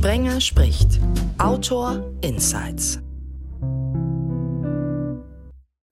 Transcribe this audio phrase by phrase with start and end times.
[0.00, 0.98] Sprenger spricht.
[1.36, 3.00] Autor Insights.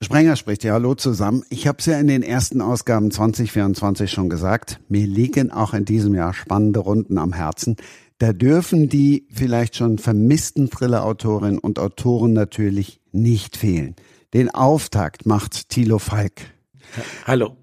[0.03, 1.45] Sprenger spricht ja, hallo zusammen.
[1.51, 4.81] Ich habe es ja in den ersten Ausgaben 2024 schon gesagt.
[4.89, 7.77] Mir liegen auch in diesem Jahr spannende Runden am Herzen.
[8.17, 13.95] Da dürfen die vielleicht schon vermissten Thriller-Autorinnen und Autoren natürlich nicht fehlen.
[14.33, 16.55] Den Auftakt macht Thilo Falk.
[17.27, 17.59] Hallo.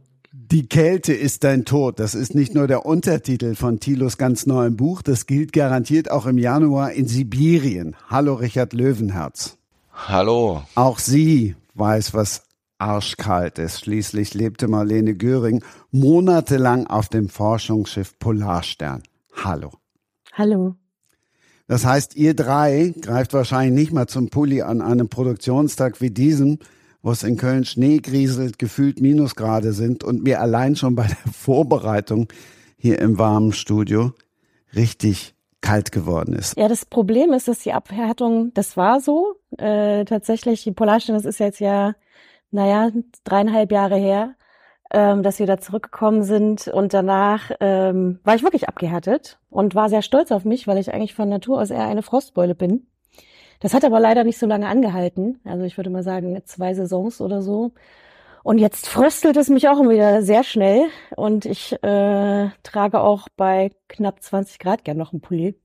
[0.51, 1.99] Die Kälte ist dein Tod.
[1.99, 6.27] Das ist nicht nur der Untertitel von Thilos ganz neuem Buch, das gilt garantiert auch
[6.27, 7.95] im Januar in Sibirien.
[8.09, 9.57] Hallo Richard Löwenherz.
[9.91, 10.61] Hallo.
[10.75, 12.43] Auch sie weiß, was
[12.77, 13.79] arschkalt ist.
[13.79, 19.01] Schließlich lebte Marlene Göring monatelang auf dem Forschungsschiff Polarstern.
[19.43, 19.71] Hallo.
[20.33, 20.75] Hallo.
[21.67, 26.59] Das heißt, ihr drei greift wahrscheinlich nicht mal zum Pulli an einem Produktionstag wie diesem,
[27.05, 31.31] wo es in Köln Schnee grieselt, gefühlt Minusgrade sind und mir allein schon bei der
[31.31, 32.27] Vorbereitung
[32.77, 34.13] hier im warmen Studio
[34.75, 36.57] richtig kalt geworden ist.
[36.57, 39.35] Ja, das Problem ist, dass die Abhärtung, das war so.
[39.59, 41.93] Äh, tatsächlich, die Polarstern, das ist jetzt ja,
[42.49, 42.89] naja,
[43.23, 44.33] dreieinhalb Jahre her,
[44.89, 46.67] ähm, dass wir da zurückgekommen sind.
[46.67, 50.91] Und danach ähm, war ich wirklich abgehärtet und war sehr stolz auf mich, weil ich
[50.91, 52.87] eigentlich von Natur aus eher eine Frostbeule bin.
[53.59, 55.39] Das hat aber leider nicht so lange angehalten.
[55.43, 57.71] Also ich würde mal sagen, zwei Saisons oder so.
[58.43, 60.85] Und jetzt fröstelt es mich auch wieder sehr schnell.
[61.15, 65.55] Und ich äh, trage auch bei knapp 20 Grad gern noch einen Pulli.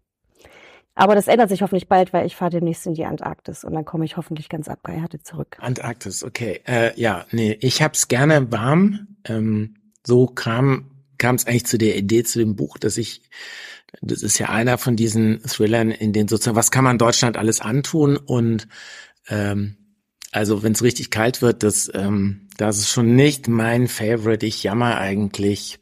[0.95, 3.85] Aber das ändert sich hoffentlich bald, weil ich fahre demnächst in die Antarktis und dann
[3.85, 5.57] komme ich hoffentlich ganz abgehärtet zurück.
[5.61, 6.61] Antarktis, okay.
[6.67, 9.09] Äh, ja, nee, ich hab's gerne warm.
[9.25, 10.90] Ähm, so kam
[11.21, 13.23] kam es eigentlich zu der Idee zu dem Buch, dass ich
[14.03, 17.61] das ist ja einer von diesen Thrillern, in denen sozusagen, was kann man Deutschland alles
[17.61, 18.17] antun?
[18.17, 18.69] Und
[19.29, 19.77] ähm,
[20.33, 24.47] also wenn es richtig kalt wird, das, ähm, das ist schon nicht mein Favorite.
[24.47, 25.81] Ich jammer eigentlich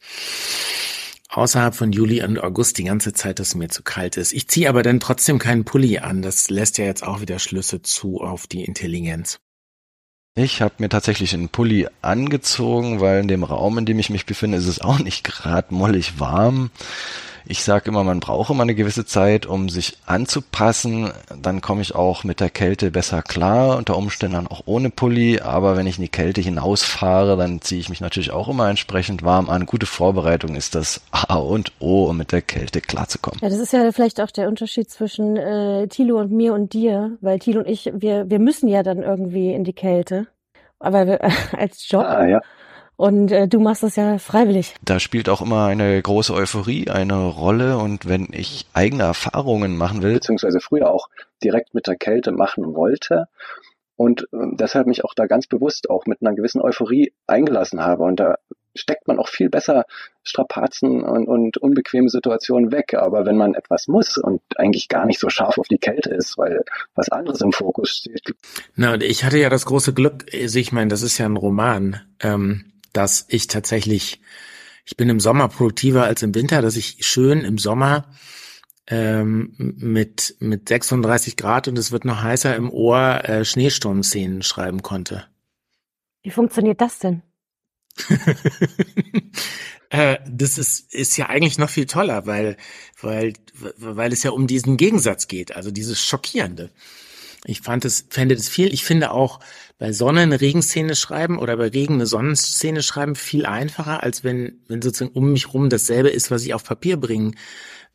[1.28, 4.32] außerhalb von Juli und August die ganze Zeit, dass es mir zu kalt ist.
[4.32, 6.22] Ich ziehe aber dann trotzdem keinen Pulli an.
[6.22, 9.38] Das lässt ja jetzt auch wieder Schlüsse zu auf die Intelligenz.
[10.40, 14.24] Ich habe mir tatsächlich einen Pulli angezogen, weil in dem Raum, in dem ich mich
[14.24, 16.70] befinde, ist es auch nicht gerade mollig warm.
[17.50, 21.10] Ich sage immer, man braucht immer eine gewisse Zeit, um sich anzupassen.
[21.40, 25.40] Dann komme ich auch mit der Kälte besser klar, unter Umständen dann auch ohne Pulli.
[25.40, 29.22] Aber wenn ich in die Kälte hinausfahre, dann ziehe ich mich natürlich auch immer entsprechend
[29.22, 29.64] warm an.
[29.64, 33.40] Gute Vorbereitung ist das A und O, um mit der Kälte klarzukommen.
[33.40, 37.16] Ja, das ist ja vielleicht auch der Unterschied zwischen äh, Thilo und mir und dir,
[37.22, 40.26] weil Thilo und ich, wir, wir müssen ja dann irgendwie in die Kälte.
[40.80, 41.20] Aber wir,
[41.56, 42.04] als Job.
[42.04, 42.40] Ah, ja.
[42.98, 44.74] Und äh, du machst das ja freiwillig.
[44.82, 47.78] Da spielt auch immer eine große Euphorie eine Rolle.
[47.78, 50.14] Und wenn ich eigene Erfahrungen machen will.
[50.14, 51.08] Beziehungsweise früher auch
[51.40, 53.28] direkt mit der Kälte machen wollte.
[53.94, 58.02] Und äh, deshalb mich auch da ganz bewusst auch mit einer gewissen Euphorie eingelassen habe.
[58.02, 58.34] Und da
[58.74, 59.84] steckt man auch viel besser
[60.24, 62.94] Strapazen und, und unbequeme Situationen weg.
[62.94, 66.36] Aber wenn man etwas muss und eigentlich gar nicht so scharf auf die Kälte ist,
[66.36, 66.64] weil
[66.96, 68.34] was anderes im Fokus steht.
[68.74, 71.36] Na, und ich hatte ja das große Glück, also ich meine, das ist ja ein
[71.36, 72.00] Roman.
[72.18, 74.20] Ähm dass ich tatsächlich,
[74.84, 78.10] ich bin im Sommer produktiver als im Winter, dass ich schön im Sommer
[78.88, 84.82] ähm, mit, mit 36 Grad und es wird noch heißer im Ohr äh, Schneesturmszenen schreiben
[84.82, 85.28] konnte.
[86.24, 87.22] Wie funktioniert das denn?
[89.90, 92.56] äh, das ist, ist ja eigentlich noch viel toller, weil,
[93.00, 93.34] weil,
[93.76, 96.72] weil es ja um diesen Gegensatz geht, also dieses Schockierende.
[97.44, 98.74] Ich fand es, fände es viel.
[98.74, 99.38] Ich finde auch
[99.78, 104.60] bei Sonne eine Regenszene schreiben oder bei Regen eine Sonnenszene schreiben viel einfacher, als wenn,
[104.66, 107.36] wenn sozusagen um mich rum dasselbe ist, was ich auf Papier bringen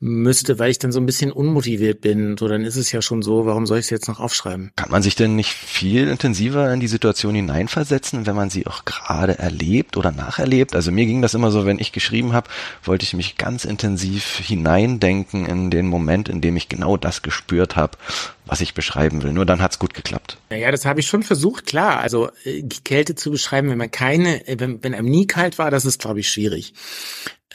[0.04, 2.36] müsste, weil ich dann so ein bisschen unmotiviert bin.
[2.38, 4.72] So, dann ist es ja schon so, warum soll ich es jetzt noch aufschreiben?
[4.76, 8.84] Kann man sich denn nicht viel intensiver in die Situation hineinversetzen, wenn man sie auch
[8.84, 10.76] gerade erlebt oder nacherlebt?
[10.76, 12.50] Also mir ging das immer so, wenn ich geschrieben habe,
[12.84, 17.78] wollte ich mich ganz intensiv hineindenken in den Moment, in dem ich genau das gespürt
[17.78, 17.98] habe,
[18.46, 19.32] was ich beschreiben will.
[19.32, 20.38] Nur dann hat's gut geklappt.
[20.50, 22.02] Naja, das habe ich schon versucht, klar.
[22.02, 25.72] Also äh, Kälte zu beschreiben, wenn man keine, äh, wenn, wenn einem nie kalt war,
[25.72, 26.74] das ist, glaube ich, schwierig.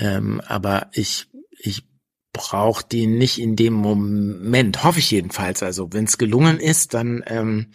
[0.00, 1.26] Ähm, aber ich,
[2.38, 5.62] ich brauche die nicht in dem Moment, hoffe ich jedenfalls.
[5.62, 7.66] Also wenn es gelungen ist, dann, ähm,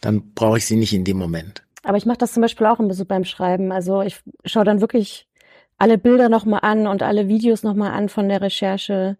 [0.00, 1.62] dann brauche ich sie nicht in dem Moment.
[1.82, 3.72] Aber ich mache das zum Beispiel auch ein bisschen beim Schreiben.
[3.72, 5.26] Also ich schaue dann wirklich
[5.78, 9.16] alle Bilder nochmal an und alle Videos nochmal an von der Recherche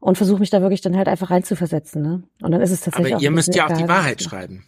[0.00, 2.02] und versuche mich da wirklich dann halt einfach reinzuversetzen.
[2.02, 2.22] Ne?
[2.42, 3.14] Und dann ist es tatsächlich.
[3.14, 4.66] Aber ihr müsst ja auch die Wahrheit schreiben.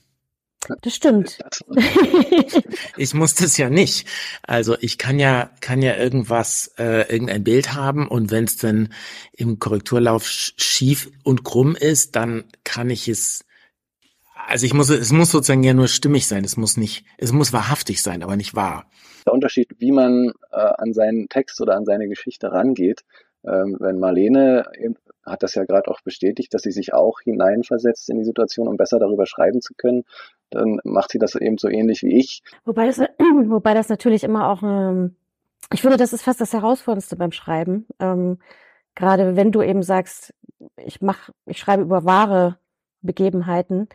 [0.82, 1.38] Das stimmt.
[2.96, 4.08] ich muss das ja nicht.
[4.42, 8.92] Also ich kann ja kann ja irgendwas äh, irgendein Bild haben und wenn es dann
[9.32, 13.44] im Korrekturlauf schief und krumm ist, dann kann ich es
[14.46, 16.44] also ich muss es muss sozusagen ja nur stimmig sein.
[16.44, 18.86] Es muss nicht es muss wahrhaftig sein, aber nicht wahr.
[19.26, 23.04] Der Unterschied, wie man äh, an seinen Text oder an seine Geschichte rangeht,
[23.44, 24.66] ähm, wenn Marlene
[25.26, 28.76] hat das ja gerade auch bestätigt, dass sie sich auch hineinversetzt in die Situation, um
[28.76, 30.04] besser darüber schreiben zu können.
[30.50, 32.42] Dann macht sie das eben so ähnlich wie ich.
[32.64, 32.98] Wobei das,
[33.46, 35.16] wobei das natürlich immer auch, ähm,
[35.72, 37.86] ich finde, das ist fast das Herausforderndste beim Schreiben.
[37.98, 38.38] Ähm,
[38.94, 40.34] gerade wenn du eben sagst,
[40.76, 42.58] ich mach, ich schreibe über wahre
[43.02, 43.88] Begebenheiten,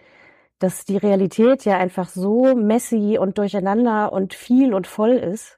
[0.59, 5.57] dass die Realität ja einfach so messy und durcheinander und viel und voll ist,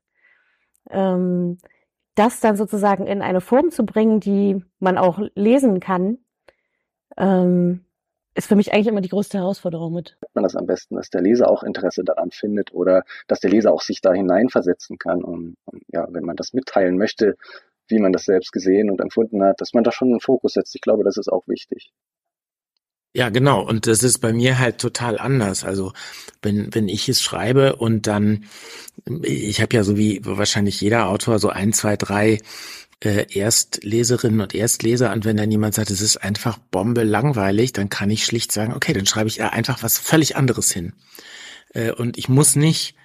[0.89, 1.57] ähm,
[2.21, 6.19] das dann sozusagen in eine Form zu bringen, die man auch lesen kann,
[7.17, 7.83] ähm,
[8.35, 10.17] ist für mich eigentlich immer die größte Herausforderung mit.
[10.35, 13.73] Man das am besten, dass der Leser auch Interesse daran findet oder dass der Leser
[13.73, 17.35] auch sich da hineinversetzen kann und, und ja, wenn man das mitteilen möchte,
[17.87, 20.75] wie man das selbst gesehen und empfunden hat, dass man da schon einen Fokus setzt.
[20.75, 21.91] Ich glaube, das ist auch wichtig.
[23.13, 23.61] Ja, genau.
[23.61, 25.65] Und das ist bei mir halt total anders.
[25.65, 25.91] Also
[26.41, 28.45] wenn, wenn ich es schreibe und dann,
[29.23, 32.39] ich habe ja so wie wahrscheinlich jeder Autor so ein, zwei, drei
[33.03, 37.89] äh, Erstleserinnen und Erstleser und wenn dann jemand sagt, es ist einfach Bombe langweilig, dann
[37.89, 40.93] kann ich schlicht sagen, okay, dann schreibe ich einfach was völlig anderes hin.
[41.73, 42.95] Äh, und ich muss nicht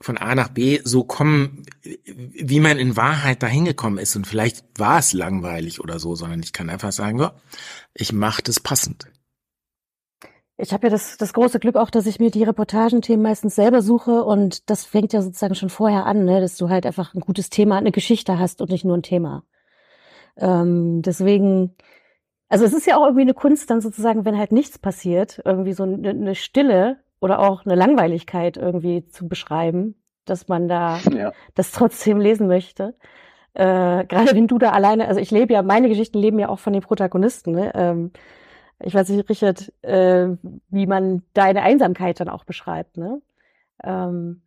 [0.00, 1.64] von A nach B so kommen,
[2.14, 4.14] wie man in Wahrheit dahin gekommen ist.
[4.16, 7.34] Und vielleicht war es langweilig oder so, sondern ich kann einfach sagen, ja,
[7.94, 9.06] ich mache das passend.
[10.58, 13.82] Ich habe ja das, das große Glück auch, dass ich mir die Reportagenthemen meistens selber
[13.82, 17.20] suche und das fängt ja sozusagen schon vorher an, ne, dass du halt einfach ein
[17.20, 19.44] gutes Thema, eine Geschichte hast und nicht nur ein Thema.
[20.38, 21.74] Ähm, deswegen,
[22.48, 25.74] also es ist ja auch irgendwie eine Kunst dann sozusagen, wenn halt nichts passiert, irgendwie
[25.74, 29.94] so eine, eine Stille oder auch eine Langweiligkeit irgendwie zu beschreiben,
[30.24, 31.32] dass man da ja.
[31.54, 32.94] das trotzdem lesen möchte.
[33.52, 36.60] Äh, Gerade wenn du da alleine, also ich lebe ja, meine Geschichten leben ja auch
[36.60, 37.72] von den Protagonisten, ne?
[37.74, 38.12] Ähm,
[38.80, 40.28] ich weiß nicht, Richard, äh,
[40.68, 43.22] wie man deine Einsamkeit dann auch beschreibt, ne?
[43.82, 44.42] Ähm,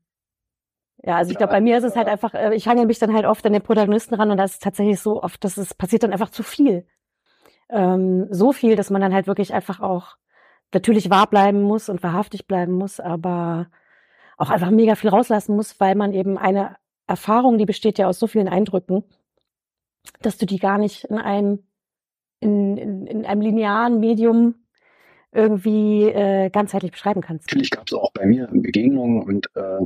[1.01, 3.13] ja, also ich glaube, bei mir ist es halt einfach, äh, ich hange mich dann
[3.13, 6.03] halt oft an den Protagonisten ran und das ist tatsächlich so oft, dass es passiert
[6.03, 6.85] dann einfach zu viel.
[7.69, 10.17] Ähm, so viel, dass man dann halt wirklich einfach auch
[10.73, 13.67] natürlich wahr bleiben muss und wahrhaftig bleiben muss, aber
[14.37, 16.75] auch einfach mega viel rauslassen muss, weil man eben eine
[17.07, 19.03] Erfahrung, die besteht ja aus so vielen Eindrücken,
[20.21, 21.63] dass du die gar nicht in einem
[22.39, 24.55] in, in, in einem linearen Medium
[25.31, 27.47] irgendwie äh, ganzheitlich beschreiben kannst.
[27.47, 29.85] Natürlich gab es auch bei mir Begegnungen und äh,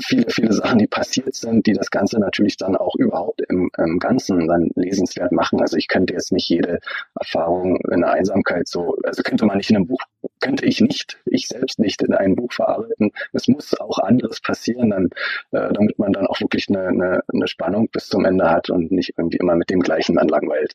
[0.00, 3.98] viele, viele Sachen, die passiert sind, die das Ganze natürlich dann auch überhaupt im, im
[3.98, 5.60] Ganzen dann lesenswert machen.
[5.60, 6.80] Also ich könnte jetzt nicht jede
[7.18, 10.00] Erfahrung in der Einsamkeit so, also könnte man nicht in einem Buch,
[10.40, 13.12] könnte ich nicht, ich selbst nicht in einem Buch verarbeiten.
[13.34, 15.10] Es muss auch anderes passieren, dann,
[15.50, 18.92] äh, damit man dann auch wirklich eine, eine, eine Spannung bis zum Ende hat und
[18.92, 20.74] nicht irgendwie immer mit dem gleichen dann langweilt.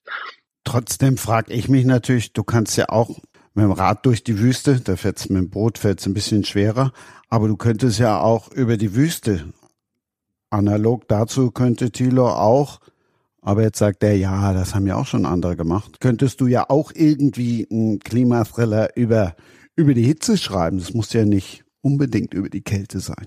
[0.69, 3.17] Trotzdem frage ich mich natürlich, du kannst ja auch
[3.55, 6.93] mit dem Rad durch die Wüste, da fährt's mit dem Boot fährt's ein bisschen schwerer,
[7.27, 9.51] aber du könntest ja auch über die Wüste.
[10.51, 12.81] Analog dazu könnte Thilo auch,
[13.41, 15.99] aber jetzt sagt er, ja, das haben ja auch schon andere gemacht.
[16.01, 19.35] Könntest du ja auch irgendwie einen Klimathriller über,
[19.75, 20.77] über die Hitze schreiben.
[20.77, 23.25] Das muss ja nicht unbedingt über die Kälte sein.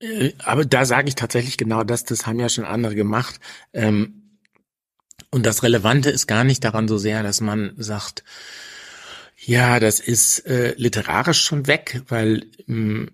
[0.00, 3.40] Äh, aber da sage ich tatsächlich genau das, das haben ja schon andere gemacht.
[3.74, 4.27] Ähm,
[5.30, 8.24] und das Relevante ist gar nicht daran so sehr, dass man sagt,
[9.36, 13.10] ja, das ist äh, literarisch schon weg, weil mh, mm,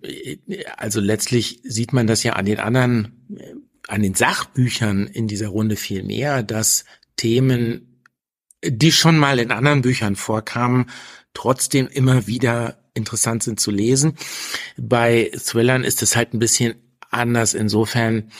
[0.77, 3.55] also letztlich sieht man das ja an den anderen, äh,
[3.89, 6.85] an den Sachbüchern in dieser Runde viel mehr, dass
[7.17, 8.01] Themen,
[8.65, 10.87] die schon mal in anderen Büchern vorkamen,
[11.35, 14.17] trotzdem immer wieder interessant sind zu lesen.
[14.79, 16.75] Bei Thrillern ist es halt ein bisschen
[17.15, 18.31] anders insofern,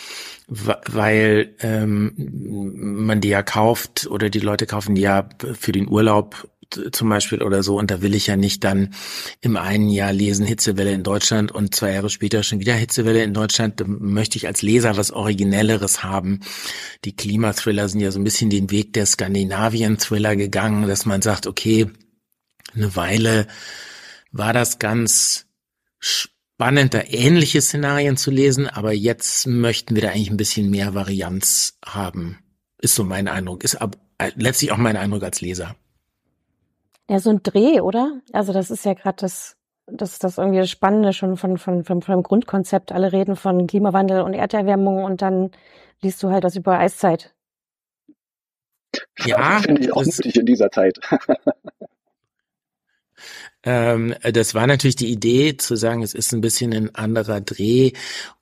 [0.47, 5.29] weil ähm, man die ja kauft oder die Leute kaufen die ja
[5.59, 6.49] für den Urlaub
[6.93, 8.95] zum Beispiel oder so und da will ich ja nicht dann
[9.41, 13.35] im einen Jahr lesen Hitzewelle in Deutschland und zwei Jahre später schon wieder Hitzewelle in
[13.35, 13.81] Deutschland.
[13.81, 16.41] Da möchte ich als Leser was Originelleres haben.
[17.05, 21.47] Die Klimathriller sind ja so ein bisschen den Weg der Skandinavien-Thriller gegangen, dass man sagt,
[21.47, 21.91] okay,
[22.75, 23.47] eine Weile
[24.33, 25.47] war das ganz
[26.55, 30.95] spannend, da ähnliche Szenarien zu lesen, aber jetzt möchten wir da eigentlich ein bisschen mehr
[30.95, 32.39] Varianz haben.
[32.79, 35.75] Ist so mein Eindruck, ist ab, äh, letztlich auch mein Eindruck als Leser.
[37.09, 38.21] Ja, so ein Dreh, oder?
[38.33, 39.57] Also das ist ja gerade das,
[39.87, 42.93] das, das irgendwie das Spannende schon von, von, von, von dem Grundkonzept.
[42.93, 45.51] Alle reden von Klimawandel und Erderwärmung und dann
[46.03, 47.35] liest du halt was über Eiszeit.
[49.25, 50.99] Ja, finde ich auch nötig in dieser Zeit.
[53.65, 57.93] Ähm, das war natürlich die Idee, zu sagen, es ist ein bisschen ein anderer Dreh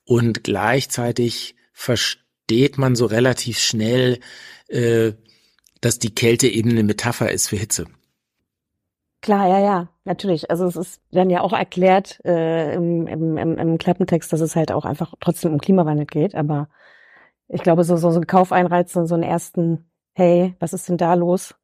[0.05, 4.19] und gleichzeitig versteht man so relativ schnell,
[4.69, 5.13] äh,
[5.81, 7.87] dass die Kälte eben eine Metapher ist für Hitze.
[9.21, 10.51] Klar, ja, ja, natürlich.
[10.51, 14.73] Also es ist dann ja auch erklärt äh, im, im, im, Klappentext, dass es halt
[14.73, 16.35] auch einfach trotzdem um Klimawandel geht.
[16.35, 16.69] Aber
[17.47, 20.97] ich glaube, so, so, so ein Kaufeinreiz und so einen ersten, hey, was ist denn
[20.97, 21.55] da los?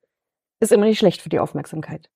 [0.60, 2.10] ist immer nicht schlecht für die Aufmerksamkeit.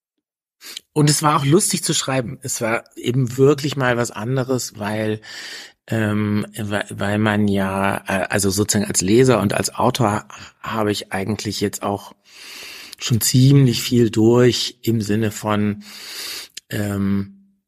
[0.93, 2.39] Und es war auch lustig zu schreiben.
[2.43, 5.21] Es war eben wirklich mal was anderes, weil
[5.89, 10.27] ähm, weil man ja, äh, also sozusagen als Leser und als Autor
[10.61, 12.15] habe ich eigentlich jetzt auch
[12.99, 15.83] schon ziemlich viel durch im Sinne von,
[16.71, 17.59] ähm,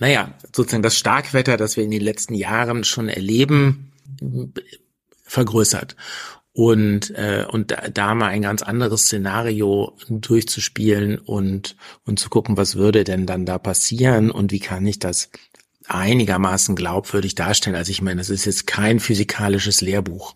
[0.00, 3.92] naja, sozusagen das Starkwetter, das wir in den letzten Jahren schon erleben,
[5.24, 5.94] vergrößert
[6.52, 12.56] und äh, und da, da mal ein ganz anderes Szenario durchzuspielen und und zu gucken,
[12.56, 15.30] was würde denn dann da passieren und wie kann ich das
[15.86, 17.76] einigermaßen glaubwürdig darstellen.
[17.76, 20.34] Also ich meine, das ist jetzt kein physikalisches Lehrbuch.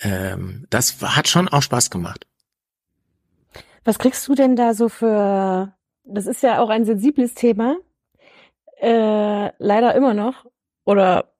[0.00, 2.26] Ähm, das hat schon auch Spaß gemacht.
[3.84, 5.72] Was kriegst du denn da so für?
[6.04, 7.76] Das ist ja auch ein sensibles Thema,
[8.80, 10.46] äh, leider immer noch
[10.84, 11.35] oder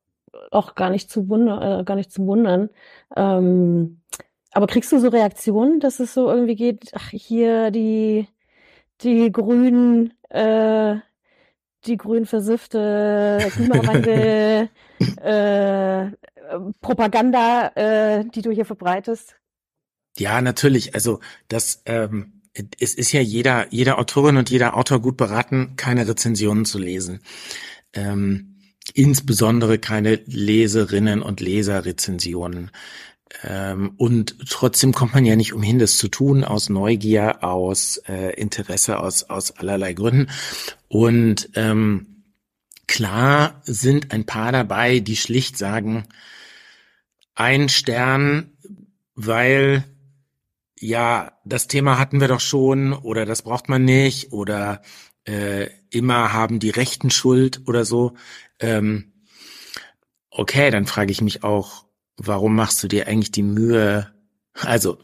[0.50, 2.70] auch gar nicht zu wundern, äh, gar nicht zu wundern.
[3.14, 4.00] Ähm,
[4.52, 8.26] aber kriegst du so Reaktionen, dass es so irgendwie geht, ach, hier die,
[9.02, 10.96] die Grünen, äh,
[11.84, 14.70] die grün versiffte Klimawandel,
[15.22, 16.10] äh,
[16.80, 19.36] Propaganda, äh, die du hier verbreitest?
[20.18, 20.94] Ja, natürlich.
[20.94, 22.40] Also das, ähm,
[22.80, 27.20] es ist ja jeder, jeder Autorin und jeder Autor gut beraten, keine Rezensionen zu lesen.
[27.92, 28.55] Ähm,
[28.94, 32.70] insbesondere keine Leserinnen und Leserrezensionen.
[33.42, 38.34] Ähm, und trotzdem kommt man ja nicht umhin, das zu tun, aus Neugier, aus äh,
[38.40, 40.30] Interesse, aus, aus allerlei Gründen.
[40.88, 42.24] Und ähm,
[42.86, 46.06] klar sind ein paar dabei, die schlicht sagen,
[47.34, 48.52] ein Stern,
[49.14, 49.84] weil
[50.78, 54.82] ja, das Thema hatten wir doch schon oder das braucht man nicht oder
[55.24, 58.14] äh, immer haben die Rechten Schuld oder so.
[58.60, 59.12] Ähm,
[60.30, 61.86] okay, dann frage ich mich auch,
[62.16, 64.12] warum machst du dir eigentlich die Mühe?
[64.54, 64.98] Also,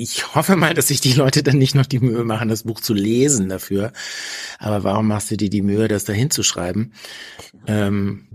[0.00, 2.80] ich hoffe mal, dass sich die Leute dann nicht noch die Mühe machen, das Buch
[2.80, 3.92] zu lesen dafür.
[4.58, 6.92] Aber warum machst du dir die Mühe, das da hinzuschreiben?
[7.66, 8.28] Ähm,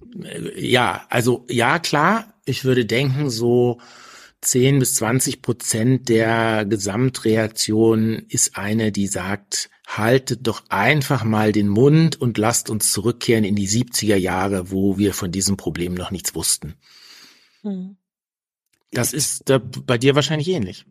[0.57, 3.79] ja, also ja, klar, ich würde denken, so
[4.41, 11.67] 10 bis 20 Prozent der Gesamtreaktion ist eine, die sagt, haltet doch einfach mal den
[11.67, 16.11] Mund und lasst uns zurückkehren in die 70er Jahre, wo wir von diesem Problem noch
[16.11, 16.75] nichts wussten.
[17.61, 17.97] Hm.
[18.91, 20.85] Das ist da bei dir wahrscheinlich ähnlich.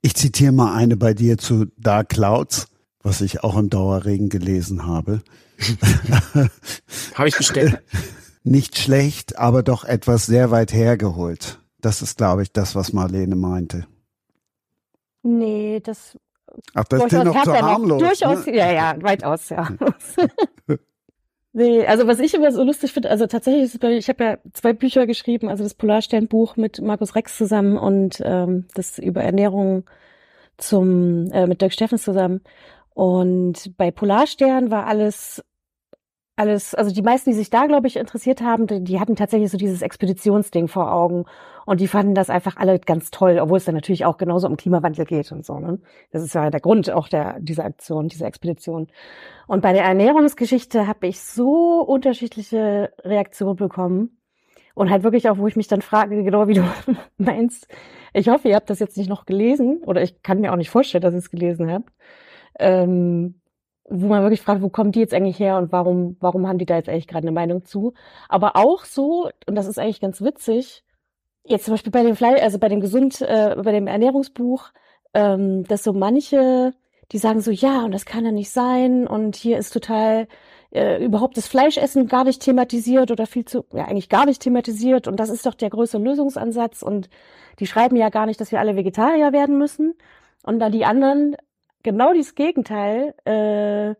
[0.00, 2.68] Ich zitiere mal eine bei dir zu Dark Clouds,
[3.02, 5.22] was ich auch im Dauerregen gelesen habe.
[7.14, 7.82] habe ich bestellt.
[8.44, 11.60] Nicht schlecht, aber doch etwas sehr weit hergeholt.
[11.80, 13.86] Das ist, glaube ich, das, was Marlene meinte.
[15.22, 16.18] Nee, das
[16.74, 18.02] Ach, das ist ja noch zu harmlos.
[18.02, 18.56] Durchaus, ne?
[18.56, 19.68] ja, ja, weitaus, ja.
[21.52, 24.24] nee, also was ich immer so lustig finde, also tatsächlich ist es bei, ich habe
[24.24, 29.22] ja zwei Bücher geschrieben, also das Polarsternbuch mit Markus Rex zusammen und ähm, das über
[29.22, 29.84] Ernährung
[30.58, 32.42] zum äh, mit Dirk Steffens zusammen.
[32.94, 35.42] Und bei Polarstern war alles
[36.36, 39.50] alles, also die meisten, die sich da, glaube ich, interessiert haben, die, die, hatten tatsächlich
[39.50, 41.26] so dieses Expeditionsding vor Augen
[41.66, 44.56] und die fanden das einfach alle ganz toll, obwohl es dann natürlich auch genauso um
[44.56, 45.58] Klimawandel geht und so.
[45.58, 45.78] Ne?
[46.10, 48.88] Das ist ja der Grund auch der dieser Aktion, dieser Expedition.
[49.46, 54.18] Und bei der Ernährungsgeschichte habe ich so unterschiedliche Reaktionen bekommen
[54.74, 56.64] und halt wirklich auch, wo ich mich dann frage, genau wie du
[57.18, 57.68] meinst.
[58.14, 60.70] Ich hoffe, ihr habt das jetzt nicht noch gelesen oder ich kann mir auch nicht
[60.70, 61.90] vorstellen, dass ihr es gelesen habt.
[62.58, 63.41] Ähm,
[63.92, 66.66] wo man wirklich fragt, wo kommen die jetzt eigentlich her und warum, warum haben die
[66.66, 67.92] da jetzt eigentlich gerade eine Meinung zu?
[68.28, 70.82] Aber auch so, und das ist eigentlich ganz witzig,
[71.44, 74.70] jetzt zum Beispiel bei dem Fleisch, also bei dem Gesund, äh, bei dem Ernährungsbuch,
[75.14, 76.72] ähm, dass so manche,
[77.12, 80.26] die sagen so, ja, und das kann ja nicht sein und hier ist total
[80.70, 85.06] äh, überhaupt das Fleischessen gar nicht thematisiert oder viel zu, ja, eigentlich gar nicht thematisiert
[85.06, 87.10] und das ist doch der größte Lösungsansatz und
[87.58, 89.94] die schreiben ja gar nicht, dass wir alle Vegetarier werden müssen.
[90.44, 91.36] Und dann die anderen
[91.82, 93.14] genau dieses Gegenteil.
[93.24, 93.94] Äh,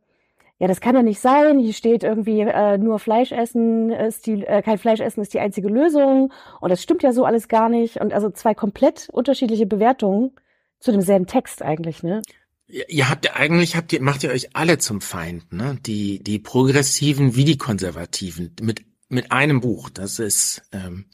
[0.63, 1.59] ja, das kann ja nicht sein.
[1.59, 5.41] Hier steht irgendwie äh, nur Fleisch essen ist die äh, kein Fleisch essen ist die
[5.41, 9.67] einzige Lösung und das stimmt ja so alles gar nicht und also zwei komplett unterschiedliche
[9.67, 10.31] Bewertungen
[10.79, 12.23] zu demselben Text eigentlich, ne?
[12.69, 15.79] Ihr habt eigentlich habt ihr macht ihr euch alle zum Feind, ne?
[15.85, 19.91] Die die progressiven wie die konservativen mit mit einem Buch.
[19.91, 21.07] Das ist ähm,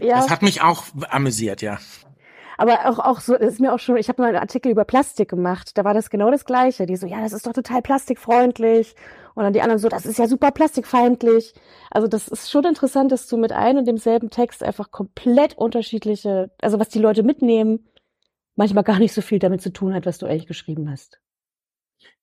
[0.00, 0.16] ja.
[0.16, 1.78] das hat mich auch amüsiert, ja.
[2.58, 5.28] Aber auch, auch so, ist mir auch schon, ich habe mal einen Artikel über Plastik
[5.30, 6.86] gemacht, da war das genau das Gleiche.
[6.86, 8.94] Die so, ja, das ist doch total plastikfreundlich.
[9.34, 11.54] Und dann die anderen so, das ist ja super plastikfeindlich.
[11.90, 16.50] Also das ist schon interessant, dass du mit einem und demselben Text einfach komplett unterschiedliche,
[16.60, 17.88] also was die Leute mitnehmen,
[18.54, 21.20] manchmal gar nicht so viel damit zu tun hat, was du eigentlich geschrieben hast.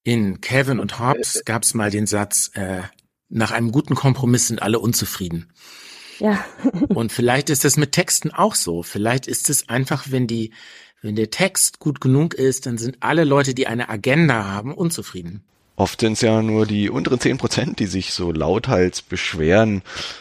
[0.02, 2.82] In Kevin und Hobbes gab es mal den Satz, äh,
[3.28, 5.52] nach einem guten Kompromiss sind alle unzufrieden.
[6.20, 6.44] Ja.
[6.88, 8.82] und vielleicht ist es mit Texten auch so.
[8.82, 10.52] Vielleicht ist es einfach, wenn die,
[11.02, 15.42] wenn der Text gut genug ist, dann sind alle Leute, die eine Agenda haben, unzufrieden.
[15.80, 19.80] Oft sind es ja nur die unteren zehn Prozent, die sich so lauthals beschweren.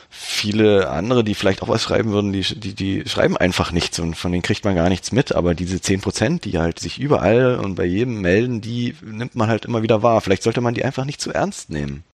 [0.09, 4.15] Viele andere, die vielleicht auch was schreiben würden, die, die, die schreiben einfach nichts und
[4.15, 5.35] von denen kriegt man gar nichts mit.
[5.35, 9.49] Aber diese zehn Prozent, die halt sich überall und bei jedem melden, die nimmt man
[9.49, 10.21] halt immer wieder wahr.
[10.21, 12.05] Vielleicht sollte man die einfach nicht zu ernst nehmen.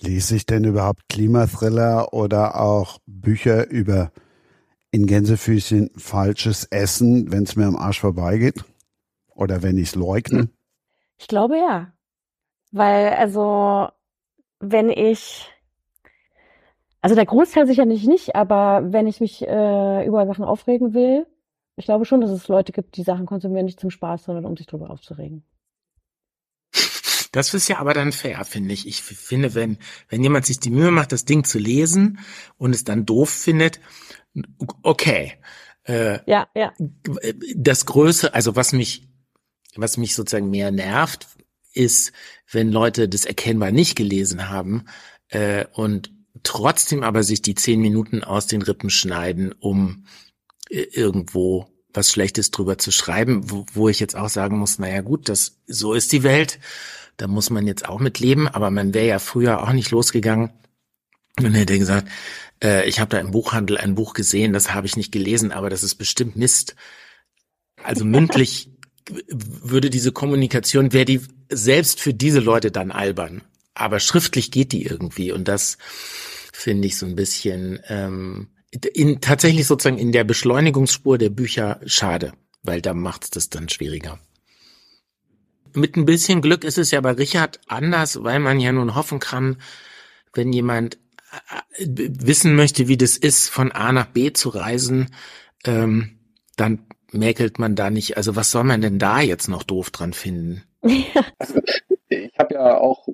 [0.00, 4.12] Lese ich denn überhaupt Klimathriller oder auch Bücher über
[4.90, 8.64] in Gänsefüßchen falsches Essen, wenn es mir am Arsch vorbeigeht?
[9.34, 10.48] Oder wenn ich es leugne?
[11.18, 11.92] Ich glaube ja.
[12.72, 13.88] Weil, also,
[14.58, 15.48] wenn ich,
[17.00, 21.26] also der Großteil sicherlich nicht, aber wenn ich mich äh, über Sachen aufregen will,
[21.76, 24.56] ich glaube schon, dass es Leute gibt, die Sachen konsumieren nicht zum Spaß, sondern um
[24.56, 25.44] sich drüber aufzuregen.
[27.32, 28.86] Das ist ja aber dann fair, finde ich.
[28.86, 32.18] Ich finde, wenn, wenn jemand sich die Mühe macht, das Ding zu lesen
[32.58, 33.80] und es dann doof findet,
[34.82, 35.34] okay.
[35.84, 36.72] Äh, ja, ja.
[37.56, 39.08] Das Größe, also was mich,
[39.76, 41.28] was mich sozusagen mehr nervt,
[41.72, 42.12] ist,
[42.50, 44.86] wenn Leute das erkennbar nicht gelesen haben
[45.28, 50.06] äh, und trotzdem aber sich die zehn Minuten aus den Rippen schneiden, um
[50.68, 55.00] äh, irgendwo was Schlechtes drüber zu schreiben, wo, wo ich jetzt auch sagen muss, naja
[55.00, 56.60] gut, das so ist die Welt,
[57.20, 60.50] da muss man jetzt auch mit leben, aber man wäre ja früher auch nicht losgegangen
[61.38, 62.08] und hätte gesagt,
[62.62, 65.68] äh, ich habe da im Buchhandel ein Buch gesehen, das habe ich nicht gelesen, aber
[65.68, 66.76] das ist bestimmt Mist.
[67.82, 68.70] Also mündlich
[69.28, 73.42] würde diese Kommunikation, wäre die selbst für diese Leute dann albern.
[73.74, 75.76] Aber schriftlich geht die irgendwie und das
[76.52, 82.32] finde ich so ein bisschen ähm, in, tatsächlich sozusagen in der Beschleunigungsspur der Bücher schade,
[82.62, 84.18] weil da macht es das dann schwieriger.
[85.74, 89.20] Mit ein bisschen Glück ist es ja bei Richard anders, weil man ja nun hoffen
[89.20, 89.58] kann,
[90.34, 90.98] wenn jemand
[91.78, 95.10] äh, wissen möchte, wie das ist, von A nach B zu reisen,
[95.64, 96.18] ähm,
[96.56, 98.16] dann mäkelt man da nicht.
[98.16, 100.62] Also was soll man denn da jetzt noch doof dran finden?
[101.38, 101.60] Also,
[102.08, 103.08] ich habe ja auch,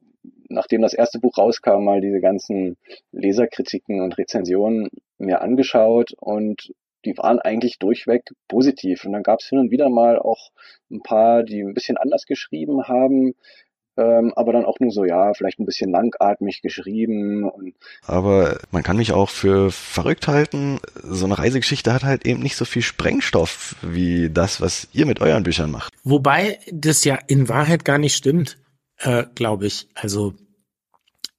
[0.49, 2.77] nachdem das erste Buch rauskam, mal diese ganzen
[3.13, 6.73] Leserkritiken und Rezensionen mir angeschaut und
[7.07, 9.05] die waren eigentlich durchweg positiv.
[9.05, 10.51] Und dann gab es hin und wieder mal auch
[10.91, 13.35] ein paar, die ein bisschen anders geschrieben haben,
[13.97, 17.49] ähm, aber dann auch nur so, ja, vielleicht ein bisschen langatmig geschrieben.
[17.49, 17.75] Und
[18.07, 20.81] aber man kann mich auch für verrückt halten.
[21.03, 25.21] So eine Reisegeschichte hat halt eben nicht so viel Sprengstoff wie das, was ihr mit
[25.21, 25.95] euren Büchern macht.
[26.05, 28.59] Wobei das ja in Wahrheit gar nicht stimmt,
[28.99, 29.89] äh, glaube ich.
[29.95, 30.35] Also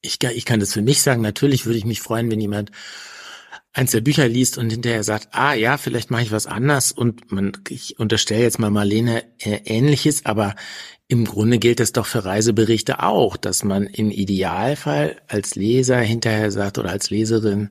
[0.02, 1.22] ich, ich kann das für mich sagen.
[1.22, 2.72] Natürlich würde ich mich freuen, wenn jemand
[3.78, 7.32] eins der Bücher liest und hinterher sagt, ah ja, vielleicht mache ich was anders und
[7.32, 10.56] man, ich unterstelle jetzt mal Marlene äh, ähnliches, aber
[11.08, 16.52] im Grunde gilt es doch für Reiseberichte auch, dass man im Idealfall als Leser hinterher
[16.52, 17.70] sagt oder als Leserin,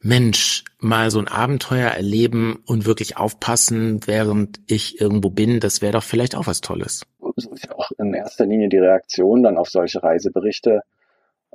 [0.00, 5.92] Mensch, mal so ein Abenteuer erleben und wirklich aufpassen, während ich irgendwo bin, das wäre
[5.92, 7.02] doch vielleicht auch was Tolles.
[7.36, 10.80] So ist ja auch in erster Linie die Reaktion dann auf solche Reiseberichte.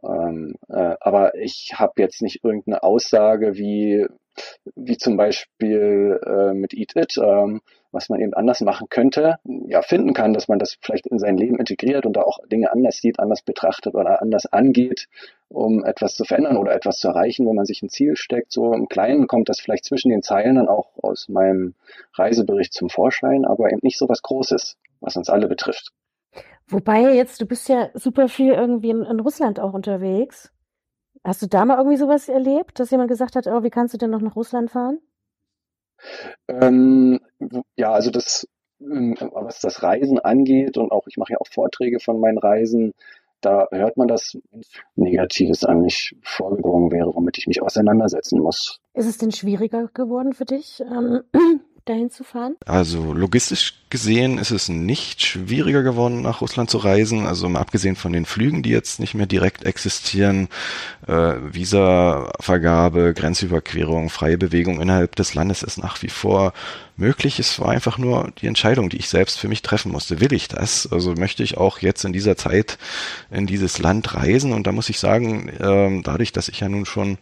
[0.04, 4.08] Ähm, äh, aber ich habe jetzt nicht irgendeine Aussage wie,
[4.76, 7.62] wie zum Beispiel äh, mit Eat It, ähm,
[7.92, 9.36] was man eben anders machen könnte,
[9.68, 12.72] ja, finden kann, dass man das vielleicht in sein Leben integriert und da auch Dinge
[12.72, 15.08] anders sieht, anders betrachtet oder anders angeht,
[15.50, 18.52] um etwas zu verändern oder etwas zu erreichen, wenn man sich ein Ziel steckt.
[18.52, 21.74] So im Kleinen kommt das vielleicht zwischen den Zeilen dann auch aus meinem
[22.14, 25.92] Reisebericht zum Vorschein, aber eben nicht so was Großes, was uns alle betrifft.
[26.68, 30.52] Wobei jetzt, du bist ja super viel irgendwie in, in Russland auch unterwegs.
[31.24, 33.98] Hast du da mal irgendwie sowas erlebt, dass jemand gesagt hat, oh, wie kannst du
[33.98, 35.00] denn noch nach Russland fahren?
[36.48, 37.20] Ähm,
[37.76, 38.48] ja, also das,
[38.80, 42.94] ähm, was das Reisen angeht und auch, ich mache ja auch Vorträge von meinen Reisen,
[43.42, 44.38] da hört man, dass
[44.96, 48.80] Negatives eigentlich vorgedrungen wäre, womit ich mich auseinandersetzen muss.
[48.94, 51.24] Ist es denn schwieriger geworden für dich, ähm,
[51.86, 52.56] dahin zu fahren?
[52.66, 57.26] Also logistisch gesehen ist es nicht schwieriger geworden, nach Russland zu reisen.
[57.26, 60.48] Also mal abgesehen von den Flügen, die jetzt nicht mehr direkt existieren,
[61.08, 66.54] äh, Visavergabe, Grenzüberquerung, freie Bewegung innerhalb des Landes ist nach wie vor
[66.96, 67.40] möglich.
[67.40, 70.22] Es war einfach nur die Entscheidung, die ich selbst für mich treffen musste.
[70.22, 70.90] Will ich das?
[70.92, 72.78] Also möchte ich auch jetzt in dieser Zeit
[73.30, 74.54] in dieses Land reisen?
[74.54, 77.18] Und da muss ich sagen, äh, dadurch, dass ich ja nun schon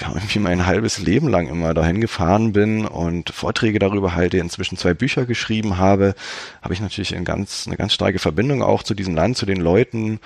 [0.00, 4.76] ja, irgendwie mein halbes Leben lang immer dahin gefahren bin und Vorträge darüber halte, inzwischen
[4.76, 6.14] zwei Bücher geschrieben habe,
[6.62, 9.60] habe ich natürlich eine ganz, eine ganz starke Verbindung auch zu diesem Land, zu den
[9.60, 10.20] Leuten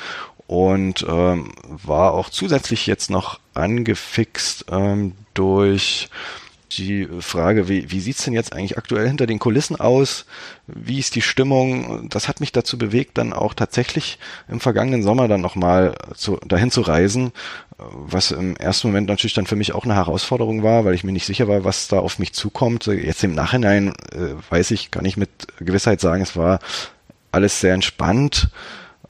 [0.47, 6.09] und ähm, war auch zusätzlich jetzt noch angefixt ähm, durch
[6.73, 10.27] die Frage, wie, wie sieht's denn jetzt eigentlich aktuell hinter den Kulissen aus?
[10.67, 12.09] Wie ist die Stimmung?
[12.09, 16.71] Das hat mich dazu bewegt, dann auch tatsächlich im vergangenen Sommer dann nochmal zu, dahin
[16.71, 17.33] zu reisen,
[17.79, 21.13] was im ersten Moment natürlich dann für mich auch eine Herausforderung war, weil ich mir
[21.13, 22.87] nicht sicher war, was da auf mich zukommt.
[22.87, 26.59] Jetzt im Nachhinein äh, weiß ich, kann ich mit Gewissheit sagen, es war
[27.33, 28.51] alles sehr entspannt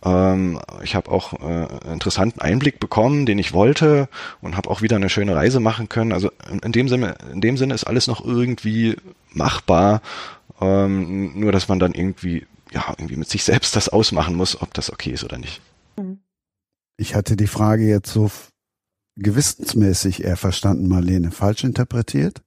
[0.05, 4.09] ähm, ich habe auch äh, interessanten Einblick bekommen, den ich wollte
[4.41, 6.13] und habe auch wieder eine schöne Reise machen können.
[6.13, 8.97] Also in, in, dem Sinne, in dem Sinne ist alles noch irgendwie
[9.31, 10.03] machbar.
[10.61, 14.75] Ähm, nur dass man dann irgendwie ja irgendwie mit sich selbst das ausmachen muss, ob
[14.75, 15.61] das okay ist oder nicht.
[16.97, 18.31] Ich hatte die Frage jetzt so
[19.17, 21.31] gewissensmäßig eher verstanden, Marlene.
[21.31, 22.43] Falsch interpretiert?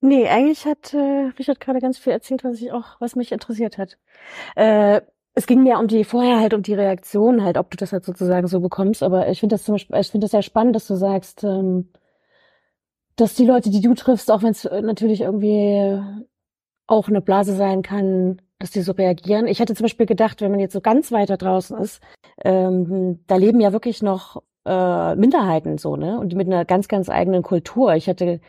[0.00, 3.78] Nee, eigentlich hat äh, Richard gerade ganz viel erzählt, was ich auch, was mich interessiert
[3.78, 3.96] hat.
[4.54, 5.00] Äh,
[5.34, 8.04] es ging mir um die vorher halt um die Reaktion halt, ob du das halt
[8.04, 9.02] sozusagen so bekommst.
[9.02, 11.90] Aber ich finde das zum Beispiel, ich finde das sehr spannend, dass du sagst, ähm,
[13.16, 16.00] dass die Leute, die du triffst, auch wenn es natürlich irgendwie
[16.86, 19.46] auch eine Blase sein kann, dass die so reagieren.
[19.46, 22.00] Ich hätte zum Beispiel gedacht, wenn man jetzt so ganz weiter draußen ist,
[22.44, 26.18] ähm, da leben ja wirklich noch äh, Minderheiten so, ne?
[26.18, 27.94] Und mit einer ganz, ganz eigenen Kultur.
[27.94, 28.40] Ich hätte,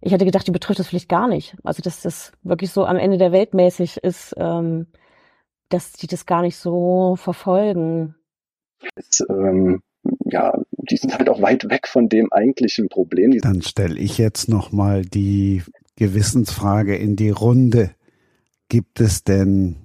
[0.00, 1.56] ich hätte gedacht, die betrifft das vielleicht gar nicht.
[1.64, 4.34] Also dass das wirklich so am Ende der Welt mäßig ist.
[4.38, 4.86] Ähm,
[5.70, 8.14] dass die das gar nicht so verfolgen.
[8.94, 9.82] Es, ähm,
[10.24, 13.38] ja, die sind halt auch weit weg von dem eigentlichen Problem.
[13.40, 15.62] Dann stelle ich jetzt noch mal die
[15.96, 17.90] Gewissensfrage in die Runde.
[18.68, 19.76] Gibt es denn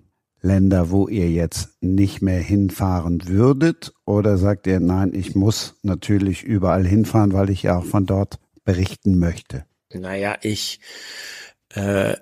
[0.42, 3.94] Länder, wo ihr jetzt nicht mehr hinfahren würdet?
[4.06, 8.40] Oder sagt ihr, nein, ich muss natürlich überall hinfahren, weil ich ja auch von dort
[8.64, 9.66] berichten möchte?
[9.94, 10.80] Naja, ich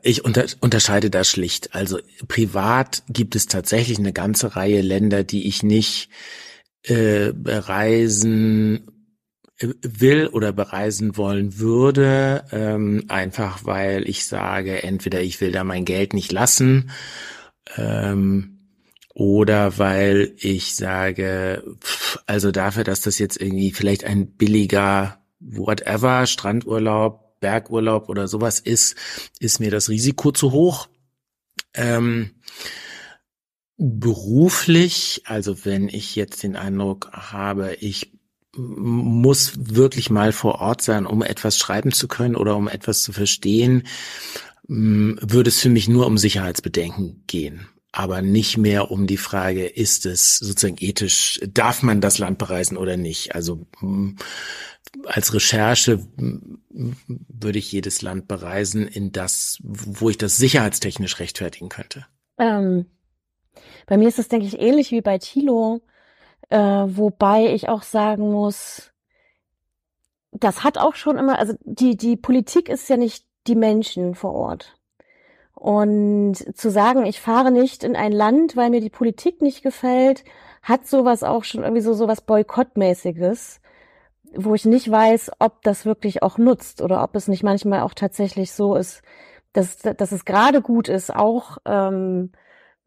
[0.01, 1.75] ich unter, unterscheide da schlicht.
[1.75, 6.09] Also privat gibt es tatsächlich eine ganze Reihe Länder, die ich nicht
[6.83, 8.87] äh, bereisen
[9.57, 15.63] äh, will oder bereisen wollen würde, ähm, einfach weil ich sage, entweder ich will da
[15.63, 16.91] mein Geld nicht lassen
[17.77, 18.59] ähm,
[19.13, 21.63] oder weil ich sage,
[22.25, 28.95] also dafür, dass das jetzt irgendwie vielleicht ein billiger whatever Strandurlaub Bergurlaub oder sowas ist,
[29.39, 30.87] ist mir das Risiko zu hoch.
[31.73, 32.31] Ähm,
[33.77, 38.13] beruflich, also wenn ich jetzt den Eindruck habe, ich
[38.55, 43.11] muss wirklich mal vor Ort sein, um etwas schreiben zu können oder um etwas zu
[43.11, 43.83] verstehen,
[44.65, 50.07] würde es für mich nur um Sicherheitsbedenken gehen aber nicht mehr um die Frage, ist
[50.07, 53.35] es sozusagen ethisch, darf man das Land bereisen oder nicht?
[53.35, 53.67] Also
[55.05, 62.05] als Recherche würde ich jedes Land bereisen, in das, wo ich das sicherheitstechnisch rechtfertigen könnte.
[62.37, 62.85] Ähm,
[63.85, 65.81] bei mir ist es, denke ich, ähnlich wie bei Thilo,
[66.49, 68.91] äh, wobei ich auch sagen muss,
[70.31, 74.33] das hat auch schon immer, also die, die Politik ist ja nicht die Menschen vor
[74.33, 74.75] Ort.
[75.53, 80.23] Und zu sagen, ich fahre nicht in ein Land, weil mir die Politik nicht gefällt,
[80.61, 83.61] hat sowas auch schon irgendwie so sowas Boykottmäßiges,
[84.35, 87.93] wo ich nicht weiß, ob das wirklich auch nutzt oder ob es nicht manchmal auch
[87.93, 89.01] tatsächlich so ist,
[89.53, 92.31] dass, dass es gerade gut ist, auch ähm,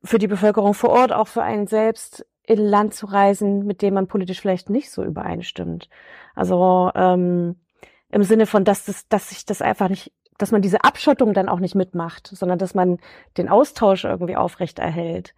[0.03, 3.83] für die Bevölkerung vor Ort, auch für einen selbst in ein Land zu reisen, mit
[3.83, 5.89] dem man politisch vielleicht nicht so übereinstimmt.
[6.35, 7.57] Also ähm,
[8.11, 11.49] im Sinne von, dass das, dass sich das einfach nicht dass man diese Abschottung dann
[11.49, 12.99] auch nicht mitmacht, sondern dass man
[13.37, 15.35] den Austausch irgendwie aufrecht erhält.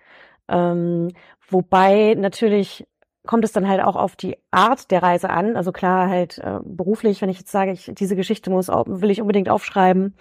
[0.49, 1.13] Ähm,
[1.49, 2.87] wobei natürlich
[3.29, 5.55] kommt es dann halt auch auf die Art der Reise an.
[5.55, 9.21] Also klar, halt äh, beruflich, wenn ich jetzt sage, ich, diese Geschichte muss will ich
[9.21, 10.17] unbedingt aufschreiben,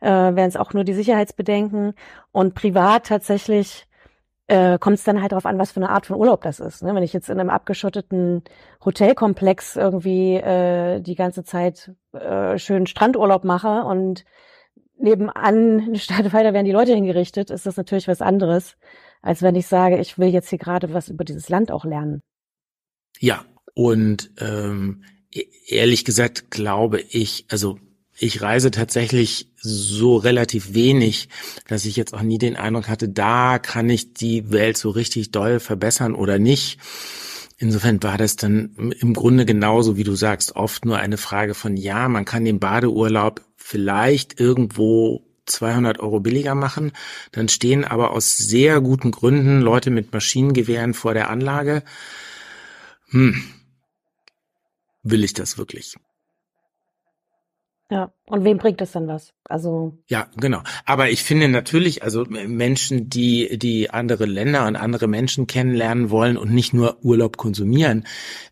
[0.00, 1.94] äh, wären es auch nur die Sicherheitsbedenken.
[2.30, 3.88] Und privat tatsächlich
[4.48, 6.82] äh, kommt es dann halt darauf an, was für eine Art von Urlaub das ist.
[6.82, 6.94] Ne?
[6.94, 8.42] Wenn ich jetzt in einem abgeschotteten
[8.84, 14.26] Hotelkomplex irgendwie äh, die ganze Zeit äh, schön Strandurlaub mache und
[14.98, 18.76] nebenan eine Stadt weiter werden die Leute hingerichtet, ist das natürlich was anderes,
[19.22, 22.22] als wenn ich sage, ich will jetzt hier gerade was über dieses Land auch lernen.
[23.18, 23.44] Ja,
[23.74, 27.78] und ähm, e-, ehrlich gesagt glaube ich, also
[28.18, 31.28] ich reise tatsächlich so relativ wenig,
[31.66, 35.30] dass ich jetzt auch nie den Eindruck hatte, da kann ich die Welt so richtig
[35.32, 36.78] doll verbessern oder nicht.
[37.58, 41.76] Insofern war das dann im Grunde genauso, wie du sagst, oft nur eine Frage von,
[41.76, 46.92] ja, man kann den Badeurlaub vielleicht irgendwo 200 Euro billiger machen.
[47.30, 51.82] Dann stehen aber aus sehr guten Gründen Leute mit Maschinengewehren vor der Anlage.
[53.12, 53.42] Hm.
[55.02, 55.96] Will ich das wirklich?
[57.90, 59.34] Ja, und wem bringt das denn was?
[59.44, 60.62] Also ja, genau.
[60.86, 66.38] Aber ich finde natürlich, also Menschen, die die andere Länder und andere Menschen kennenlernen wollen
[66.38, 68.06] und nicht nur Urlaub konsumieren,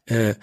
[0.05, 0.35] äh,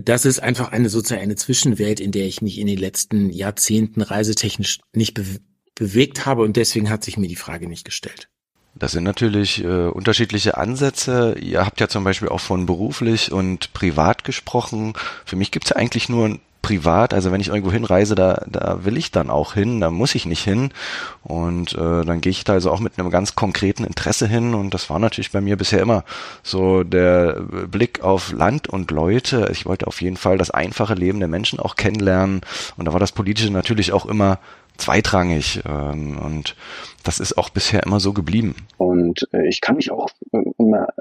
[0.00, 4.00] das ist einfach eine sozusagen eine Zwischenwelt, in der ich mich in den letzten Jahrzehnten
[4.00, 5.24] reisetechnisch nicht be
[5.74, 8.28] bewegt habe und deswegen hat sich mir die Frage nicht gestellt.
[8.74, 11.36] Das sind natürlich äh, unterschiedliche Ansätze.
[11.38, 14.94] Ihr habt ja zum Beispiel auch von beruflich und privat gesprochen.
[15.24, 18.96] Für mich gibt's ja eigentlich nur privat, also wenn ich irgendwo hinreise, da, da will
[18.96, 20.70] ich dann auch hin, da muss ich nicht hin.
[21.24, 24.54] Und äh, dann gehe ich da also auch mit einem ganz konkreten Interesse hin.
[24.54, 26.04] Und das war natürlich bei mir bisher immer
[26.42, 29.48] so der Blick auf Land und Leute.
[29.52, 32.40] Ich wollte auf jeden Fall das einfache Leben der Menschen auch kennenlernen.
[32.76, 34.38] Und da war das Politische natürlich auch immer
[34.76, 35.62] zweitrangig.
[35.66, 36.56] Ähm, und
[37.02, 38.54] das ist auch bisher immer so geblieben.
[38.76, 40.38] Und äh, ich kann mich auch äh,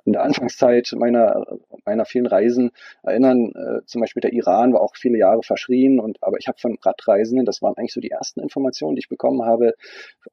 [0.05, 1.45] in der Anfangszeit meiner,
[1.85, 2.71] meiner vielen Reisen
[3.03, 6.57] erinnern, äh, zum Beispiel der Iran war auch viele Jahre verschrien, und aber ich habe
[6.59, 9.73] von Radreisenden, das waren eigentlich so die ersten Informationen, die ich bekommen habe,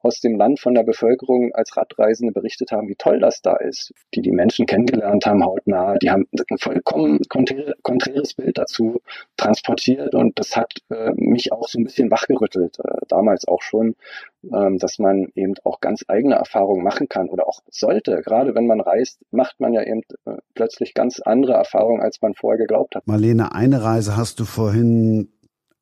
[0.01, 3.93] aus dem Land von der Bevölkerung als Radreisende berichtet haben, wie toll das da ist,
[4.13, 9.01] die die Menschen kennengelernt haben, hautnah, die haben ein vollkommen konträres Bild dazu
[9.37, 13.95] transportiert und das hat äh, mich auch so ein bisschen wachgerüttelt, äh, damals auch schon,
[14.41, 18.21] dass man eben auch ganz eigene Erfahrungen machen kann oder auch sollte.
[18.23, 22.33] Gerade wenn man reist, macht man ja eben äh, plötzlich ganz andere Erfahrungen, als man
[22.33, 23.05] vorher geglaubt hat.
[23.05, 25.29] Marlene, eine Reise hast du vorhin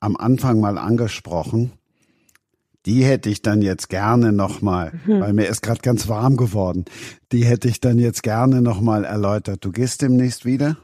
[0.00, 1.72] am Anfang mal angesprochen.
[2.86, 5.20] Die hätte ich dann jetzt gerne nochmal, mhm.
[5.20, 6.84] weil mir ist gerade ganz warm geworden.
[7.32, 9.64] Die hätte ich dann jetzt gerne nochmal erläutert.
[9.64, 10.76] Du gehst demnächst wieder?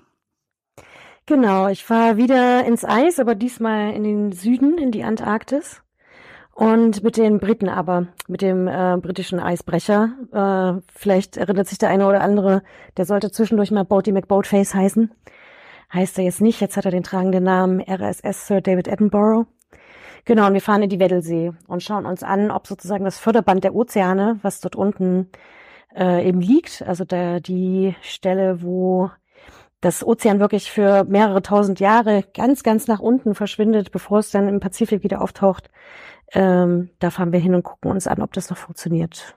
[1.27, 5.84] Genau, ich fahre wieder ins Eis, aber diesmal in den Süden, in die Antarktis.
[6.55, 10.13] Und mit den Briten aber, mit dem äh, britischen Eisbrecher.
[10.33, 12.63] Äh, vielleicht erinnert sich der eine oder andere,
[12.97, 15.11] der sollte zwischendurch mal Boaty McBoatface heißen.
[15.93, 19.47] Heißt er jetzt nicht, jetzt hat er den tragenden Namen RSS Sir David Attenborough.
[20.25, 23.65] Genau, und wir fahren in die Weddelsee und schauen uns an, ob sozusagen das Förderband
[23.65, 25.29] der Ozeane, was dort unten
[25.95, 29.11] äh, eben liegt, also der, die Stelle, wo
[29.85, 34.49] das Ozean wirklich für mehrere tausend Jahre ganz, ganz nach unten verschwindet, bevor es dann
[34.49, 35.71] im Pazifik wieder auftaucht,
[36.33, 39.37] ähm, da fahren wir hin und gucken uns an, ob das noch funktioniert.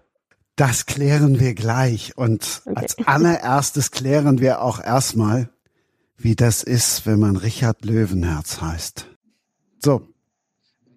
[0.56, 2.18] Das klären wir gleich.
[2.18, 2.76] Und okay.
[2.76, 5.50] als allererstes klären wir auch erstmal,
[6.18, 9.06] wie das ist, wenn man Richard Löwenherz heißt.
[9.84, 10.02] So,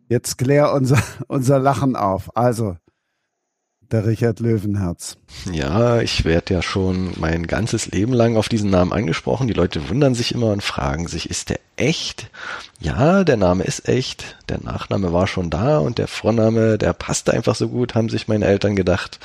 [0.09, 2.37] jetzt klär unser, unser Lachen auf.
[2.37, 2.77] Also,
[3.93, 5.17] der Richard Löwenherz.
[5.51, 9.49] Ja, ich werde ja schon mein ganzes Leben lang auf diesen Namen angesprochen.
[9.49, 12.31] Die Leute wundern sich immer und fragen sich, ist der echt?
[12.81, 14.37] Ja, der Name ist echt.
[14.49, 18.29] Der Nachname war schon da und der Vorname, der passte einfach so gut, haben sich
[18.29, 19.19] meine Eltern gedacht.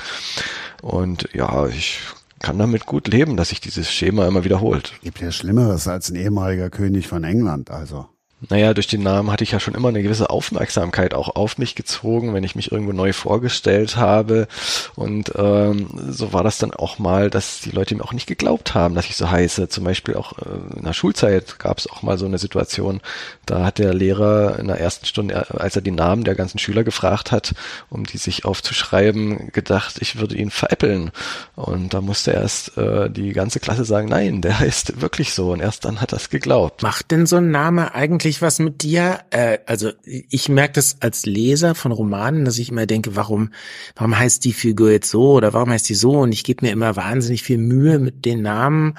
[0.82, 1.99] Und ja, ich
[2.39, 4.93] kann damit gut leben, dass sich dieses Schema immer wiederholt.
[5.01, 8.08] Gibt ja Schlimmeres als ein ehemaliger König von England, also.
[8.49, 11.75] Naja, durch den Namen hatte ich ja schon immer eine gewisse Aufmerksamkeit auch auf mich
[11.75, 14.47] gezogen, wenn ich mich irgendwo neu vorgestellt habe.
[14.95, 18.73] Und ähm, so war das dann auch mal, dass die Leute mir auch nicht geglaubt
[18.73, 19.69] haben, dass ich so heiße.
[19.69, 23.01] Zum Beispiel auch äh, in der Schulzeit gab es auch mal so eine Situation,
[23.45, 26.84] da hat der Lehrer in der ersten Stunde, als er die Namen der ganzen Schüler
[26.84, 27.53] gefragt hat,
[27.89, 31.12] um die sich aufzuschreiben, gedacht, ich würde ihn veräppeln.
[31.55, 35.51] Und da musste erst äh, die ganze Klasse sagen, nein, der heißt wirklich so.
[35.51, 36.84] Und erst dann hat er es geglaubt.
[36.84, 39.19] Macht denn so ein Name eigentlich eigentlich was mit dir?
[39.30, 43.52] Äh, also ich merke das als Leser von Romanen, dass ich immer denke, warum,
[43.95, 46.12] warum heißt die Figur jetzt so oder warum heißt die so?
[46.12, 48.98] Und ich gebe mir immer wahnsinnig viel Mühe mit den Namen.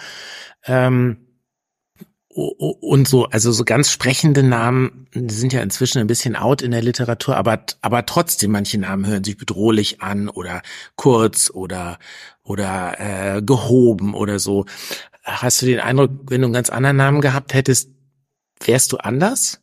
[0.64, 1.18] Ähm,
[2.28, 6.70] und so, also so ganz sprechende Namen die sind ja inzwischen ein bisschen out in
[6.70, 10.60] der Literatur, aber, aber trotzdem, manche Namen hören sich bedrohlich an oder
[10.96, 11.98] kurz oder,
[12.42, 14.66] oder äh, gehoben oder so.
[15.22, 17.95] Hast du den Eindruck, wenn du einen ganz anderen Namen gehabt hättest,
[18.64, 19.60] Wärst du anders?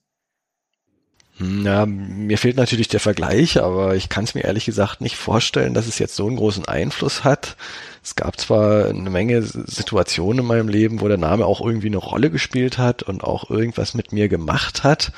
[1.38, 5.16] Hm, ja, mir fehlt natürlich der Vergleich, aber ich kann es mir ehrlich gesagt nicht
[5.16, 7.58] vorstellen, dass es jetzt so einen großen Einfluss hat.
[8.04, 11.98] Es gab zwar eine Menge Situationen in meinem Leben, wo der Name auch irgendwie eine
[11.98, 15.12] Rolle gespielt hat und auch irgendwas mit mir gemacht hat,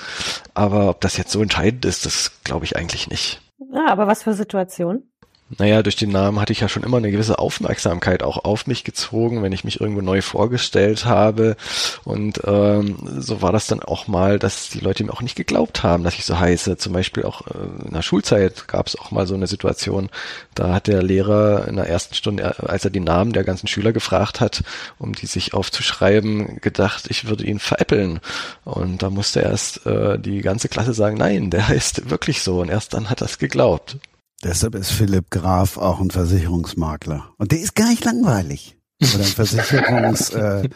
[0.54, 3.42] aber ob das jetzt so entscheidend ist, das glaube ich eigentlich nicht.
[3.74, 5.12] Ja, aber was für Situationen?
[5.60, 8.84] Naja, durch den Namen hatte ich ja schon immer eine gewisse Aufmerksamkeit auch auf mich
[8.84, 11.55] gezogen, wenn ich mich irgendwo neu vorgestellt habe.
[12.03, 15.84] Und ähm, so war das dann auch mal, dass die Leute mir auch nicht geglaubt
[15.84, 16.77] haben, dass ich so heiße.
[16.77, 20.10] Zum Beispiel auch äh, in der Schulzeit gab es auch mal so eine Situation,
[20.55, 23.93] da hat der Lehrer in der ersten Stunde, als er die Namen der ganzen Schüler
[23.93, 24.63] gefragt hat,
[24.97, 28.19] um die sich aufzuschreiben, gedacht, ich würde ihn veräppeln.
[28.63, 32.62] Und da musste erst äh, die ganze Klasse sagen, nein, der heißt wirklich so.
[32.62, 33.97] Und erst dann hat er es geglaubt.
[34.43, 37.34] Deshalb ist Philipp Graf auch ein Versicherungsmakler.
[37.38, 38.78] Und der ist gar nicht langweilig.
[39.02, 40.69] Oder ein Versicherungs, äh,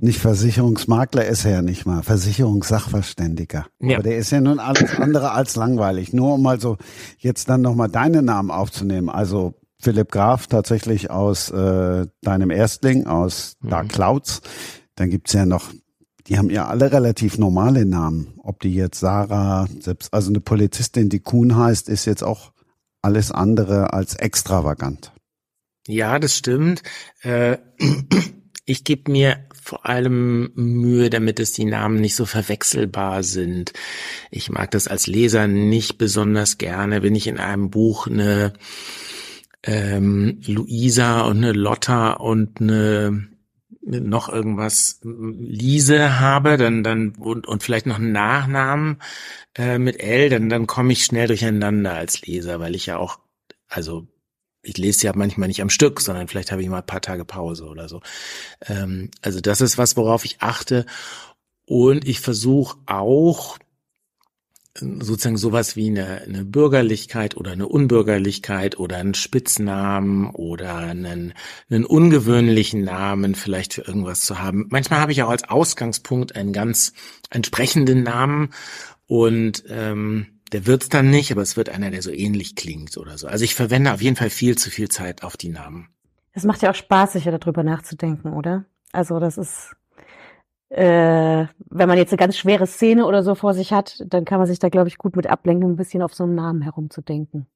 [0.00, 3.66] nicht Versicherungsmakler ist er ja nicht mal, Versicherungssachverständiger.
[3.80, 3.96] Ja.
[3.96, 6.12] Aber der ist ja nun alles andere als langweilig.
[6.12, 6.76] Nur um mal so
[7.18, 9.08] jetzt dann nochmal deine Namen aufzunehmen.
[9.08, 13.70] Also Philipp Graf tatsächlich aus äh, deinem Erstling, aus mhm.
[13.70, 14.42] Dark Clouds.
[14.94, 15.70] Dann gibt's ja noch,
[16.28, 18.34] die haben ja alle relativ normale Namen.
[18.38, 22.52] Ob die jetzt Sarah, selbst also eine Polizistin, die Kuhn heißt, ist jetzt auch
[23.06, 25.12] alles andere als extravagant.
[25.86, 26.82] Ja, das stimmt.
[27.22, 27.58] Äh,
[28.64, 33.72] ich gebe mir vor allem Mühe, damit es die Namen nicht so verwechselbar sind.
[34.32, 38.52] Ich mag das als Leser nicht besonders gerne, wenn ich in einem Buch eine
[39.62, 43.28] ähm, Luisa und eine Lotta und eine
[43.86, 49.00] noch irgendwas Lise habe, dann dann und, und vielleicht noch einen Nachnamen
[49.56, 53.20] äh, mit L, dann dann komme ich schnell durcheinander als Leser, weil ich ja auch
[53.68, 54.06] also
[54.62, 57.24] ich lese ja manchmal nicht am Stück, sondern vielleicht habe ich mal ein paar Tage
[57.24, 58.00] Pause oder so.
[58.66, 60.86] Ähm, also das ist was, worauf ich achte.
[61.66, 63.58] Und ich versuche auch
[64.80, 71.34] sozusagen sowas wie eine, eine Bürgerlichkeit oder eine Unbürgerlichkeit oder einen Spitznamen oder einen,
[71.70, 74.66] einen ungewöhnlichen Namen vielleicht für irgendwas zu haben.
[74.70, 76.92] Manchmal habe ich auch als Ausgangspunkt einen ganz
[77.30, 78.50] entsprechenden Namen
[79.06, 83.18] und ähm, der wird's dann nicht, aber es wird einer, der so ähnlich klingt oder
[83.18, 83.26] so.
[83.26, 85.88] Also ich verwende auf jeden Fall viel zu viel Zeit auf die Namen.
[86.32, 88.66] Es macht ja auch Spaß, sich darüber nachzudenken, oder?
[88.92, 89.74] Also das ist,
[90.76, 94.38] äh, wenn man jetzt eine ganz schwere Szene oder so vor sich hat, dann kann
[94.38, 97.46] man sich da, glaube ich, gut mit ablenken, ein bisschen auf so einen Namen herumzudenken.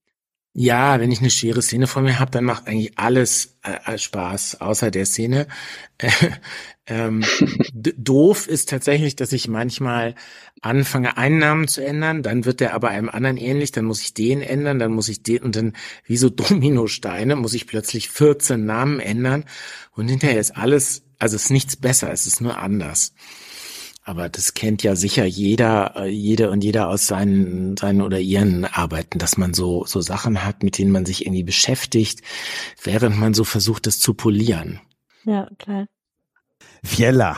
[0.52, 4.62] Ja, wenn ich eine schwere Szene vor mir habe, dann macht eigentlich alles äh, Spaß,
[4.62, 5.46] außer der Szene.
[6.86, 7.22] ähm,
[7.72, 10.14] doof ist tatsächlich, dass ich manchmal
[10.62, 14.14] anfange, einen Namen zu ändern, dann wird der aber einem anderen ähnlich, dann muss ich
[14.14, 18.64] den ändern, dann muss ich den und dann wie so Dominosteine muss ich plötzlich 14
[18.64, 19.44] Namen ändern
[19.92, 23.12] und hinterher ist alles, also ist nichts besser, es ist nur anders.
[24.02, 28.64] Aber das kennt ja sicher jeder, äh, jede und jeder aus seinen, seinen oder ihren
[28.64, 32.22] Arbeiten, dass man so, so Sachen hat, mit denen man sich irgendwie beschäftigt,
[32.82, 34.80] während man so versucht, das zu polieren.
[35.24, 35.86] Ja, klar.
[36.82, 37.36] Fjella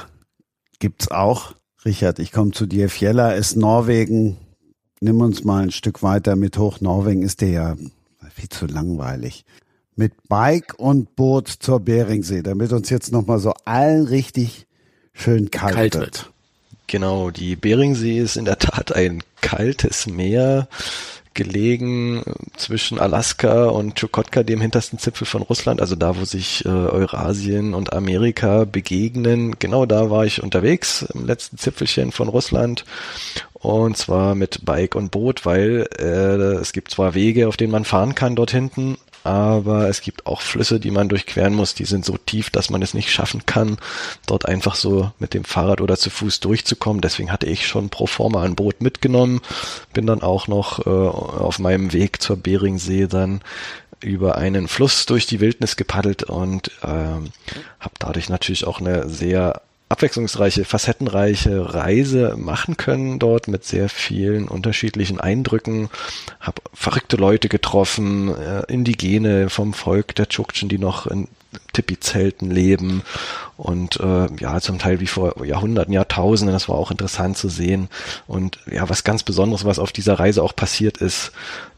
[0.78, 1.54] gibt's auch.
[1.84, 2.88] Richard, ich komme zu dir.
[2.88, 4.36] Fjella ist Norwegen.
[5.00, 6.80] Nimm uns mal ein Stück weiter mit hoch.
[6.80, 7.76] Norwegen ist dir ja
[8.32, 9.44] viel zu langweilig.
[9.94, 14.66] Mit Bike und Boot zur Beringsee, damit uns jetzt nochmal so allen richtig
[15.12, 16.04] schön kalt, kalt wird.
[16.04, 16.30] wird.
[16.86, 20.68] Genau, die Beringsee ist in der Tat ein kaltes Meer,
[21.34, 22.22] gelegen
[22.56, 27.74] zwischen Alaska und Chukotka, dem hintersten Zipfel von Russland, also da, wo sich äh, Eurasien
[27.74, 29.58] und Amerika begegnen.
[29.58, 32.84] Genau da war ich unterwegs, im letzten Zipfelchen von Russland.
[33.54, 37.84] Und zwar mit Bike und Boot, weil äh, es gibt zwar Wege, auf denen man
[37.84, 42.04] fahren kann dort hinten, aber es gibt auch Flüsse, die man durchqueren muss, die sind
[42.04, 43.78] so tief, dass man es nicht schaffen kann,
[44.26, 47.00] dort einfach so mit dem Fahrrad oder zu Fuß durchzukommen.
[47.00, 49.40] Deswegen hatte ich schon pro forma ein Boot mitgenommen,
[49.92, 53.42] bin dann auch noch äh, auf meinem Weg zur Beringsee dann
[54.00, 57.30] über einen Fluss durch die Wildnis gepaddelt und ähm,
[57.78, 64.48] habe dadurch natürlich auch eine sehr abwechslungsreiche, facettenreiche Reise machen können dort mit sehr vielen
[64.48, 65.90] unterschiedlichen Eindrücken.
[66.40, 71.28] Hab verrückte Leute getroffen, äh, Indigene vom Volk der Tschuktschen, die noch in
[71.74, 73.02] Tipi-Zelten leben
[73.58, 77.88] und äh, ja, zum Teil wie vor Jahrhunderten, Jahrtausenden, das war auch interessant zu sehen.
[78.26, 81.32] Und ja, was ganz Besonderes, was auf dieser Reise auch passiert ist,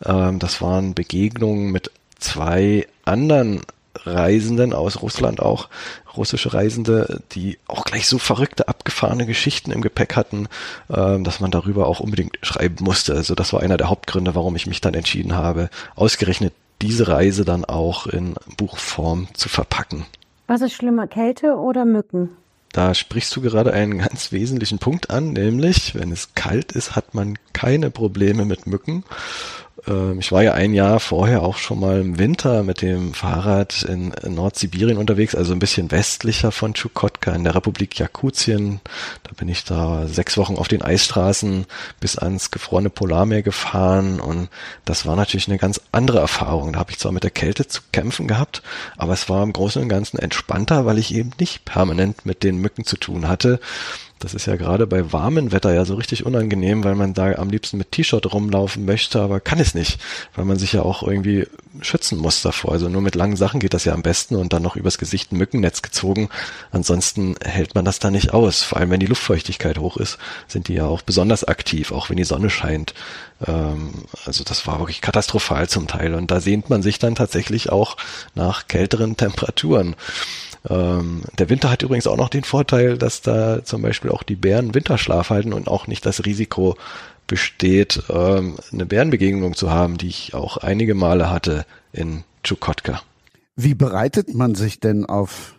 [0.04, 3.62] ähm, das waren Begegnungen mit zwei anderen
[3.94, 5.68] Reisenden aus Russland auch,
[6.16, 10.48] russische Reisende, die auch gleich so verrückte, abgefahrene Geschichten im Gepäck hatten,
[10.88, 13.14] äh, dass man darüber auch unbedingt schreiben musste.
[13.14, 16.52] Also das war einer der Hauptgründe, warum ich mich dann entschieden habe, ausgerechnet
[16.82, 20.06] diese Reise dann auch in Buchform zu verpacken.
[20.46, 22.30] Was ist schlimmer, Kälte oder Mücken?
[22.72, 27.14] Da sprichst du gerade einen ganz wesentlichen Punkt an, nämlich wenn es kalt ist, hat
[27.14, 29.04] man keine Probleme mit Mücken.
[29.86, 33.82] Ähm, ich war ja ein Jahr vorher auch schon mal im Winter mit dem Fahrrad
[33.82, 38.80] in Nordsibirien unterwegs, also ein bisschen westlicher von Chukotka in der Republik Jakutien.
[39.22, 41.66] Da bin ich da sechs Wochen auf den Eisstraßen
[42.00, 44.48] bis ans gefrorene Polarmeer gefahren und
[44.84, 46.72] das war natürlich eine ganz andere Erfahrung.
[46.72, 48.62] Da habe ich zwar mit der Kälte zu kämpfen gehabt,
[48.96, 52.58] aber es war im Großen und Ganzen entspannter, weil ich eben nicht permanent mit den
[52.58, 53.60] Mücken zu tun hatte
[54.18, 57.50] das ist ja gerade bei warmem Wetter ja so richtig unangenehm, weil man da am
[57.50, 60.00] liebsten mit T-Shirt rumlaufen möchte, aber kann es nicht,
[60.34, 61.46] weil man sich ja auch irgendwie
[61.80, 62.72] schützen muss davor.
[62.72, 65.32] Also nur mit langen Sachen geht das ja am besten und dann noch übers Gesicht
[65.32, 66.28] ein Mückennetz gezogen.
[66.70, 68.62] Ansonsten hält man das da nicht aus.
[68.62, 72.16] Vor allem wenn die Luftfeuchtigkeit hoch ist, sind die ja auch besonders aktiv, auch wenn
[72.16, 72.94] die Sonne scheint.
[73.46, 77.70] Ähm, also das war wirklich katastrophal zum Teil und da sehnt man sich dann tatsächlich
[77.70, 77.96] auch
[78.34, 79.96] nach kälteren Temperaturen.
[80.68, 84.36] Ähm, der Winter hat übrigens auch noch den Vorteil, dass da zum Beispiel auch die
[84.36, 86.76] Bären Winterschlaf halten und auch nicht das Risiko
[87.26, 93.02] besteht, ähm, eine Bärenbegegnung zu haben, die ich auch einige Male hatte in Chukotka.
[93.56, 95.54] Wie bereitet man sich denn auf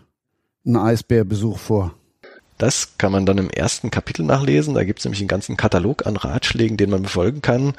[0.65, 1.93] einen Eisbärbesuch vor?
[2.57, 4.75] Das kann man dann im ersten Kapitel nachlesen.
[4.75, 7.73] Da gibt es nämlich einen ganzen Katalog an Ratschlägen, den man befolgen kann.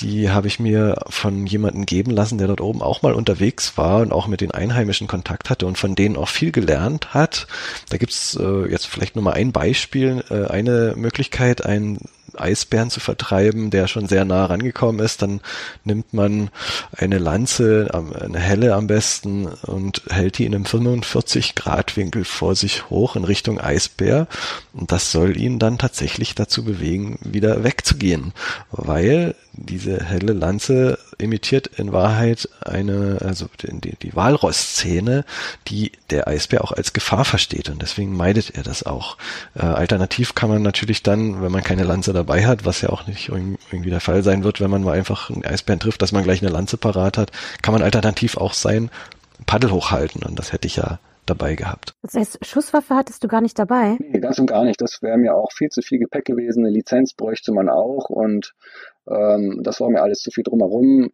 [0.00, 4.00] Die habe ich mir von jemandem geben lassen, der dort oben auch mal unterwegs war
[4.00, 7.46] und auch mit den Einheimischen Kontakt hatte und von denen auch viel gelernt hat.
[7.88, 10.22] Da gibt's äh, jetzt vielleicht nur mal ein Beispiel.
[10.30, 11.98] Äh, eine Möglichkeit, ein
[12.38, 15.40] Eisbären zu vertreiben, der schon sehr nah rangekommen ist, dann
[15.84, 16.50] nimmt man
[16.92, 17.88] eine Lanze,
[18.20, 23.16] eine helle am besten und hält die in einem 45 Grad Winkel vor sich hoch
[23.16, 24.26] in Richtung Eisbär
[24.72, 28.32] und das soll ihn dann tatsächlich dazu bewegen, wieder wegzugehen,
[28.70, 35.24] weil diese helle Lanze imitiert in Wahrheit eine, also die, die Walross-Szene,
[35.68, 39.16] die der Eisbär auch als Gefahr versteht und deswegen meidet er das auch.
[39.54, 43.06] Äh, alternativ kann man natürlich dann, wenn man keine Lanze dabei hat, was ja auch
[43.06, 46.24] nicht irgendwie der Fall sein wird, wenn man mal einfach einen Eisbären trifft, dass man
[46.24, 47.32] gleich eine Lanze parat hat,
[47.62, 48.90] kann man alternativ auch sein
[49.46, 51.94] Paddel hochhalten und das hätte ich ja dabei gehabt.
[52.02, 53.96] Das heißt, Schusswaffe hattest du gar nicht dabei?
[53.98, 54.80] Nee, ganz und gar nicht.
[54.80, 56.64] Das wäre mir auch viel zu viel Gepäck gewesen.
[56.64, 58.54] Eine Lizenz bräuchte man auch und
[59.08, 61.10] ähm, das war mir alles zu viel drumherum.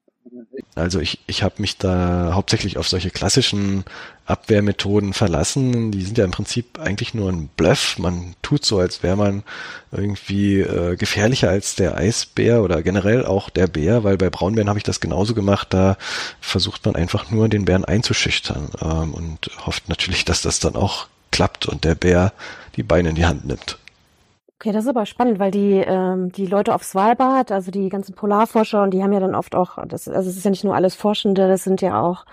[0.75, 3.85] Also ich, ich habe mich da hauptsächlich auf solche klassischen
[4.25, 5.93] Abwehrmethoden verlassen.
[5.93, 7.99] Die sind ja im Prinzip eigentlich nur ein Bluff.
[7.99, 9.43] Man tut so, als wäre man
[9.91, 14.79] irgendwie äh, gefährlicher als der Eisbär oder generell auch der Bär, weil bei Braunbären habe
[14.79, 15.69] ich das genauso gemacht.
[15.71, 15.99] Da
[16.41, 21.09] versucht man einfach nur den Bären einzuschüchtern ähm, und hofft natürlich, dass das dann auch
[21.31, 22.33] klappt und der Bär
[22.77, 23.79] die Beine in die Hand nimmt.
[24.63, 28.15] Okay, das ist aber spannend, weil die, ähm, die Leute auf Svalbard, also die ganzen
[28.15, 30.77] Polarforscher, und die haben ja dann oft auch, das, also es ist ja nicht nur
[30.77, 32.25] alles Forschende, das sind ja auch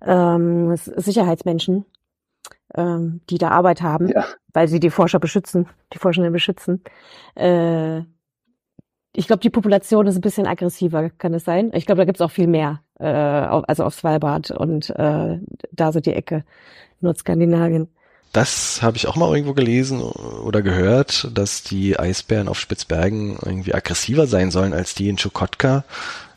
[0.00, 1.84] ähm, Sicherheitsmenschen,
[2.74, 4.24] ähm, die da Arbeit haben, ja.
[4.54, 6.82] weil sie die Forscher beschützen, die Forschenden beschützen.
[7.34, 7.98] Äh,
[9.14, 11.72] ich glaube, die Population ist ein bisschen aggressiver, kann es sein?
[11.74, 15.40] Ich glaube, da gibt es auch viel mehr, äh, also auf Svalbard und äh,
[15.72, 16.46] da so die Ecke,
[17.02, 17.88] Nordskandinavien.
[18.36, 23.72] Das habe ich auch mal irgendwo gelesen oder gehört, dass die Eisbären auf Spitzbergen irgendwie
[23.72, 25.84] aggressiver sein sollen als die in Chukotka.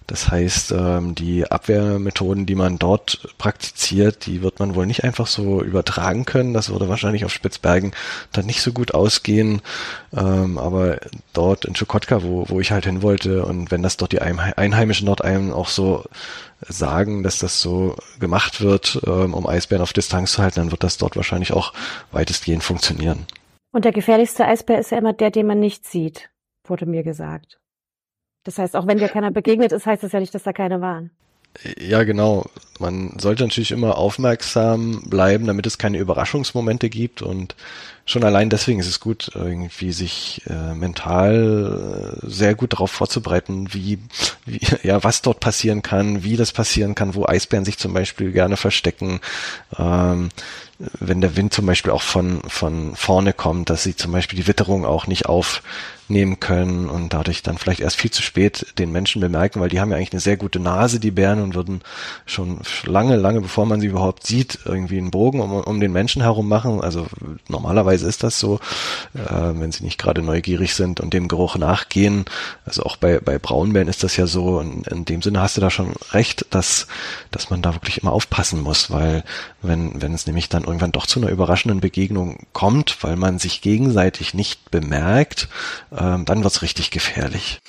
[0.10, 5.28] Das heißt, ähm, die Abwehrmethoden, die man dort praktiziert, die wird man wohl nicht einfach
[5.28, 6.56] so übertragen können.
[6.56, 7.92] Das würde wahrscheinlich auf Spitzbergen
[8.32, 9.62] dann nicht so gut ausgehen.
[10.12, 10.98] Ähm, aber
[11.34, 15.06] dort in Chukotka, wo, wo ich halt hin wollte, und wenn das dort die Einheimischen
[15.06, 16.04] dort einem auch so
[16.68, 20.84] sagen, dass das so gemacht wird, ähm, um Eisbären auf Distanz zu halten, dann wird
[20.84, 21.72] das dort wahrscheinlich auch
[22.12, 23.28] weitestgehend funktionieren.
[23.72, 26.32] Und der gefährlichste Eisbär ist ja immer der, den man nicht sieht,
[26.64, 27.60] wurde mir gesagt.
[28.44, 30.82] Das heißt, auch wenn dir keiner begegnet ist, heißt das ja nicht, dass da keine
[30.82, 31.12] waren.
[31.80, 32.46] Ja, genau.
[32.80, 37.56] Man sollte natürlich immer aufmerksam bleiben, damit es keine Überraschungsmomente gibt und
[38.06, 43.74] schon allein deswegen ist es gut, irgendwie sich äh, mental äh, sehr gut darauf vorzubereiten,
[43.74, 44.00] wie,
[44.46, 48.32] wie, ja, was dort passieren kann, wie das passieren kann, wo Eisbären sich zum Beispiel
[48.32, 49.20] gerne verstecken,
[49.78, 50.30] ähm,
[50.80, 54.48] wenn der Wind zum Beispiel auch von, von vorne kommt, dass sie zum Beispiel die
[54.48, 59.20] Witterung auch nicht aufnehmen können und dadurch dann vielleicht erst viel zu spät den Menschen
[59.20, 61.82] bemerken, weil die haben ja eigentlich eine sehr gute Nase, die Bären, und würden
[62.26, 66.22] schon lange, lange bevor man sie überhaupt sieht, irgendwie einen Bogen um, um den Menschen
[66.22, 66.80] herum machen.
[66.80, 67.08] Also
[67.50, 68.62] normalerweise ist das so,
[69.16, 72.24] äh, wenn sie nicht gerade neugierig sind und dem Geruch nachgehen.
[72.66, 74.60] Also auch bei, bei Braunbären ist das ja so.
[74.60, 76.88] Und in dem Sinne hast du da schon recht, dass,
[77.32, 79.26] dass man da wirklich immer aufpassen muss, weil
[79.62, 83.62] wenn, wenn es nämlich dann irgendwann doch zu einer überraschenden Begegnung kommt, weil man sich
[83.62, 85.50] gegenseitig nicht bemerkt,
[85.98, 87.60] ähm, dann wird's richtig gefährlich.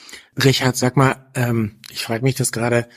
[0.43, 2.89] Richard, sag mal, ähm, ich frage mich das gerade,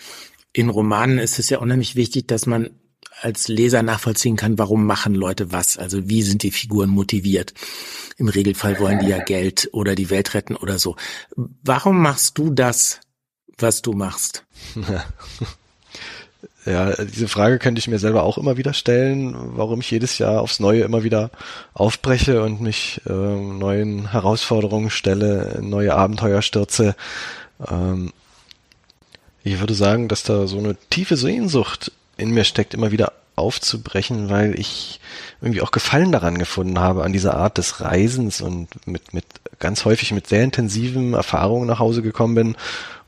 [0.53, 2.69] in Romanen ist es ja unheimlich wichtig, dass man
[3.21, 7.53] als Leser nachvollziehen kann, warum machen Leute was, also wie sind die Figuren motiviert.
[8.17, 10.95] Im Regelfall wollen die ja Geld oder die Welt retten oder so.
[11.35, 12.99] Warum machst du das,
[13.57, 14.45] was du machst?
[16.65, 20.41] Ja, diese Frage könnte ich mir selber auch immer wieder stellen, warum ich jedes Jahr
[20.41, 21.29] aufs Neue immer wieder
[21.73, 26.95] aufbreche und mich äh, neuen Herausforderungen stelle, neue Abenteuer stürze.
[27.69, 28.13] Ähm,
[29.43, 34.29] ich würde sagen, dass da so eine tiefe Sehnsucht in mir steckt, immer wieder aufzubrechen,
[34.29, 35.01] weil ich
[35.41, 39.25] irgendwie auch Gefallen daran gefunden habe, an dieser Art des Reisens und mit, mit
[39.59, 42.55] ganz häufig mit sehr intensiven Erfahrungen nach Hause gekommen bin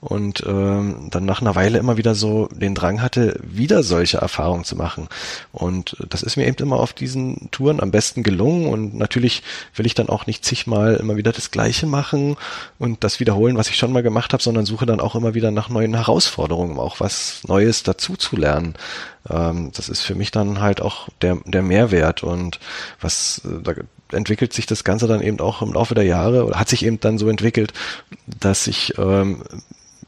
[0.02, 4.64] und ähm, dann nach einer Weile immer wieder so den Drang hatte, wieder solche Erfahrungen
[4.64, 5.08] zu machen.
[5.52, 9.44] Und das ist mir eben immer auf diesen Touren am besten gelungen und natürlich
[9.76, 12.38] will ich dann auch nicht zigmal immer wieder das Gleiche machen
[12.80, 15.52] und das wiederholen, was ich schon mal gemacht habe, sondern suche dann auch immer wieder
[15.52, 18.76] nach neuen Herausforderungen, um auch was Neues dazu zu lernen.
[19.30, 22.60] Ähm, das ist für mich dann halt auch der, der Mehrwert und
[23.02, 23.74] was äh, da
[24.12, 27.00] entwickelt sich das Ganze dann eben auch im Laufe der Jahre oder hat sich eben
[27.00, 27.74] dann so entwickelt,
[28.28, 29.44] dass ich ähm,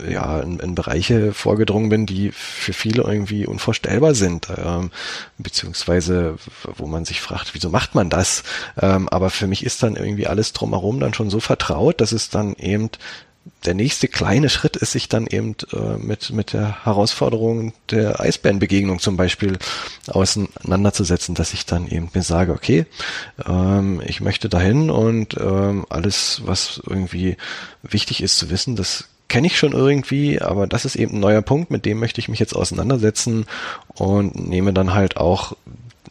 [0.07, 4.91] ja, in, in Bereiche vorgedrungen bin, die für viele irgendwie unvorstellbar sind, ähm,
[5.37, 6.37] beziehungsweise
[6.75, 8.43] wo man sich fragt, wieso macht man das?
[8.79, 12.29] Ähm, aber für mich ist dann irgendwie alles drumherum dann schon so vertraut, dass es
[12.29, 12.89] dann eben
[13.65, 18.99] der nächste kleine Schritt ist, sich dann eben äh, mit, mit der Herausforderung der Eisbärenbegegnung
[18.99, 19.57] zum Beispiel
[20.07, 22.85] auseinanderzusetzen, dass ich dann eben mir sage, okay,
[23.47, 27.37] ähm, ich möchte dahin und ähm, alles, was irgendwie
[27.83, 31.41] wichtig ist zu wissen, das kenne ich schon irgendwie, aber das ist eben ein neuer
[31.41, 33.45] Punkt, mit dem möchte ich mich jetzt auseinandersetzen
[33.95, 35.53] und nehme dann halt auch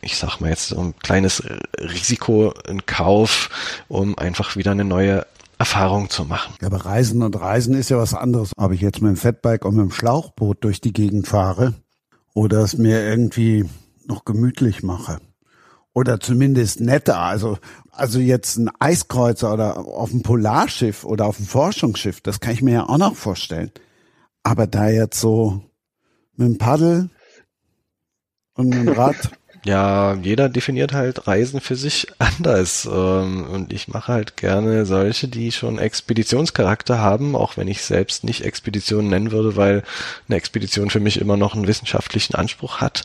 [0.03, 1.43] ich sag mal jetzt so ein kleines
[1.79, 3.51] Risiko in Kauf,
[3.89, 5.27] um einfach wieder eine neue
[5.59, 6.55] Erfahrung zu machen.
[6.61, 8.53] Ja, aber Reisen und Reisen ist ja was anderes.
[8.57, 11.75] Ob ich jetzt mit dem Fatbike und mit dem Schlauchboot durch die Gegend fahre
[12.35, 13.65] oder es mir irgendwie
[14.07, 15.19] noch gemütlich mache.
[15.95, 17.19] Oder zumindest netter.
[17.19, 17.59] Also,
[17.97, 22.63] also jetzt ein Eiskreuzer oder auf dem Polarschiff oder auf dem Forschungsschiff, das kann ich
[22.63, 23.71] mir ja auch noch vorstellen.
[24.43, 25.63] Aber da jetzt so
[26.37, 27.11] mit dem Paddel
[28.55, 29.17] und mit dem Rad.
[29.67, 32.89] Ja, jeder definiert halt Reisen für sich anders.
[32.91, 38.23] Ähm, und ich mache halt gerne solche, die schon Expeditionscharakter haben, auch wenn ich selbst
[38.23, 39.83] nicht Expedition nennen würde, weil
[40.29, 43.05] eine Expedition für mich immer noch einen wissenschaftlichen Anspruch hat.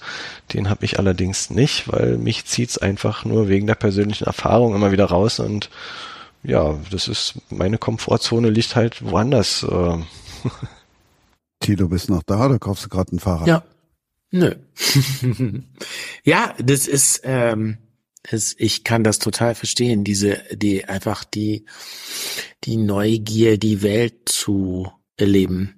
[0.54, 4.92] Den habe ich allerdings nicht, weil mich zieht's einfach nur wegen der persönlichen Erfahrung immer
[4.92, 5.70] wieder raus und
[6.44, 9.66] ja, das ist, meine Komfortzone liegt halt woanders.
[9.70, 10.06] Ähm.
[11.60, 13.48] Tilo, bist du noch da oder kaufst du gerade ein Fahrrad?
[13.48, 13.64] Ja,
[14.32, 14.56] Nö.
[16.24, 17.78] ja, das ist, ähm,
[18.30, 21.66] es, ich kann das total verstehen, diese, die einfach die,
[22.64, 25.78] die Neugier, die Welt zu erleben.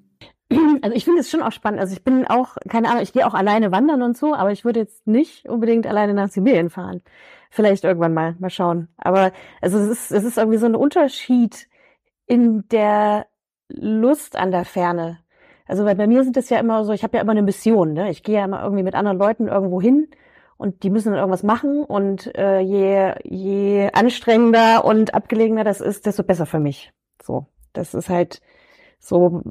[0.82, 1.80] Also ich finde es schon auch spannend.
[1.80, 4.66] Also ich bin auch, keine Ahnung, ich gehe auch alleine wandern und so, aber ich
[4.66, 7.02] würde jetzt nicht unbedingt alleine nach Sibirien fahren.
[7.50, 8.90] Vielleicht irgendwann mal, mal schauen.
[8.98, 9.32] Aber
[9.62, 11.68] also es ist, es ist irgendwie so ein Unterschied
[12.26, 13.28] in der
[13.70, 15.23] Lust an der Ferne,
[15.66, 17.94] also bei, bei mir sind es ja immer so, ich habe ja immer eine Mission.
[17.94, 18.10] Ne?
[18.10, 20.08] Ich gehe ja immer irgendwie mit anderen Leuten irgendwo hin
[20.58, 26.06] und die müssen dann irgendwas machen und äh, je, je anstrengender und abgelegener das ist,
[26.06, 26.92] desto besser für mich.
[27.22, 28.42] So, das ist halt
[29.00, 29.42] so,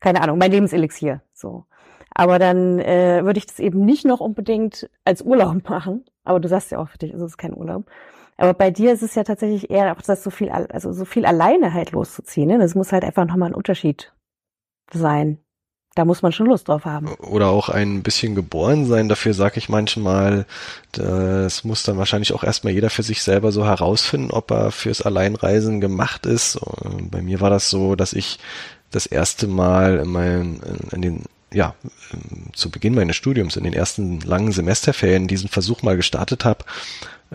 [0.00, 1.22] keine Ahnung, mein Lebenselixier.
[1.32, 1.64] So.
[2.10, 6.04] Aber dann äh, würde ich das eben nicht noch unbedingt als Urlaub machen.
[6.24, 7.84] Aber du sagst ja auch für dich, ist es kein Urlaub.
[8.36, 11.24] Aber bei dir ist es ja tatsächlich eher auch das so viel, also so viel
[11.24, 12.48] alleine halt loszuziehen.
[12.48, 12.58] Ne?
[12.58, 14.12] Das muss halt einfach nochmal ein Unterschied
[14.92, 15.38] sein.
[15.94, 17.06] Da muss man schon Lust drauf haben.
[17.14, 19.08] Oder auch ein bisschen geboren sein.
[19.08, 20.44] Dafür sage ich manchmal,
[20.90, 25.02] das muss dann wahrscheinlich auch erstmal jeder für sich selber so herausfinden, ob er fürs
[25.02, 26.58] Alleinreisen gemacht ist.
[27.10, 28.40] Bei mir war das so, dass ich
[28.90, 30.60] das erste Mal in, meinen,
[30.90, 31.22] in den
[31.52, 31.76] ja,
[32.52, 36.64] zu Beginn meines Studiums, in den ersten langen Semesterferien diesen Versuch mal gestartet habe,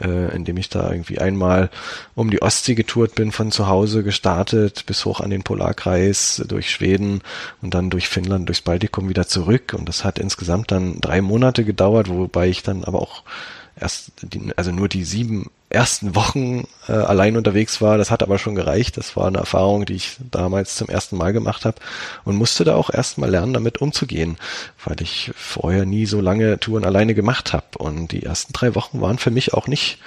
[0.01, 1.69] äh, indem ich da irgendwie einmal
[2.15, 6.71] um die Ostsee getourt bin, von zu Hause gestartet, bis hoch an den Polarkreis, durch
[6.71, 7.21] Schweden
[7.61, 9.75] und dann durch Finnland, durchs Baltikum wieder zurück.
[9.77, 13.23] Und das hat insgesamt dann drei Monate gedauert, wobei ich dann aber auch
[13.79, 17.97] erst, die, also nur die sieben ersten Wochen äh, allein unterwegs war.
[17.97, 18.97] Das hat aber schon gereicht.
[18.97, 21.77] Das war eine Erfahrung, die ich damals zum ersten Mal gemacht habe
[22.25, 24.37] und musste da auch erstmal lernen, damit umzugehen,
[24.83, 27.77] weil ich vorher nie so lange Touren alleine gemacht habe.
[27.77, 29.99] Und die ersten drei Wochen waren für mich auch nicht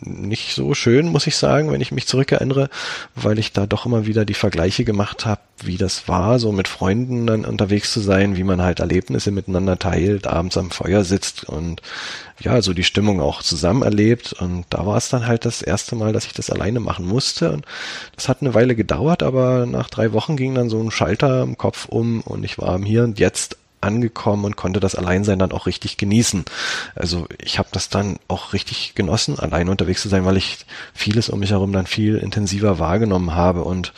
[0.00, 2.68] nicht so schön, muss ich sagen, wenn ich mich zurückerinnere,
[3.14, 6.66] weil ich da doch immer wieder die Vergleiche gemacht habe, wie das war, so mit
[6.66, 11.44] Freunden dann unterwegs zu sein, wie man halt Erlebnisse miteinander teilt, abends am Feuer sitzt
[11.44, 11.80] und
[12.40, 14.32] ja, so die Stimmung auch zusammen erlebt.
[14.32, 17.52] Und da war es dann halt das erste Mal, dass ich das alleine machen musste.
[17.52, 17.66] Und
[18.16, 21.56] das hat eine Weile gedauert, aber nach drei Wochen ging dann so ein Schalter im
[21.56, 25.66] Kopf um und ich war Hier und Jetzt angekommen und konnte das Alleinsein dann auch
[25.66, 26.44] richtig genießen.
[26.94, 30.64] Also ich habe das dann auch richtig genossen, allein unterwegs zu sein, weil ich
[30.94, 33.92] vieles um mich herum dann viel intensiver wahrgenommen habe und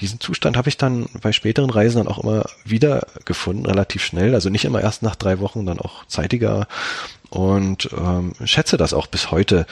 [0.00, 4.34] diesen Zustand habe ich dann bei späteren Reisen dann auch immer wieder gefunden, relativ schnell.
[4.34, 6.66] Also nicht immer erst nach drei Wochen, dann auch zeitiger
[7.30, 9.66] und ähm, schätze das auch bis heute,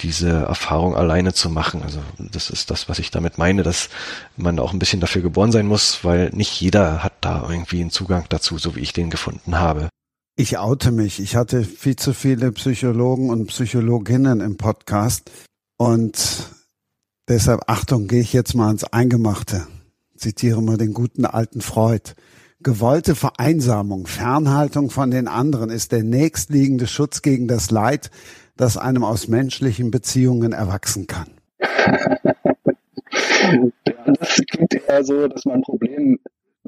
[0.00, 1.82] diese Erfahrung alleine zu machen.
[1.82, 3.88] Also das ist das, was ich damit meine, dass
[4.36, 7.90] man auch ein bisschen dafür geboren sein muss, weil nicht jeder hat da irgendwie einen
[7.90, 9.88] Zugang dazu, so wie ich den gefunden habe.
[10.36, 11.18] Ich oute mich.
[11.18, 15.30] Ich hatte viel zu viele Psychologen und Psychologinnen im Podcast
[15.76, 16.50] und
[17.28, 19.66] deshalb Achtung, gehe ich jetzt mal ans Eingemachte.
[20.16, 22.14] zitiere mal den guten alten Freud.
[22.60, 28.10] Gewollte Vereinsamung, Fernhaltung von den anderen ist der nächstliegende Schutz gegen das Leid,
[28.58, 31.28] das einem aus menschlichen Beziehungen erwachsen kann.
[34.04, 36.18] das klingt eher so, dass man Problem,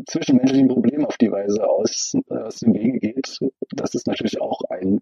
[0.07, 3.39] zwischenmenschlichen Problem auf die Weise aus, aus dem Wege geht.
[3.73, 5.01] Das ist natürlich auch ein,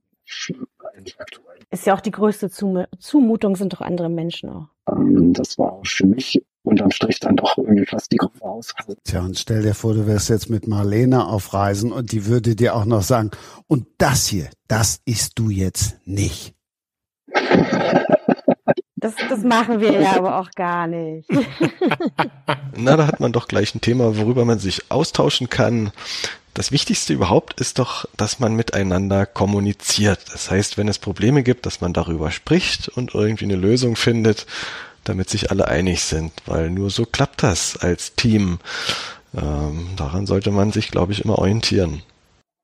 [0.96, 1.44] ein Faktor.
[1.70, 4.68] Ist ja auch die größte Zumutung, sind doch andere Menschen auch.
[4.90, 8.74] Ähm, das war für mich unterm Strich dann doch irgendwie fast die Gruppe aus.
[9.04, 12.56] Tja, und stell dir vor, du wärst jetzt mit Marlene auf Reisen und die würde
[12.56, 13.30] dir auch noch sagen,
[13.66, 16.57] und das hier, das isst du jetzt nicht.
[19.00, 21.28] Das, das machen wir ja aber auch gar nicht.
[22.76, 25.92] Na, da hat man doch gleich ein Thema, worüber man sich austauschen kann.
[26.52, 30.18] Das Wichtigste überhaupt ist doch, dass man miteinander kommuniziert.
[30.32, 34.46] Das heißt, wenn es Probleme gibt, dass man darüber spricht und irgendwie eine Lösung findet,
[35.04, 38.58] damit sich alle einig sind, weil nur so klappt das als Team.
[39.36, 42.02] Ähm, daran sollte man sich, glaube ich, immer orientieren.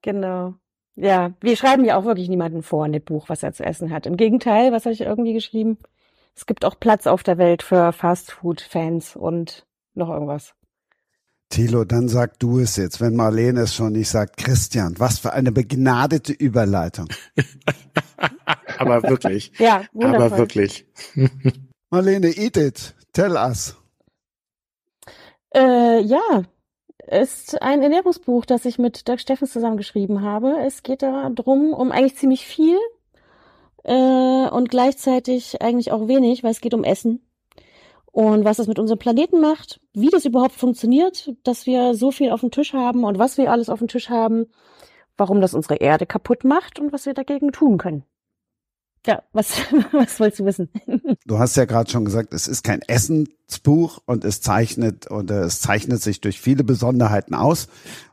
[0.03, 0.55] Genau.
[0.97, 3.91] Ja, wir schreiben ja auch wirklich niemanden vor in dem Buch, was er zu essen
[3.91, 4.07] hat.
[4.07, 5.79] Im Gegenteil, was habe ich irgendwie geschrieben?
[6.37, 10.55] Es gibt auch Platz auf der Welt für Fastfood-Fans und noch irgendwas.
[11.49, 14.39] Thilo, dann sag du es jetzt, wenn Marlene es schon nicht sagt.
[14.39, 17.09] Christian, was für eine begnadete Überleitung.
[18.79, 19.53] Aber wirklich.
[19.59, 20.27] Ja, wundervoll.
[20.27, 20.87] Aber wirklich.
[21.91, 22.95] Marlene, eat it.
[23.13, 23.77] Tell us.
[25.55, 26.43] Äh, ja,
[27.07, 30.59] ist ein Ernährungsbuch, das ich mit Dirk Steffens zusammengeschrieben habe.
[30.61, 32.79] Es geht darum, um eigentlich ziemlich viel
[33.83, 37.21] äh, und gleichzeitig eigentlich auch wenig, weil es geht um Essen
[38.15, 42.31] und was das mit unserem Planeten macht, wie das überhaupt funktioniert, dass wir so viel
[42.31, 44.47] auf dem Tisch haben und was wir alles auf dem Tisch haben,
[45.17, 48.05] warum das unsere Erde kaputt macht und was wir dagegen tun können.
[49.07, 49.59] Ja, was,
[49.93, 50.69] was wolltest du wissen?
[51.27, 55.61] Du hast ja gerade schon gesagt, es ist kein Essensbuch und es zeichnet oder es
[55.61, 57.69] zeichnet sich durch viele Besonderheiten aus.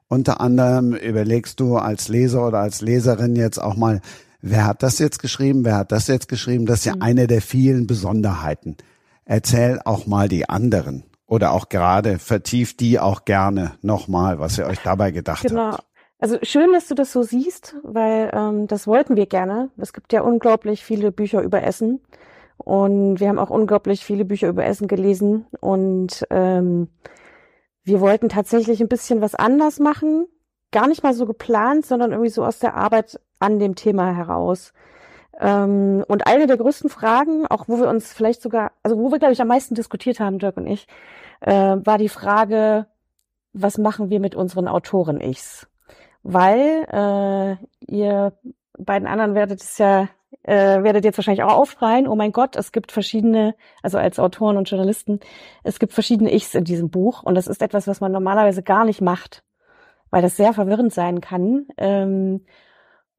[0.08, 4.02] Unter anderem überlegst du als Leser oder als Leserin jetzt auch mal,
[4.42, 6.66] wer hat das jetzt geschrieben, wer hat das jetzt geschrieben?
[6.66, 7.02] Das ist ja mhm.
[7.02, 8.76] eine der vielen Besonderheiten.
[9.24, 14.66] Erzähl auch mal die anderen oder auch gerade vertieft die auch gerne nochmal, was ihr
[14.66, 15.72] euch dabei gedacht genau.
[15.72, 15.86] habt.
[16.22, 19.72] Also schön, dass du das so siehst, weil ähm, das wollten wir gerne.
[19.78, 22.00] Es gibt ja unglaublich viele Bücher über Essen
[22.58, 26.90] und wir haben auch unglaublich viele Bücher über Essen gelesen und ähm,
[27.84, 30.28] wir wollten tatsächlich ein bisschen was anders machen,
[30.72, 34.74] gar nicht mal so geplant, sondern irgendwie so aus der Arbeit an dem Thema heraus.
[35.40, 39.18] Ähm, und eine der größten Fragen, auch wo wir uns vielleicht sogar, also wo wir,
[39.18, 40.86] glaube ich, am meisten diskutiert haben, Dirk und ich,
[41.40, 42.86] äh, war die Frage,
[43.54, 45.68] was machen wir mit unseren Autoren-Ichs?
[46.24, 48.34] Weil äh, ihr
[48.78, 50.08] beiden anderen werdet es ja,
[50.44, 54.58] äh, werdet jetzt wahrscheinlich auch aufschreien, oh mein Gott, es gibt verschiedene, also als Autoren
[54.58, 55.20] und Journalisten,
[55.64, 58.86] es gibt verschiedene Ichs in diesem Buch und das ist etwas, was man normalerweise gar
[58.86, 59.44] nicht macht,
[60.10, 61.68] weil das sehr verwirrend sein kann.
[61.78, 62.46] Ähm,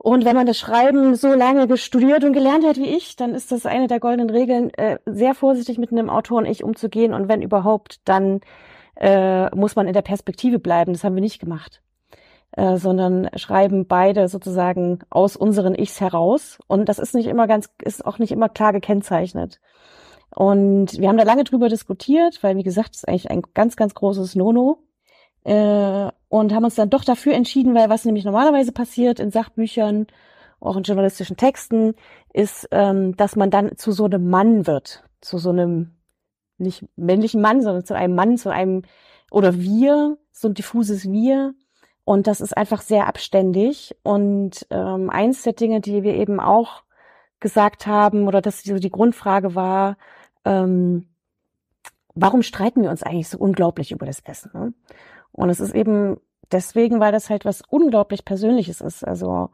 [0.03, 3.53] und wenn man das Schreiben so lange studiert und gelernt hat wie ich, dann ist
[3.53, 7.14] das eine der goldenen Regeln, äh, sehr vorsichtig mit einem Autoren-Ich umzugehen.
[7.14, 8.40] Und wenn überhaupt, dann
[8.96, 10.92] äh, muss man in der Perspektive bleiben.
[10.92, 11.82] Das haben wir nicht gemacht.
[12.55, 16.59] Äh, sondern schreiben beide sozusagen aus unseren Ichs heraus.
[16.66, 19.59] Und das ist nicht immer ganz, ist auch nicht immer klar gekennzeichnet.
[20.34, 23.94] Und wir haben da lange drüber diskutiert, weil, wie gesagt, ist eigentlich ein ganz, ganz
[23.94, 24.78] großes Nono.
[25.44, 30.07] Äh, und haben uns dann doch dafür entschieden, weil was nämlich normalerweise passiert in Sachbüchern,
[30.61, 31.94] auch in journalistischen Texten,
[32.32, 35.92] ist, ähm, dass man dann zu so einem Mann wird, zu so einem
[36.59, 38.82] nicht männlichen Mann, sondern zu einem Mann, zu einem
[39.30, 41.55] oder wir, so ein diffuses Wir.
[42.05, 43.96] Und das ist einfach sehr abständig.
[44.03, 46.82] Und ähm, eins der Dinge, die wir eben auch
[47.40, 49.96] gesagt haben, oder dass so die Grundfrage war,
[50.44, 51.07] ähm,
[52.14, 54.50] warum streiten wir uns eigentlich so unglaublich über das Essen?
[54.55, 54.74] Ne?
[55.32, 56.18] Und es ist eben
[56.50, 59.05] deswegen, weil das halt was unglaublich Persönliches ist.
[59.05, 59.50] Also,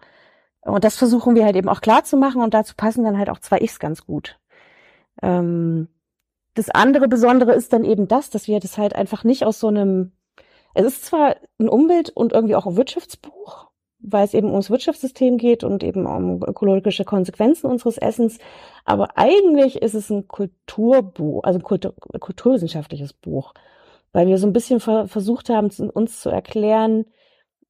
[0.63, 3.31] und das versuchen wir halt eben auch klar zu machen und dazu passen dann halt
[3.31, 4.39] auch zwei Ichs ganz gut.
[5.23, 5.89] Ähm,
[6.55, 9.69] das andere Besondere ist dann eben das, dass wir das halt einfach nicht aus so
[9.69, 10.13] einem,
[10.75, 15.39] es ist zwar ein Umwelt- und irgendwie auch ein Wirtschaftsbuch, weil es eben ums Wirtschaftssystem
[15.39, 18.39] geht und eben um ökologische Konsequenzen unseres Essens,
[18.85, 23.55] aber eigentlich ist es ein Kulturbuch, also ein Kultur, kulturwissenschaftliches Buch
[24.13, 27.07] weil wir so ein bisschen ver versucht haben, uns zu erklären,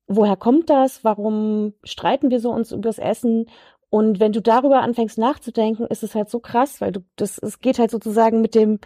[0.07, 3.47] woher kommt das, warum streiten wir so uns übers Essen?
[3.91, 7.61] Und wenn du darüber anfängst nachzudenken, ist es halt so krass, weil du das es
[7.61, 8.81] geht halt sozusagen mit dem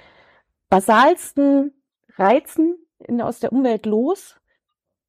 [0.70, 1.72] basalsten
[2.16, 4.36] Reizen in, aus der Umwelt los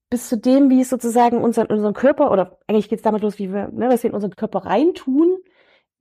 [0.10, 3.40] bis zu dem, wie es sozusagen unseren, unseren Körper oder eigentlich geht es damit los,
[3.40, 5.40] wie wir, ne, was wir in unseren Körper reintun,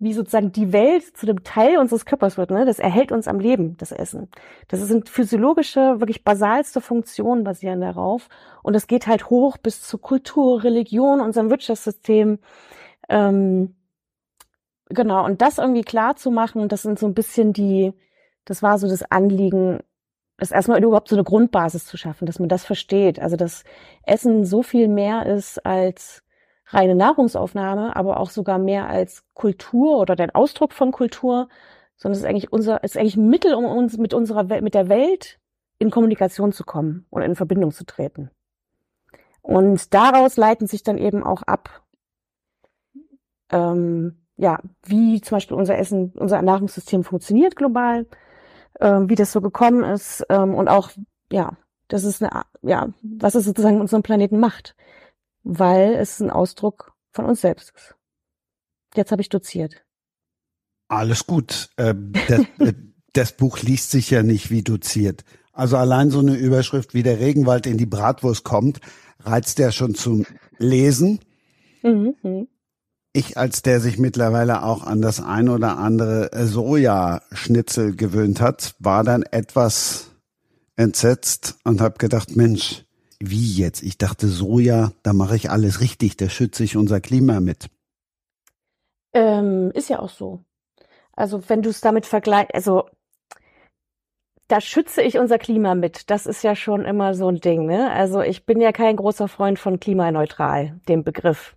[0.02, 2.50] wie sozusagen die Welt zu dem Teil unseres Körpers wird.
[2.50, 2.64] Ne?
[2.64, 4.28] Das erhält uns am Leben, das Essen.
[4.66, 8.28] Das sind physiologische, wirklich basalste Funktionen basieren darauf.
[8.64, 12.40] Und es geht halt hoch bis zur Kultur, Religion, unserem Wirtschaftssystem.
[13.08, 13.76] Ähm,
[14.88, 17.92] genau, und das irgendwie klar zu machen, das sind so ein bisschen die,
[18.44, 19.80] das war so das Anliegen,
[20.42, 23.20] das erstmal überhaupt so eine Grundbasis zu schaffen, dass man das versteht.
[23.20, 23.62] Also dass
[24.02, 26.24] Essen so viel mehr ist als
[26.66, 31.48] reine Nahrungsaufnahme, aber auch sogar mehr als Kultur oder den Ausdruck von Kultur,
[31.96, 34.62] sondern es ist eigentlich unser, es ist eigentlich ein Mittel, um uns mit unserer Welt,
[34.62, 35.38] mit der Welt
[35.78, 38.30] in Kommunikation zu kommen und in Verbindung zu treten.
[39.42, 41.82] Und daraus leiten sich dann eben auch ab,
[43.50, 48.06] ähm, ja, wie zum Beispiel unser Essen, unser Nahrungssystem funktioniert global,
[48.80, 50.90] ähm, wie das so gekommen ist ähm, und auch,
[51.30, 51.56] ja,
[51.88, 54.74] das ist eine, ja, was es sozusagen unseren Planeten macht
[55.44, 57.94] weil es ein Ausdruck von uns selbst ist.
[58.94, 59.84] Jetzt habe ich doziert.
[60.88, 61.70] Alles gut.
[61.78, 62.74] Ähm, das, äh,
[63.12, 65.24] das Buch liest sich ja nicht wie doziert.
[65.52, 68.80] Also allein so eine Überschrift wie der Regenwald in die Bratwurst kommt,
[69.20, 70.24] reizt ja schon zum
[70.58, 71.20] Lesen.
[71.82, 72.48] Mhm.
[73.14, 79.04] Ich als der sich mittlerweile auch an das ein oder andere Sojaschnitzel gewöhnt hat, war
[79.04, 80.10] dann etwas
[80.76, 82.84] entsetzt und habe gedacht, Mensch,
[83.20, 83.82] wie jetzt?
[83.82, 87.68] Ich dachte Soja, da mache ich alles richtig, da schütze ich unser Klima mit.
[89.12, 90.40] Ähm, ist ja auch so.
[91.14, 92.88] Also wenn du es damit vergleichst, also
[94.48, 96.10] da schütze ich unser Klima mit.
[96.10, 97.66] Das ist ja schon immer so ein Ding.
[97.66, 97.90] Ne?
[97.90, 101.56] Also ich bin ja kein großer Freund von klimaneutral, dem Begriff,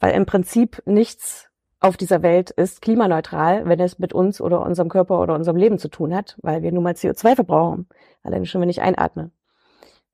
[0.00, 1.48] weil im Prinzip nichts
[1.80, 5.78] auf dieser Welt ist klimaneutral, wenn es mit uns oder unserem Körper oder unserem Leben
[5.78, 7.88] zu tun hat, weil wir nun mal CO2 verbrauchen,
[8.22, 9.32] allein schon wenn ich einatme.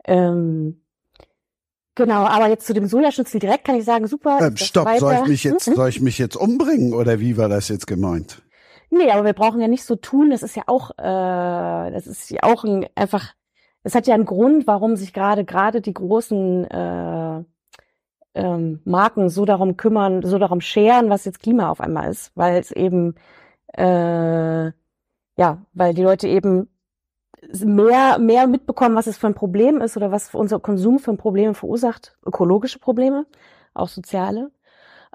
[0.04, 0.80] Ähm,
[1.98, 4.38] Genau, aber jetzt zu dem Sojaschnitzel direkt kann ich sagen, super.
[4.40, 7.68] Ähm, stopp, soll ich mich jetzt, soll ich mich jetzt umbringen oder wie war das
[7.68, 8.40] jetzt gemeint?
[8.90, 12.30] Nee, aber wir brauchen ja nicht so tun, das ist ja auch, äh, das ist
[12.30, 13.34] ja auch ein, einfach,
[13.82, 17.44] es hat ja einen Grund, warum sich gerade, gerade die großen äh,
[18.38, 22.58] ähm, Marken so darum kümmern, so darum scheren, was jetzt Klima auf einmal ist, weil
[22.60, 23.16] es eben,
[23.76, 24.66] äh,
[25.36, 26.68] ja, weil die Leute eben
[27.64, 31.18] mehr, mehr mitbekommen, was es für ein Problem ist oder was unser Konsum für ein
[31.18, 32.16] Problem verursacht.
[32.24, 33.26] Ökologische Probleme,
[33.74, 34.50] auch soziale.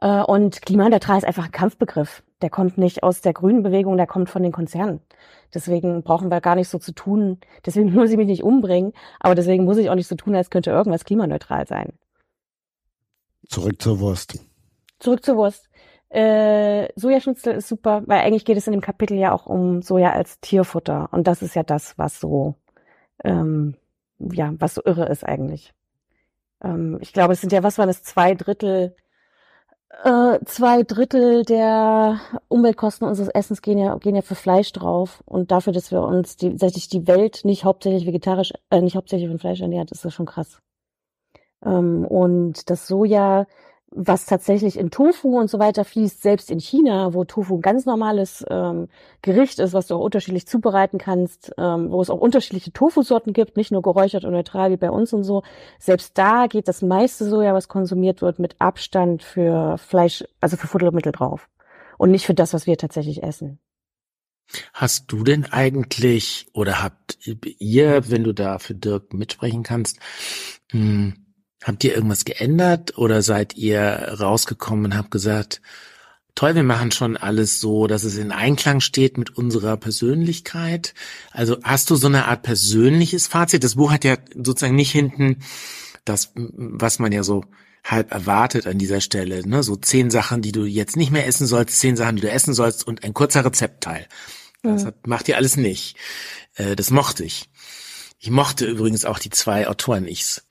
[0.01, 2.24] Äh, und klimaneutral ist einfach ein Kampfbegriff.
[2.41, 5.01] Der kommt nicht aus der grünen Bewegung, der kommt von den Konzernen.
[5.53, 7.39] Deswegen brauchen wir gar nicht so zu tun.
[7.65, 10.49] Deswegen muss ich mich nicht umbringen, aber deswegen muss ich auch nicht so tun, als
[10.49, 11.93] könnte irgendwas klimaneutral sein.
[13.47, 14.39] Zurück zur Wurst.
[14.99, 15.69] Zurück zur Wurst.
[16.09, 20.11] Äh, Sojaschnitzel ist super, weil eigentlich geht es in dem Kapitel ja auch um Soja
[20.11, 21.09] als Tierfutter.
[21.11, 22.55] Und das ist ja das, was so,
[23.23, 23.75] ähm,
[24.19, 25.73] ja, was so irre ist eigentlich.
[26.63, 28.95] Ähm, ich glaube, es sind ja, was waren das, zwei Drittel,
[30.03, 35.23] äh, zwei Drittel der Umweltkosten unseres Essens gehen ja, gehen ja für Fleisch drauf.
[35.25, 39.29] Und dafür, dass wir uns die, tatsächlich die Welt nicht hauptsächlich vegetarisch, äh, nicht hauptsächlich
[39.29, 40.59] von Fleisch ernährt, ist das schon krass.
[41.66, 43.45] Ähm, und das Soja,
[43.95, 47.86] was tatsächlich in Tofu und so weiter fließt, selbst in China, wo Tofu ein ganz
[47.86, 48.88] normales ähm,
[49.22, 53.55] Gericht ist, was du auch unterschiedlich zubereiten kannst, ähm, wo es auch unterschiedliche Tofu-Sorten gibt,
[53.55, 55.43] nicht nur geräuchert und neutral wie bei uns und so.
[55.80, 60.68] Selbst da geht das meiste Soja, was konsumiert wird, mit Abstand für Fleisch, also für
[60.68, 61.49] Futtermittel drauf
[61.97, 63.59] und nicht für das, was wir tatsächlich essen.
[64.74, 69.99] Hast du denn eigentlich oder habt ihr, wenn du da für Dirk mitsprechen kannst,
[70.72, 71.22] mh, hm,
[71.64, 73.82] Habt ihr irgendwas geändert oder seid ihr
[74.20, 75.61] rausgekommen und habt gesagt,
[76.36, 80.93] toll, wir machen schon alles so, dass es in Einklang steht mit unserer Persönlichkeit?
[81.32, 83.64] Also hast du so eine Art persönliches Fazit?
[83.64, 85.38] Das Buch hat ja sozusagen nicht hinten
[86.05, 87.45] das, was man ja so
[87.84, 89.61] halb erwartet an dieser Stelle, ne?
[89.61, 92.53] So zehn Sachen, die du jetzt nicht mehr essen sollst, zehn Sachen, die du essen
[92.53, 94.07] sollst und ein kurzer Rezeptteil.
[94.64, 95.97] Das hat, macht ihr alles nicht.
[96.55, 97.49] Äh, das mochte ich.
[98.20, 100.45] Ich mochte übrigens auch die zwei Autoren-Ichs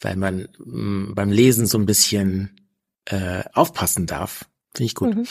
[0.00, 2.60] weil man mh, mm, beim Lesen so ein bisschen
[3.06, 4.46] äh, aufpassen darf.
[4.74, 5.14] Finde ich gut.
[5.14, 5.26] Mhm.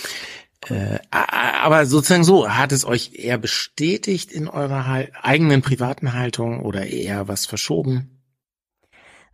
[0.69, 6.61] Äh, aber sozusagen so, hat es euch eher bestätigt in eurer Hal eigenen privaten Haltung
[6.63, 8.17] oder eher was verschoben?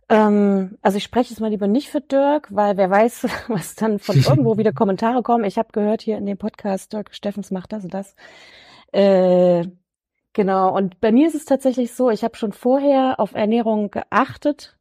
[0.08, 3.98] Ähm, also ich spreche jetzt mal lieber nicht für Dirk, weil wer weiß, was dann
[3.98, 5.44] von irgendwo wieder Kommentare kommen.
[5.44, 8.14] Ich habe gehört hier in dem Podcast, Dirk Steffens macht das und das.
[8.92, 9.66] Äh,
[10.34, 14.73] genau, und bei mir ist es tatsächlich so, ich habe schon vorher auf Ernährung geachtet,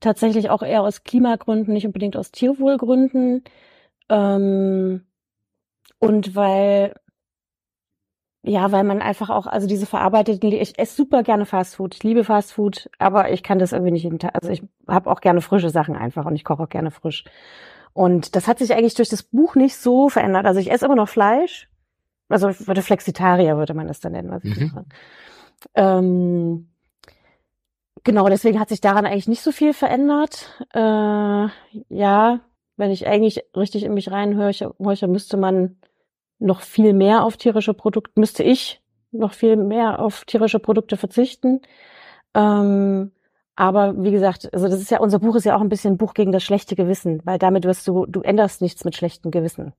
[0.00, 3.44] tatsächlich auch eher aus Klimagründen, nicht unbedingt aus Tierwohlgründen.
[4.08, 5.06] Ähm,
[5.98, 6.94] und weil,
[8.42, 12.22] ja, weil man einfach auch, also diese verarbeiteten, ich esse super gerne Fastfood, ich liebe
[12.24, 15.70] Fastfood, aber ich kann das irgendwie nicht jeden Tag, also ich habe auch gerne frische
[15.70, 17.24] Sachen einfach und ich koche auch gerne frisch.
[17.92, 20.44] Und das hat sich eigentlich durch das Buch nicht so verändert.
[20.44, 21.68] Also ich esse immer noch Fleisch.
[22.28, 24.66] Also ich würde Flexitarier, würde man das dann nennen, was ich Mhm.
[24.66, 24.84] mache.
[25.74, 26.68] Ähm,
[28.06, 30.64] genau, deswegen hat sich daran eigentlich nicht so viel verändert.
[30.72, 31.48] Äh,
[31.88, 32.40] ja,
[32.78, 35.76] wenn ich eigentlich richtig in mich reinhorche, horche, müsste man
[36.38, 38.80] noch viel mehr auf tierische Produkte, müsste ich
[39.10, 41.60] noch viel mehr auf tierische Produkte verzichten.
[42.34, 43.12] Ähm,
[43.56, 45.98] aber wie gesagt, also das ist ja, unser Buch ist ja auch ein bisschen ein
[45.98, 49.72] Buch gegen das schlechte Gewissen, weil damit wirst du, du änderst nichts mit schlechtem Gewissen.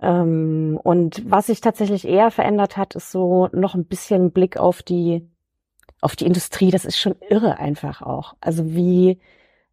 [0.00, 4.82] Ähm, und was sich tatsächlich eher verändert hat, ist so noch ein bisschen Blick auf
[4.82, 5.29] die,
[6.00, 6.70] auf die Industrie.
[6.70, 8.34] Das ist schon irre einfach auch.
[8.40, 9.18] Also wie,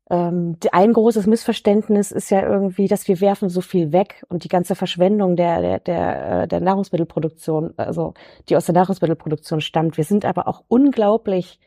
[0.09, 4.47] ähm, ein großes Missverständnis ist ja irgendwie, dass wir werfen so viel weg und die
[4.47, 8.13] ganze Verschwendung der, der, der, äh, der Nahrungsmittelproduktion, also
[8.47, 9.97] die aus der Nahrungsmittelproduktion stammt.
[9.97, 11.59] Wir sind aber auch unglaublich,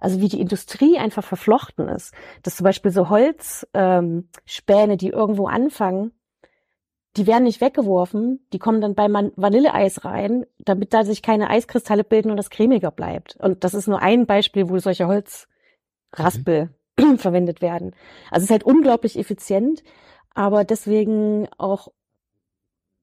[0.00, 2.12] also wie die Industrie einfach verflochten ist.
[2.42, 6.12] Dass zum Beispiel so Holzspäne, ähm, Späne, die irgendwo anfangen,
[7.18, 11.50] die werden nicht weggeworfen, die kommen dann bei Man Vanilleeis rein, damit da sich keine
[11.50, 13.36] Eiskristalle bilden und das cremiger bleibt.
[13.40, 16.70] Und das ist nur ein Beispiel, wo solche Holzraspel
[17.16, 17.94] verwendet werden.
[18.30, 19.82] Also es ist halt unglaublich effizient,
[20.34, 21.88] aber deswegen auch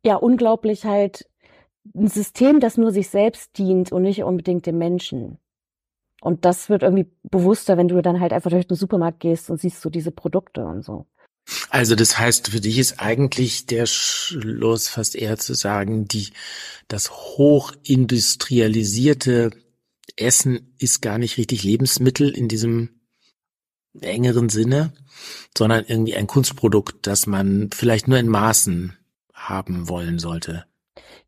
[0.05, 1.30] ja unglaublich halt
[1.93, 5.39] ein System, das nur sich selbst dient und nicht unbedingt dem Menschen.
[6.22, 9.59] Und das wird irgendwie bewusster, wenn du dann halt einfach durch den Supermarkt gehst und
[9.59, 11.05] siehst so diese Produkte und so.
[11.70, 16.32] Also das heißt, für dich ist eigentlich der Schluss fast eher zu sagen, die,
[16.88, 19.52] das hochindustrialisierte
[20.16, 23.02] Essen ist gar nicht richtig Lebensmittel in diesem
[24.02, 24.93] engeren Sinne,
[25.58, 28.98] sondern irgendwie ein Kunstprodukt, das man vielleicht nur in Maßen
[29.34, 30.66] haben wollen sollte.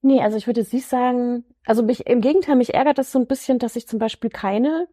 [0.02, 3.28] Nee, also ich würde nicht sagen, also mich, im Gegenteil, mich ärgert das so ein
[3.28, 4.88] bisschen, dass ich zum Beispiel keine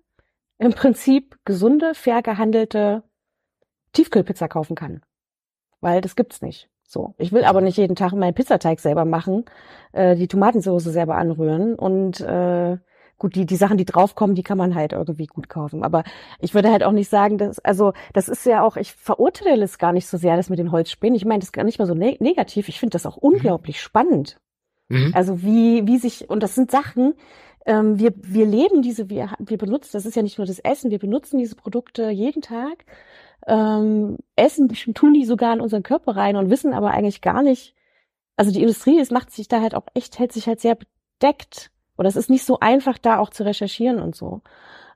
[0.59, 3.03] im Prinzip gesunde, fair gehandelte
[3.93, 5.03] Tiefkühlpizza kaufen kann.
[5.85, 6.71] Weil das gibt's nicht.
[6.89, 7.15] So.
[7.19, 9.45] Ich will aber nicht jeden Tag meinen Pizzateig selber machen,
[9.93, 12.79] äh, die Tomatensauce selber anrühren und äh,
[13.19, 15.85] gut, die, die Sachen, die draufkommen, die kann man halt irgendwie gut kaufen.
[15.85, 16.03] Aber
[16.41, 19.77] ich würde halt auch nicht sagen, dass, also das ist ja auch, ich verurteile es
[19.77, 21.17] gar nicht so sehr, das mit den Holzspänen.
[21.17, 22.71] Ich meine, das ist gar nicht mal so ne negativ.
[22.71, 24.39] Ich finde das auch unglaublich spannend.
[24.89, 25.13] Mhm.
[25.15, 27.13] Also wie, wie sich, und das sind Sachen,
[27.67, 30.91] ähm, wir, wir leben diese, wir, wir benutzen, das ist ja nicht nur das Essen,
[30.91, 32.85] wir benutzen diese Produkte jeden Tag,
[33.47, 37.75] ähm, essen, tun die sogar in unseren Körper rein und wissen aber eigentlich gar nicht,
[38.37, 41.71] also die Industrie, es macht sich da halt auch echt, hält sich halt sehr bedeckt.
[41.97, 44.43] Oder es ist nicht so einfach, da auch zu recherchieren und so.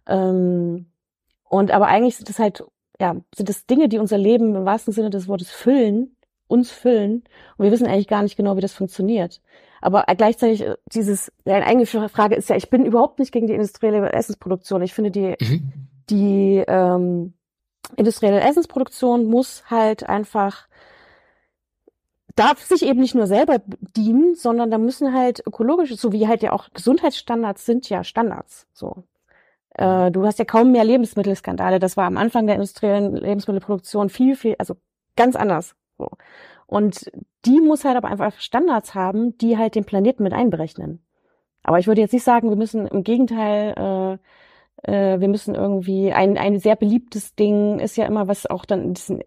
[0.06, 0.86] Ähm,
[1.44, 2.64] und aber eigentlich sind es halt,
[3.00, 6.16] ja, sind es Dinge, die unser Leben im wahrsten Sinne des Wortes füllen,
[6.48, 7.22] uns füllen.
[7.56, 9.40] Und wir wissen eigentlich gar nicht genau, wie das funktioniert.
[9.80, 13.46] Aber gleichzeitig äh, dieses, ja, eine eigene Frage ist ja, ich bin überhaupt nicht gegen
[13.46, 14.82] die industrielle Essensproduktion.
[14.82, 15.72] Ich finde die, Mhm.
[16.10, 17.34] die ähm,
[17.96, 20.68] industrielle Essensproduktion muss halt einfach
[22.38, 23.60] darf sich eben nicht nur selber
[23.96, 28.68] dienen, sondern da müssen halt ökologische, so wie halt ja auch Gesundheitsstandards sind ja Standards.
[28.72, 29.02] So,
[29.74, 31.80] äh, du hast ja kaum mehr Lebensmittelskandale.
[31.80, 34.76] Das war am Anfang der industriellen Lebensmittelproduktion viel, viel, also
[35.16, 35.74] ganz anders.
[35.96, 36.10] So.
[36.66, 37.10] Und
[37.44, 41.02] die muss halt aber einfach Standards haben, die halt den Planeten mit einberechnen.
[41.64, 44.18] Aber ich würde jetzt nicht sagen, wir müssen im Gegenteil, äh,
[44.82, 48.82] äh, wir müssen irgendwie ein, ein sehr beliebtes Ding ist ja immer, was auch dann
[48.82, 49.22] in diesen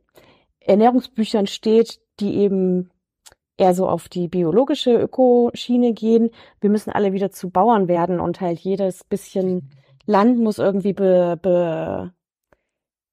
[0.59, 2.89] Ernährungsbüchern steht, die eben
[3.57, 6.31] eher so auf die biologische Ökoschiene gehen.
[6.59, 9.69] Wir müssen alle wieder zu Bauern werden und halt jedes bisschen
[10.05, 12.11] Land muss irgendwie be, be,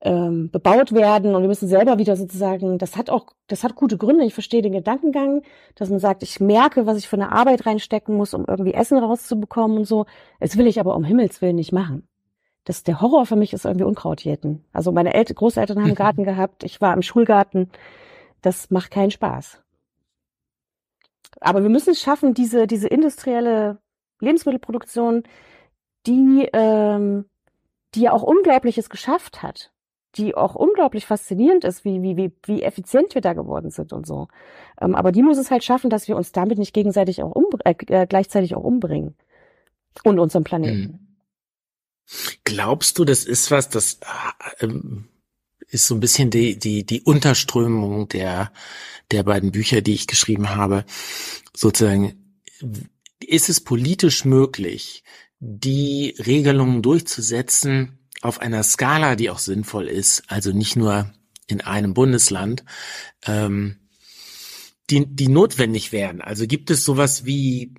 [0.00, 3.98] ähm, bebaut werden und wir müssen selber wieder sozusagen, das hat auch, das hat gute
[3.98, 4.24] Gründe.
[4.24, 5.42] Ich verstehe den Gedankengang,
[5.74, 8.98] dass man sagt, ich merke, was ich für eine Arbeit reinstecken muss, um irgendwie Essen
[8.98, 10.06] rauszubekommen und so.
[10.40, 12.07] Das will ich aber um Himmels Willen nicht machen.
[12.68, 14.62] Das, der Horror für mich ist irgendwie Unkraut jäten.
[14.74, 17.70] Also meine Eltern, Großeltern haben einen Garten gehabt, ich war im Schulgarten.
[18.42, 19.62] Das macht keinen Spaß.
[21.40, 23.78] Aber wir müssen es schaffen, diese, diese industrielle
[24.20, 25.22] Lebensmittelproduktion,
[26.06, 27.24] die, ähm,
[27.94, 29.72] die ja auch Unglaubliches geschafft hat,
[30.16, 34.06] die auch unglaublich faszinierend ist, wie, wie, wie, wie effizient wir da geworden sind und
[34.06, 34.28] so.
[34.78, 37.46] Ähm, aber die muss es halt schaffen, dass wir uns damit nicht gegenseitig auch um,
[37.64, 39.16] äh, gleichzeitig auch umbringen.
[40.04, 41.00] Und unseren Planeten.
[41.00, 41.07] Mhm.
[42.44, 44.00] Glaubst du, das ist was, das
[44.60, 45.08] ähm,
[45.68, 48.52] ist so ein bisschen die, die, die Unterströmung der,
[49.10, 50.84] der beiden Bücher, die ich geschrieben habe.
[51.54, 52.40] Sozusagen,
[53.20, 55.04] ist es politisch möglich,
[55.40, 61.12] die Regelungen durchzusetzen auf einer Skala, die auch sinnvoll ist, also nicht nur
[61.46, 62.64] in einem Bundesland,
[63.26, 63.76] ähm,
[64.90, 66.20] die, die notwendig wären.
[66.20, 67.74] Also gibt es sowas wie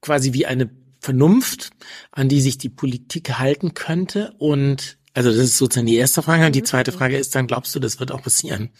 [0.00, 0.70] quasi wie eine
[1.02, 1.70] Vernunft,
[2.12, 4.34] an die sich die Politik halten könnte?
[4.38, 6.46] Und also das ist sozusagen die erste Frage.
[6.46, 8.70] Und die zweite Frage ist dann, glaubst du, das wird auch passieren?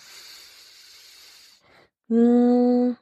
[2.09, 2.97] Hm,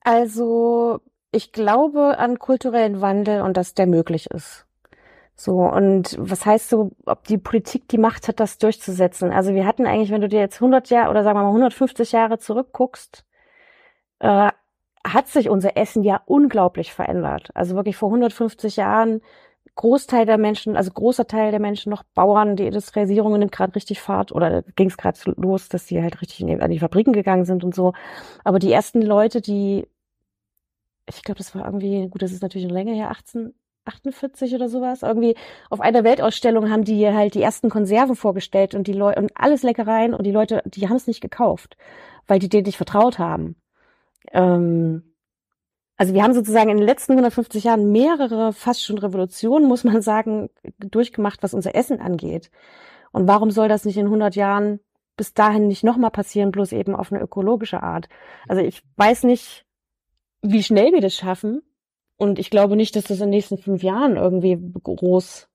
[0.00, 1.00] also
[1.32, 4.66] ich glaube an kulturellen Wandel und dass der möglich ist.
[5.36, 9.32] So, und was heißt so, ob die Politik die Macht hat, das durchzusetzen?
[9.32, 12.12] Also wir hatten eigentlich, wenn du dir jetzt 100 Jahre oder sagen wir mal 150
[12.12, 13.24] Jahre zurückguckst,
[14.20, 14.50] äh,
[15.06, 17.50] hat sich unser Essen ja unglaublich verändert.
[17.54, 19.20] Also wirklich vor 150 Jahren
[19.76, 24.00] Großteil der Menschen, also großer Teil der Menschen noch Bauern, die Industrialisierung nimmt gerade richtig
[24.00, 27.44] Fahrt oder ging es gerade los, dass sie halt richtig die, an die Fabriken gegangen
[27.44, 27.94] sind und so.
[28.44, 29.86] Aber die ersten Leute, die,
[31.08, 35.02] ich glaube, das war irgendwie, gut, das ist natürlich eine Länge her, 1848 oder sowas,
[35.02, 35.34] irgendwie
[35.70, 39.62] auf einer Weltausstellung haben die halt die ersten Konserven vorgestellt und die Leute und alles
[39.62, 41.76] Leckereien und die Leute, die haben es nicht gekauft,
[42.26, 43.56] weil die denen nicht vertraut haben.
[44.32, 45.14] Ähm,
[45.96, 50.00] also wir haben sozusagen in den letzten 150 Jahren mehrere, fast schon Revolutionen, muss man
[50.00, 52.50] sagen, durchgemacht, was unser Essen angeht.
[53.12, 54.80] Und warum soll das nicht in 100 Jahren
[55.18, 58.08] bis dahin nicht nochmal passieren, bloß eben auf eine ökologische Art?
[58.48, 59.66] Also ich weiß nicht,
[60.40, 61.60] wie schnell wir das schaffen.
[62.16, 65.49] Und ich glaube nicht, dass das in den nächsten fünf Jahren irgendwie groß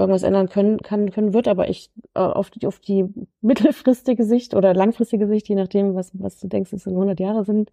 [0.00, 3.04] irgendwas ändern können, kann, können wird, aber ich äh, auf, die, auf die
[3.40, 7.44] mittelfristige Sicht oder langfristige Sicht, je nachdem, was, was du denkst, es in 100 Jahre
[7.44, 7.70] sind,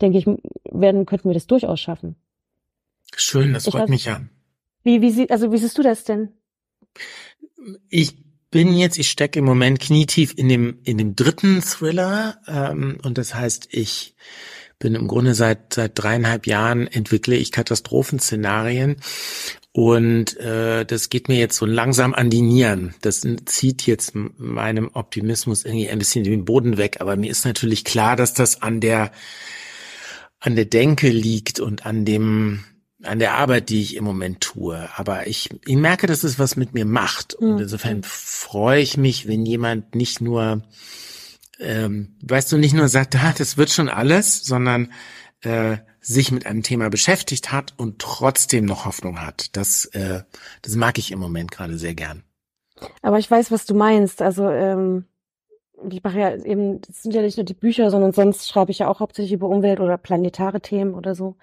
[0.00, 0.26] denke ich,
[0.70, 2.16] werden, könnten wir das durchaus schaffen.
[3.16, 4.20] Schön, das freut weiß, mich ja.
[4.82, 6.30] Wie, wie, sie, also wie siehst du das denn?
[7.88, 8.16] Ich
[8.50, 13.18] bin jetzt, ich stecke im Moment knietief in dem, in dem dritten Thriller, ähm, und
[13.18, 14.14] das heißt, ich
[14.78, 18.96] bin im Grunde seit, seit dreieinhalb Jahren entwickle ich Katastrophenszenarien
[19.72, 22.96] und äh, das geht mir jetzt so langsam an die Nieren.
[23.00, 26.96] Das zieht jetzt meinem Optimismus irgendwie ein bisschen den Boden weg.
[27.00, 29.12] Aber mir ist natürlich klar, dass das an der
[30.40, 32.64] an der Denke liegt und an dem
[33.04, 34.88] an der Arbeit, die ich im Moment tue.
[34.96, 37.34] Aber ich, ich merke, dass es was mit mir macht.
[37.34, 37.60] Und mhm.
[37.60, 40.62] insofern freue ich mich, wenn jemand nicht nur,
[41.58, 44.92] ähm, weißt du, nicht nur sagt, ah, das wird schon alles, sondern
[45.42, 49.56] äh, sich mit einem Thema beschäftigt hat und trotzdem noch Hoffnung hat.
[49.56, 50.22] Das, äh,
[50.62, 52.22] das mag ich im Moment gerade sehr gern.
[53.02, 54.22] Aber ich weiß, was du meinst.
[54.22, 55.04] Also ähm,
[55.90, 58.78] ich mache ja eben, das sind ja nicht nur die Bücher, sondern sonst schreibe ich
[58.78, 61.36] ja auch hauptsächlich über Umwelt oder planetare Themen oder so.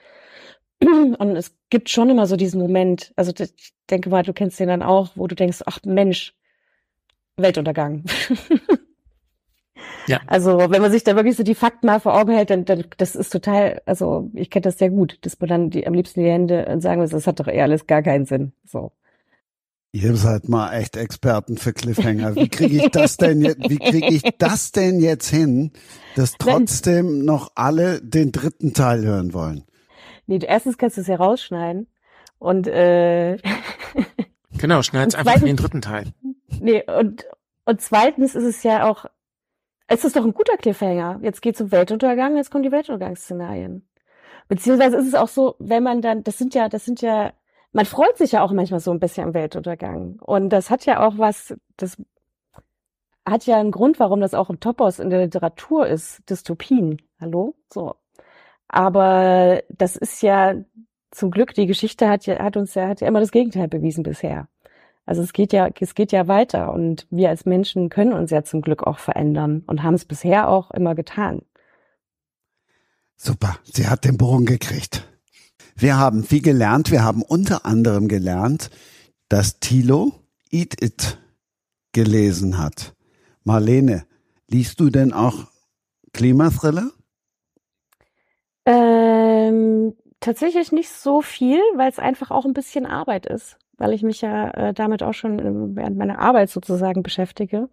[0.81, 4.67] Und es gibt schon immer so diesen Moment, also ich denke mal, du kennst den
[4.67, 6.35] dann auch, wo du denkst, ach Mensch,
[7.37, 8.03] Weltuntergang.
[10.07, 10.19] ja.
[10.27, 12.85] Also wenn man sich da wirklich so die Fakten mal vor Augen hält, dann, dann
[12.97, 16.21] das ist total, also ich kenne das sehr gut, dass man dann die am liebsten
[16.21, 18.53] die Hände sagen muss, das hat doch eher alles gar keinen Sinn.
[18.65, 18.91] So.
[19.91, 22.35] Ihr seid mal echt Experten für Cliffhanger.
[22.35, 25.71] Wie kriege ich das denn jetzt, wie kriege ich das denn jetzt hin,
[26.15, 29.63] dass trotzdem noch alle den dritten Teil hören wollen?
[30.27, 31.87] Nee, erstens kannst du es ja rausschneiden
[32.39, 33.37] und äh,
[34.57, 36.13] Genau, schneid's einfach in den dritten Teil.
[36.59, 37.25] Nee, und
[37.65, 39.05] und zweitens ist es ja auch
[39.87, 41.19] es ist doch ein guter Cliffhanger.
[41.21, 43.87] Jetzt geht's zum Weltuntergang, jetzt kommen die Weltuntergangsszenarien.
[44.47, 47.33] Beziehungsweise ist es auch so, wenn man dann, das sind ja, das sind ja
[47.75, 50.17] man freut sich ja auch manchmal so ein bisschen am Weltuntergang.
[50.21, 52.01] Und das hat ja auch was, das
[53.25, 57.01] hat ja einen Grund, warum das auch ein Topos in der Literatur ist, Dystopien.
[57.19, 57.53] Hallo?
[57.73, 57.95] So.
[58.69, 60.55] Aber das ist ja
[61.11, 64.03] zum Glück, die Geschichte hat ja, hat uns ja, hat ja immer das Gegenteil bewiesen
[64.03, 64.47] bisher.
[65.05, 68.43] Also es geht ja, es geht ja weiter und wir als Menschen können uns ja
[68.43, 71.41] zum Glück auch verändern und haben es bisher auch immer getan.
[73.15, 75.07] Super, sie hat den Bogen gekriegt.
[75.75, 76.89] Wir haben viel gelernt.
[76.91, 78.69] Wir haben unter anderem gelernt,
[79.29, 80.13] dass Thilo
[80.49, 81.17] Eat It
[81.91, 82.95] gelesen hat.
[83.43, 84.05] Marlene,
[84.47, 85.47] liest du denn auch
[86.13, 86.91] Klimathriller?
[88.65, 94.03] Ähm, tatsächlich nicht so viel, weil es einfach auch ein bisschen Arbeit ist, weil ich
[94.03, 97.69] mich ja äh, damit auch schon während meiner Arbeit sozusagen beschäftige.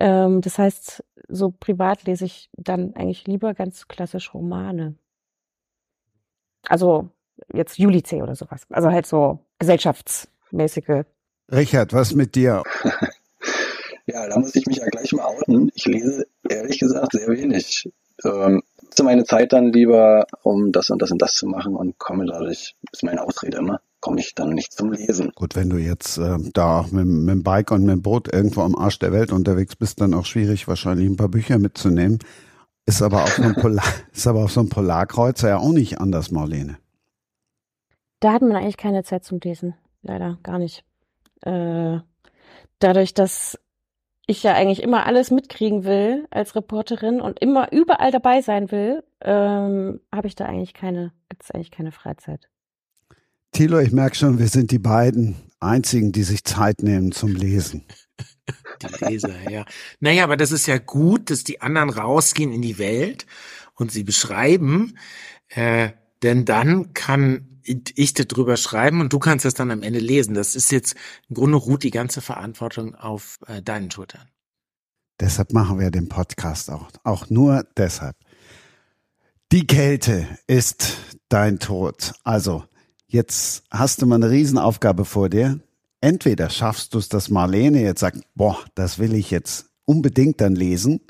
[0.00, 4.96] Ähm, das heißt, so privat lese ich dann eigentlich lieber ganz klassisch Romane.
[6.68, 7.10] Also
[7.52, 8.62] jetzt Julice oder sowas.
[8.70, 11.04] Also halt so gesellschaftsmäßige.
[11.50, 12.62] Richard, was mit dir?
[14.06, 15.70] ja, da muss ich mich ja gleich mal outen.
[15.74, 17.88] Ich lese ehrlich gesagt sehr wenig.
[18.24, 21.98] Ähm, zu meine Zeit dann lieber, um das und das und das zu machen und
[21.98, 25.32] komme dadurch, ist meine Ausrede immer, komme ich dann nicht zum Lesen.
[25.34, 28.32] Gut, wenn du jetzt äh, da auch mit, mit dem Bike und mit dem Boot
[28.32, 32.20] irgendwo am Arsch der Welt unterwegs bist, dann auch schwierig, wahrscheinlich ein paar Bücher mitzunehmen.
[32.84, 35.98] Ist aber auf so einem, Polar, ist aber auf so einem Polarkreuzer ja auch nicht
[35.98, 36.78] anders, Marlene.
[38.20, 39.74] Da hat man eigentlich keine Zeit zum Lesen.
[40.02, 40.84] Leider gar nicht.
[41.40, 41.98] Äh,
[42.78, 43.58] dadurch, dass
[44.28, 49.02] ich ja eigentlich immer alles mitkriegen will als Reporterin und immer überall dabei sein will,
[49.20, 52.48] ähm, habe ich da eigentlich keine, gibt es eigentlich keine Freizeit.
[53.52, 57.84] Thilo, ich merke schon, wir sind die beiden einzigen, die sich Zeit nehmen zum Lesen.
[58.82, 59.64] Die Leser, ja.
[60.00, 63.26] Naja, aber das ist ja gut, dass die anderen rausgehen in die Welt
[63.74, 64.98] und sie beschreiben,
[65.48, 65.90] äh,
[66.22, 70.34] denn dann kann ich darüber schreiben und du kannst das dann am Ende lesen.
[70.34, 70.94] Das ist jetzt
[71.28, 74.28] im Grunde ruht die ganze Verantwortung auf äh, deinen Schultern.
[75.18, 76.88] Deshalb machen wir den Podcast auch.
[77.02, 78.16] Auch nur deshalb.
[79.52, 80.96] Die Kälte ist
[81.28, 82.12] dein Tod.
[82.24, 82.64] Also,
[83.06, 85.60] jetzt hast du mal eine Riesenaufgabe vor dir.
[86.00, 90.54] Entweder schaffst du es, dass Marlene jetzt sagt, boah, das will ich jetzt unbedingt dann
[90.54, 91.00] lesen.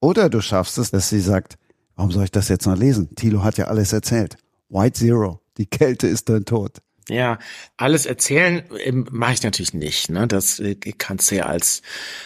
[0.00, 1.56] Oder du schaffst es, dass sie sagt,
[1.96, 3.14] warum soll ich das jetzt noch lesen?
[3.16, 4.36] Tilo hat ja alles erzählt.
[4.68, 5.40] White Zero.
[5.58, 6.80] Die Kälte ist dein Tod.
[7.08, 7.38] Ja,
[7.76, 10.10] alles erzählen ähm, mache ich natürlich nicht.
[10.10, 10.26] Ne?
[10.26, 11.82] Das äh, kannst du ja als,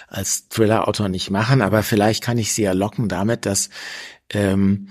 [0.09, 3.69] als Thriller-Autor nicht machen, aber vielleicht kann ich sie ja locken damit, dass
[4.31, 4.89] ähm,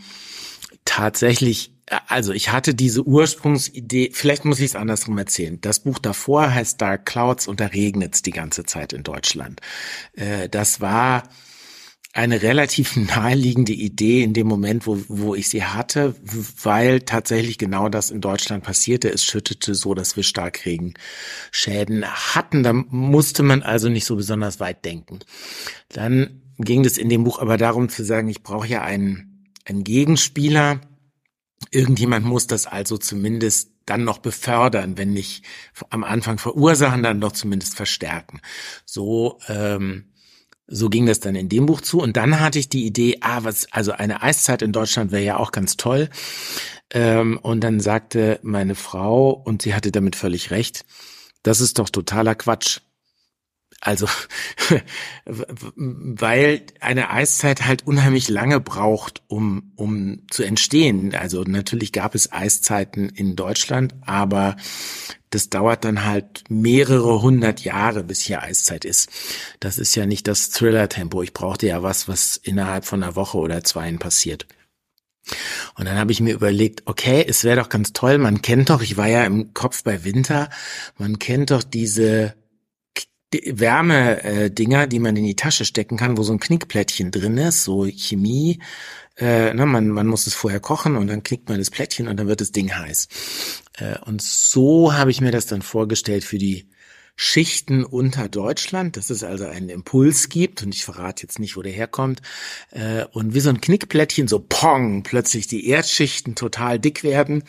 [0.85, 1.73] tatsächlich,
[2.07, 5.59] also ich hatte diese Ursprungsidee, vielleicht muss ich es andersrum erzählen.
[5.61, 9.61] Das Buch davor heißt Dark Clouds und da regnet es die ganze Zeit in Deutschland.
[10.13, 11.23] Äh, das war
[12.13, 16.15] eine relativ naheliegende Idee in dem Moment, wo, wo ich sie hatte,
[16.63, 19.09] weil tatsächlich genau das in Deutschland passierte.
[19.09, 22.63] Es schüttete so, dass wir Starkregenschäden hatten.
[22.63, 25.19] Da musste man also nicht so besonders weit denken.
[25.89, 29.83] Dann ging es in dem Buch aber darum zu sagen, ich brauche ja einen, einen
[29.83, 30.81] Gegenspieler.
[31.71, 35.43] Irgendjemand muss das also zumindest dann noch befördern, wenn nicht
[35.89, 38.41] am Anfang verursachen, dann doch zumindest verstärken.
[38.85, 40.09] So ähm,
[40.71, 41.99] so ging das dann in dem Buch zu.
[41.99, 45.37] Und dann hatte ich die Idee, ah, was, also eine Eiszeit in Deutschland wäre ja
[45.37, 46.09] auch ganz toll.
[46.91, 50.85] Ähm, und dann sagte meine Frau, und sie hatte damit völlig recht,
[51.43, 52.81] das ist doch totaler Quatsch.
[53.81, 54.07] Also,
[55.75, 61.15] weil eine Eiszeit halt unheimlich lange braucht, um, um zu entstehen.
[61.15, 64.57] Also natürlich gab es Eiszeiten in Deutschland, aber
[65.29, 69.09] das dauert dann halt mehrere hundert Jahre, bis hier Eiszeit ist.
[69.61, 71.21] Das ist ja nicht das Thriller-Tempo.
[71.21, 74.45] Ich brauchte ja was, was innerhalb von einer Woche oder zwei passiert.
[75.75, 78.81] Und dann habe ich mir überlegt, okay, es wäre doch ganz toll, man kennt doch,
[78.81, 80.49] ich war ja im Kopf bei Winter,
[80.97, 82.35] man kennt doch diese
[83.31, 87.85] Wärme-Dinger, die man in die Tasche stecken kann, wo so ein Knickplättchen drin ist, so
[87.85, 88.59] Chemie.
[89.17, 92.17] Äh, ne, man, man muss es vorher kochen und dann knickt man das Plättchen und
[92.17, 93.07] dann wird das Ding heiß.
[93.77, 96.69] Äh, und so habe ich mir das dann vorgestellt für die
[97.21, 101.61] Schichten unter Deutschland, dass es also einen Impuls gibt und ich verrate jetzt nicht, wo
[101.61, 102.21] der herkommt
[102.71, 107.43] äh, und wie so ein Knickplättchen so pong plötzlich die Erdschichten total dick werden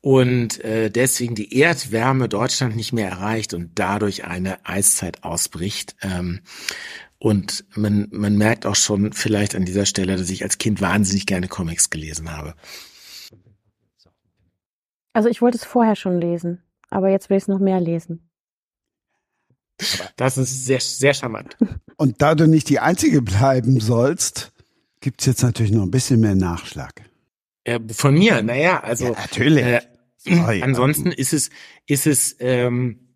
[0.00, 5.96] und äh, deswegen die Erdwärme Deutschland nicht mehr erreicht und dadurch eine Eiszeit ausbricht.
[6.02, 6.40] Ähm,
[7.18, 11.26] und man, man merkt auch schon vielleicht an dieser Stelle, dass ich als Kind wahnsinnig
[11.26, 12.54] gerne Comics gelesen habe.
[15.12, 18.30] Also ich wollte es vorher schon lesen, aber jetzt will ich es noch mehr lesen.
[20.16, 21.56] Das ist sehr, sehr charmant.
[21.96, 24.52] Und da du nicht die Einzige bleiben sollst,
[25.00, 26.92] gibt's jetzt natürlich noch ein bisschen mehr Nachschlag.
[27.64, 29.64] Äh, von mir, naja, also ja, natürlich.
[29.64, 29.80] Äh,
[30.18, 31.50] Sorry, ansonsten ist es,
[31.86, 33.14] ist es, ähm,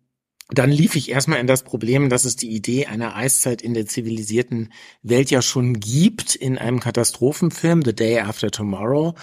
[0.49, 3.85] dann lief ich erstmal in das Problem, dass es die Idee einer Eiszeit in der
[3.85, 9.15] zivilisierten Welt ja schon gibt in einem Katastrophenfilm, The Day After Tomorrow,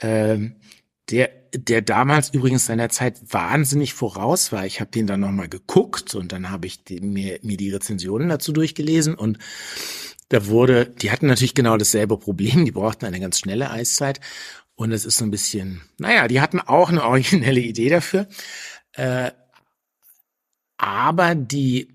[0.00, 0.56] ähm,
[1.10, 4.66] der der damals übrigens seiner Zeit wahnsinnig voraus war.
[4.66, 8.28] Ich habe den dann nochmal geguckt und dann habe ich den, mir, mir die Rezensionen
[8.28, 9.38] dazu durchgelesen und
[10.30, 14.20] da wurde, die hatten natürlich genau dasselbe Problem, die brauchten eine ganz schnelle Eiszeit
[14.76, 18.26] und es ist so ein bisschen, naja, die hatten auch eine originelle Idee dafür.
[18.92, 19.30] Äh,
[20.76, 21.88] aber die,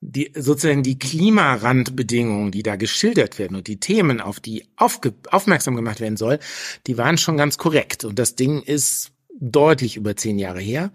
[0.00, 5.76] die sozusagen die Klimarandbedingungen, die da geschildert werden und die Themen, auf die aufge, aufmerksam
[5.76, 6.38] gemacht werden soll,
[6.86, 8.04] die waren schon ganz korrekt.
[8.04, 10.92] Und das Ding ist deutlich über zehn Jahre her.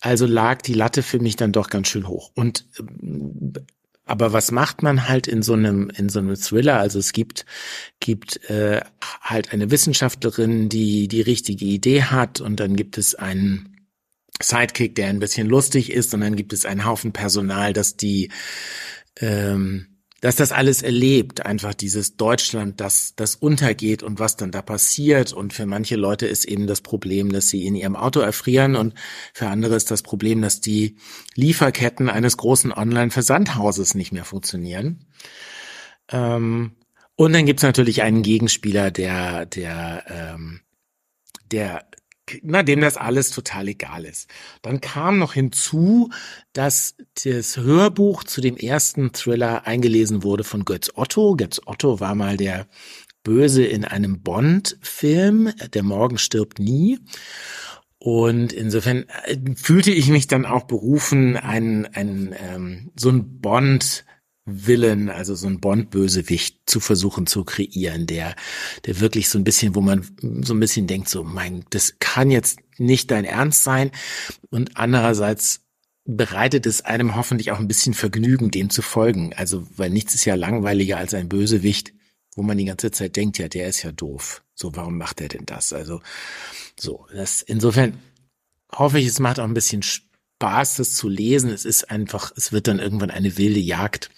[0.00, 2.32] Also lag die Latte für mich dann doch ganz schön hoch.
[2.34, 2.64] Und
[4.10, 6.80] aber was macht man halt in so einem in so einem Thriller?
[6.80, 7.46] Also es gibt
[8.00, 8.80] gibt äh,
[9.22, 13.86] halt eine Wissenschaftlerin, die die richtige Idee hat, und dann gibt es einen
[14.42, 18.30] Sidekick, der ein bisschen lustig ist, und dann gibt es einen Haufen Personal, das die
[19.20, 19.86] ähm,
[20.20, 25.32] dass das alles erlebt, einfach dieses Deutschland, das, das untergeht und was dann da passiert.
[25.32, 28.94] Und für manche Leute ist eben das Problem, dass sie in ihrem Auto erfrieren und
[29.32, 30.96] für andere ist das Problem, dass die
[31.34, 35.06] Lieferketten eines großen Online-Versandhauses nicht mehr funktionieren.
[36.10, 36.72] Ähm,
[37.16, 40.60] und dann gibt's natürlich einen Gegenspieler, der, der, ähm,
[41.50, 41.86] der
[42.42, 44.28] na, dem das alles total egal ist.
[44.62, 46.10] Dann kam noch hinzu,
[46.52, 51.36] dass das Hörbuch zu dem ersten Thriller eingelesen wurde von Götz Otto.
[51.36, 52.66] Götz Otto war mal der
[53.22, 56.98] Böse in einem Bond-Film, Der Morgen stirbt nie.
[57.98, 64.06] Und insofern äh, fühlte ich mich dann auch berufen, einen, einen ähm, so ein Bond
[64.66, 68.34] Willen, also so ein Bond-Bösewicht zu versuchen zu kreieren, der,
[68.86, 70.06] der wirklich so ein bisschen, wo man
[70.42, 73.90] so ein bisschen denkt, so, mein, das kann jetzt nicht dein Ernst sein.
[74.50, 75.60] Und andererseits
[76.04, 79.32] bereitet es einem hoffentlich auch ein bisschen Vergnügen, dem zu folgen.
[79.34, 81.92] Also, weil nichts ist ja langweiliger als ein Bösewicht,
[82.34, 84.42] wo man die ganze Zeit denkt, ja, der ist ja doof.
[84.54, 85.72] So, warum macht er denn das?
[85.72, 86.00] Also,
[86.78, 87.98] so, das, insofern
[88.72, 91.50] hoffe ich, es macht auch ein bisschen Spaß, das zu lesen.
[91.50, 94.10] Es ist einfach, es wird dann irgendwann eine wilde Jagd.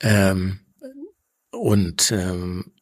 [0.00, 0.60] Ähm,
[1.50, 2.72] und ähm,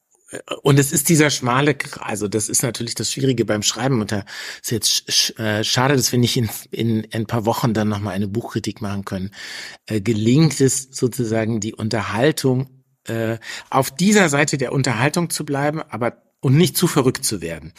[0.62, 4.24] und es ist dieser schmale, also das ist natürlich das Schwierige beim Schreiben und da
[4.62, 7.88] ist jetzt sch, äh, schade, dass wir nicht in, in, in ein paar Wochen dann
[7.88, 9.30] nochmal eine Buchkritik machen können.
[9.86, 13.38] Äh, gelingt es sozusagen die Unterhaltung, äh,
[13.70, 17.72] auf dieser Seite der Unterhaltung zu bleiben, aber und nicht zu verrückt zu werden.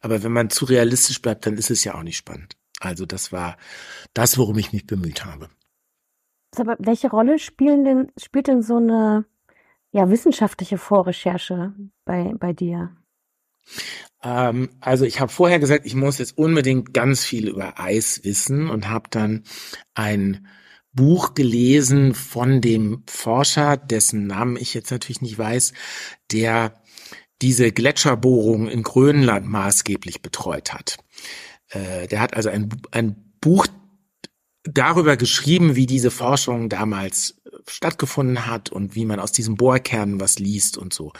[0.00, 2.56] Aber wenn man zu realistisch bleibt, dann ist es ja auch nicht spannend.
[2.78, 3.56] Also das war
[4.12, 5.48] das, worum ich mich bemüht habe.
[6.56, 9.24] Aber welche Rolle spielen denn, spielt denn so eine
[9.92, 11.74] ja, wissenschaftliche Vorrecherche
[12.04, 12.96] bei, bei dir?
[14.22, 18.68] Ähm, also ich habe vorher gesagt, ich muss jetzt unbedingt ganz viel über Eis wissen
[18.68, 19.44] und habe dann
[19.94, 20.46] ein
[20.92, 25.72] Buch gelesen von dem Forscher, dessen Namen ich jetzt natürlich nicht weiß,
[26.32, 26.74] der
[27.42, 30.98] diese Gletscherbohrung in Grönland maßgeblich betreut hat.
[31.68, 33.66] Äh, der hat also ein, ein Buch
[34.64, 40.20] darüber geschrieben, wie diese Forschung damals äh, stattgefunden hat und wie man aus diesen Bohrkernen
[40.20, 41.12] was liest und so.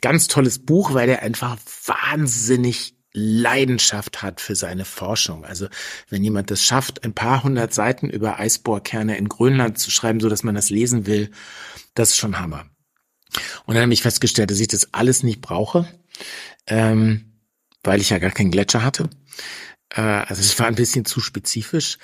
[0.00, 5.44] Ganz tolles Buch, weil er einfach wahnsinnig Leidenschaft hat für seine Forschung.
[5.44, 5.68] Also
[6.10, 10.28] wenn jemand das schafft, ein paar hundert Seiten über Eisbohrkerne in Grönland zu schreiben, so
[10.28, 11.30] dass man das lesen will,
[11.94, 12.66] das ist schon Hammer.
[13.64, 15.88] Und dann habe ich festgestellt, dass ich das alles nicht brauche,
[16.66, 17.40] ähm,
[17.82, 19.08] weil ich ja gar keinen Gletscher hatte.
[19.96, 21.98] Äh, also es war ein bisschen zu spezifisch.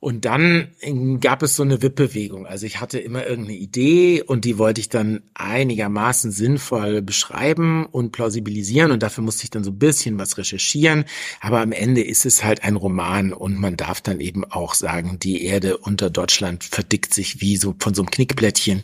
[0.00, 0.72] Und dann
[1.20, 2.46] gab es so eine Wippbewegung.
[2.46, 8.12] Also ich hatte immer irgendeine Idee und die wollte ich dann einigermaßen sinnvoll beschreiben und
[8.12, 11.06] plausibilisieren und dafür musste ich dann so ein bisschen was recherchieren.
[11.40, 15.18] Aber am Ende ist es halt ein Roman und man darf dann eben auch sagen,
[15.18, 18.82] die Erde unter Deutschland verdickt sich wie so von so einem Knickblättchen.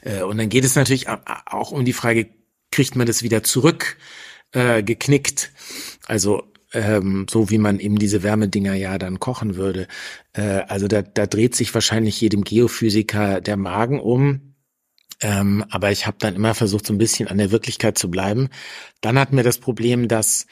[0.00, 2.30] Äh, und dann geht es natürlich auch um die Frage,
[2.70, 3.98] kriegt man das wieder zurück?
[4.52, 5.50] Äh, geknickt.
[6.06, 9.86] Also ähm, so wie man eben diese Wärmedinger ja dann kochen würde.
[10.32, 14.54] Äh, also da, da dreht sich wahrscheinlich jedem Geophysiker der Magen um.
[15.20, 18.48] Ähm, aber ich habe dann immer versucht, so ein bisschen an der Wirklichkeit zu bleiben.
[19.00, 20.46] Dann hatten wir das Problem, dass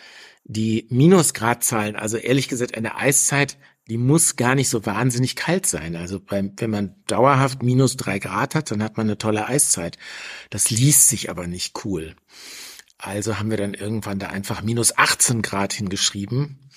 [0.45, 5.97] die Minusgradzahlen, also ehrlich gesagt eine Eiszeit, die muss gar nicht so wahnsinnig kalt sein.
[5.97, 9.99] Also beim, wenn man dauerhaft minus drei Grad hat, dann hat man eine tolle Eiszeit.
[10.49, 12.15] Das liest sich aber nicht cool.
[13.03, 16.71] Also haben wir dann irgendwann da einfach minus 18 Grad hingeschrieben.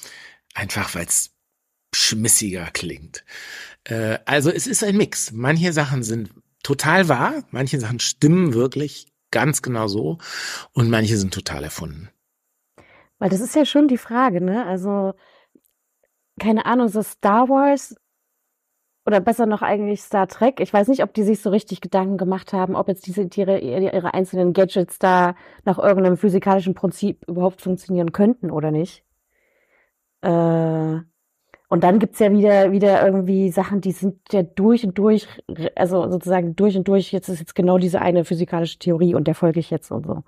[0.54, 1.32] Einfach weil es
[1.94, 3.26] schmissiger klingt.
[3.84, 5.32] Äh, also es ist ein Mix.
[5.32, 6.32] Manche Sachen sind
[6.64, 10.18] total wahr, manche Sachen stimmen wirklich ganz genau so
[10.72, 12.10] und manche sind total erfunden.
[13.20, 14.66] Weil das ist ja schon die Frage, ne?
[14.66, 15.14] Also,
[16.40, 17.95] keine Ahnung, so Star Wars
[19.05, 20.59] oder besser noch eigentlich Star Trek.
[20.59, 23.59] Ich weiß nicht, ob die sich so richtig Gedanken gemacht haben, ob jetzt diese ihre,
[23.59, 25.35] ihre einzelnen Gadgets da
[25.65, 29.03] nach irgendeinem physikalischen Prinzip überhaupt funktionieren könnten oder nicht.
[30.21, 30.99] Äh,
[31.73, 35.27] und dann gibt's ja wieder, wieder irgendwie Sachen, die sind ja durch und durch,
[35.75, 39.35] also sozusagen durch und durch, jetzt ist jetzt genau diese eine physikalische Theorie und der
[39.35, 40.23] folge ich jetzt und so.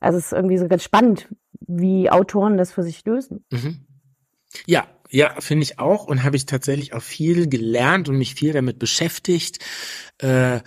[0.00, 1.28] Also es ist irgendwie so ganz spannend,
[1.60, 3.44] wie Autoren das für sich lösen.
[3.50, 3.86] Mhm.
[4.66, 8.52] Ja, ja, finde ich auch und habe ich tatsächlich auch viel gelernt und mich viel
[8.52, 9.58] damit beschäftigt.
[10.18, 10.60] Äh,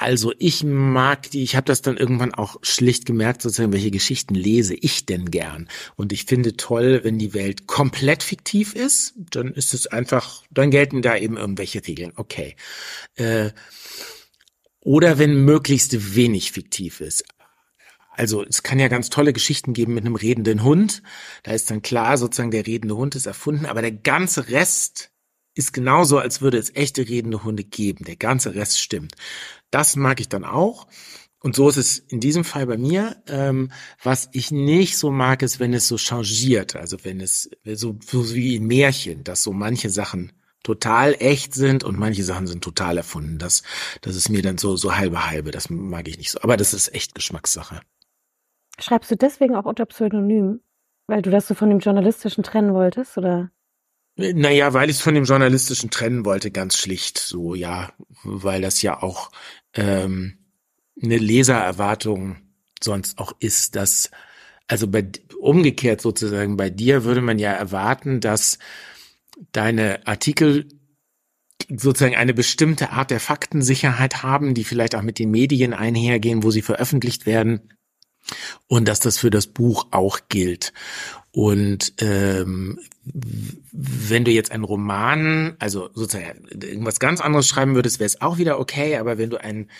[0.00, 4.36] also ich mag die, ich habe das dann irgendwann auch schlicht gemerkt, sozusagen, welche Geschichten
[4.36, 5.68] lese ich denn gern.
[5.96, 10.70] Und ich finde toll, wenn die Welt komplett fiktiv ist, dann ist es einfach, dann
[10.70, 12.12] gelten da eben irgendwelche Regeln.
[12.14, 12.54] Okay.
[13.16, 13.50] Äh,
[14.80, 17.24] oder wenn möglichst wenig fiktiv ist.
[18.18, 21.02] Also es kann ja ganz tolle Geschichten geben mit einem redenden Hund.
[21.44, 25.12] Da ist dann klar, sozusagen der redende Hund ist erfunden, aber der ganze Rest
[25.54, 28.04] ist genauso, als würde es echte redende Hunde geben.
[28.04, 29.14] Der ganze Rest stimmt.
[29.70, 30.88] Das mag ich dann auch.
[31.40, 33.22] Und so ist es in diesem Fall bei mir.
[33.28, 33.70] Ähm,
[34.02, 36.74] was ich nicht so mag, ist, wenn es so changiert.
[36.74, 40.32] Also wenn es so, so wie in Märchen, dass so manche Sachen
[40.64, 43.38] total echt sind und manche Sachen sind total erfunden.
[43.38, 43.62] Das,
[44.00, 45.52] das ist mir dann so, so halbe halbe.
[45.52, 46.40] Das mag ich nicht so.
[46.40, 47.80] Aber das ist echt Geschmackssache.
[48.78, 50.60] Schreibst du deswegen auch unter Pseudonym?
[51.06, 53.50] Weil du das so von dem Journalistischen trennen wolltest, oder?
[54.16, 57.18] Naja, weil ich es von dem Journalistischen trennen wollte, ganz schlicht.
[57.18, 57.92] So, ja,
[58.24, 59.30] weil das ja auch
[59.74, 60.38] ähm,
[61.02, 62.36] eine Lesererwartung
[62.82, 64.10] sonst auch ist, dass
[64.66, 68.58] also bei, umgekehrt sozusagen, bei dir würde man ja erwarten, dass
[69.52, 70.68] deine Artikel
[71.68, 76.50] sozusagen eine bestimmte Art der Faktensicherheit haben, die vielleicht auch mit den Medien einhergehen, wo
[76.50, 77.72] sie veröffentlicht werden.
[78.66, 80.72] Und dass das für das Buch auch gilt.
[81.30, 88.06] Und ähm, wenn du jetzt einen Roman, also sozusagen irgendwas ganz anderes schreiben würdest, wäre
[88.06, 89.70] es auch wieder okay, aber wenn du einen,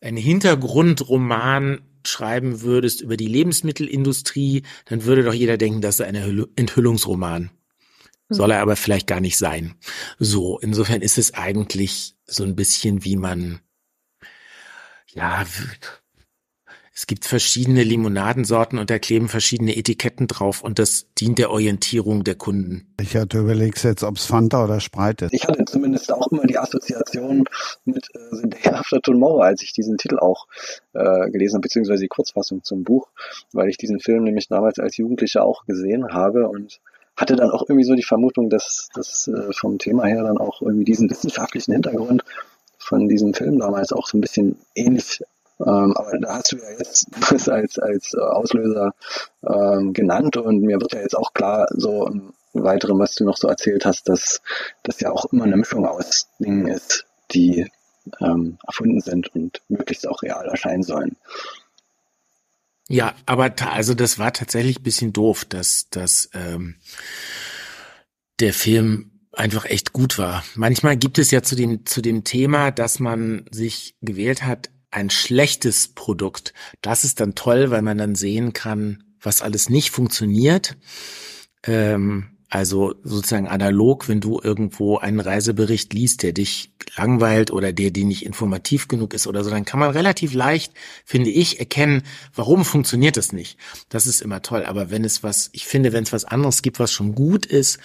[0.00, 6.46] einen Hintergrundroman schreiben würdest über die Lebensmittelindustrie, dann würde doch jeder denken, das ist ein
[6.56, 7.50] Enthüllungsroman.
[8.28, 9.76] Soll er aber vielleicht gar nicht sein.
[10.18, 13.60] So, insofern ist es eigentlich so ein bisschen wie man,
[15.06, 15.44] ja,
[16.96, 22.24] es gibt verschiedene Limonadensorten und da kleben verschiedene Etiketten drauf und das dient der Orientierung
[22.24, 22.86] der Kunden.
[22.98, 25.34] Ich hatte überlegt jetzt, ob es Fanta oder Sprite ist.
[25.34, 27.44] Ich hatte zumindest auch immer die Assoziation
[27.84, 30.46] mit äh, After Tomorrow, als ich diesen Titel auch
[30.94, 33.08] äh, gelesen habe, beziehungsweise die Kurzfassung zum Buch,
[33.52, 36.80] weil ich diesen Film nämlich damals als Jugendlicher auch gesehen habe und
[37.14, 40.62] hatte dann auch irgendwie so die Vermutung, dass das äh, vom Thema her dann auch
[40.62, 42.24] irgendwie diesen wissenschaftlichen Hintergrund
[42.78, 45.22] von diesem Film damals auch so ein bisschen ähnlich
[45.60, 48.92] ähm, aber da hast du ja jetzt das als, als äh, Auslöser
[49.46, 53.36] ähm, genannt und mir wird ja jetzt auch klar, so im Weiteren, was du noch
[53.36, 54.40] so erzählt hast, dass
[54.82, 57.70] das ja auch immer eine Mischung aus Dingen ist, die
[58.20, 61.16] ähm, erfunden sind und möglichst auch real erscheinen sollen.
[62.88, 66.76] Ja, aber also das war tatsächlich bisschen doof, dass, dass ähm,
[68.38, 70.44] der Film einfach echt gut war.
[70.54, 75.10] Manchmal gibt es ja zu dem, zu dem Thema, dass man sich gewählt hat, ein
[75.10, 76.54] schlechtes Produkt.
[76.80, 80.78] Das ist dann toll, weil man dann sehen kann, was alles nicht funktioniert.
[81.64, 87.90] Ähm, also sozusagen analog, wenn du irgendwo einen Reisebericht liest, der dich langweilt oder der
[87.90, 90.72] dir nicht informativ genug ist oder so, dann kann man relativ leicht,
[91.04, 92.02] finde ich, erkennen,
[92.34, 93.58] warum funktioniert das nicht.
[93.90, 94.64] Das ist immer toll.
[94.64, 97.80] Aber wenn es was, ich finde, wenn es was anderes gibt, was schon gut ist,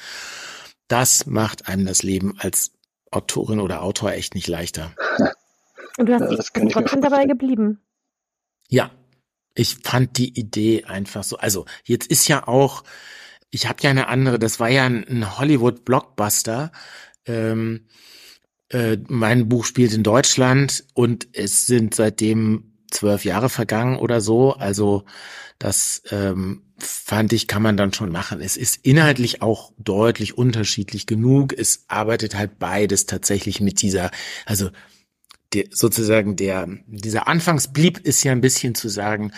[0.87, 2.71] das macht einem das Leben als
[3.09, 4.95] Autorin oder Autor echt nicht leichter.
[5.97, 7.79] Und du hast ja, dich trotzdem dabei geblieben.
[8.69, 8.91] Ja,
[9.55, 11.37] ich fand die Idee einfach so.
[11.37, 12.83] Also jetzt ist ja auch,
[13.49, 16.71] ich habe ja eine andere, das war ja ein, ein Hollywood-Blockbuster.
[17.25, 17.87] Ähm,
[18.69, 24.53] äh, mein Buch spielt in Deutschland und es sind seitdem zwölf Jahre vergangen oder so.
[24.53, 25.03] Also
[25.59, 28.41] das ähm, fand ich, kann man dann schon machen.
[28.41, 31.53] Es ist inhaltlich auch deutlich unterschiedlich genug.
[31.53, 34.11] Es arbeitet halt beides tatsächlich mit dieser,
[34.45, 34.69] also
[35.53, 39.33] der, sozusagen der, dieser Anfangsblieb ist ja ein bisschen zu sagen,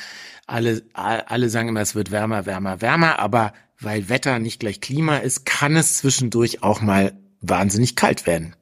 [0.45, 5.17] alle, alle sagen immer, es wird wärmer, wärmer, wärmer, aber weil Wetter nicht gleich Klima
[5.17, 8.55] ist, kann es zwischendurch auch mal wahnsinnig kalt werden.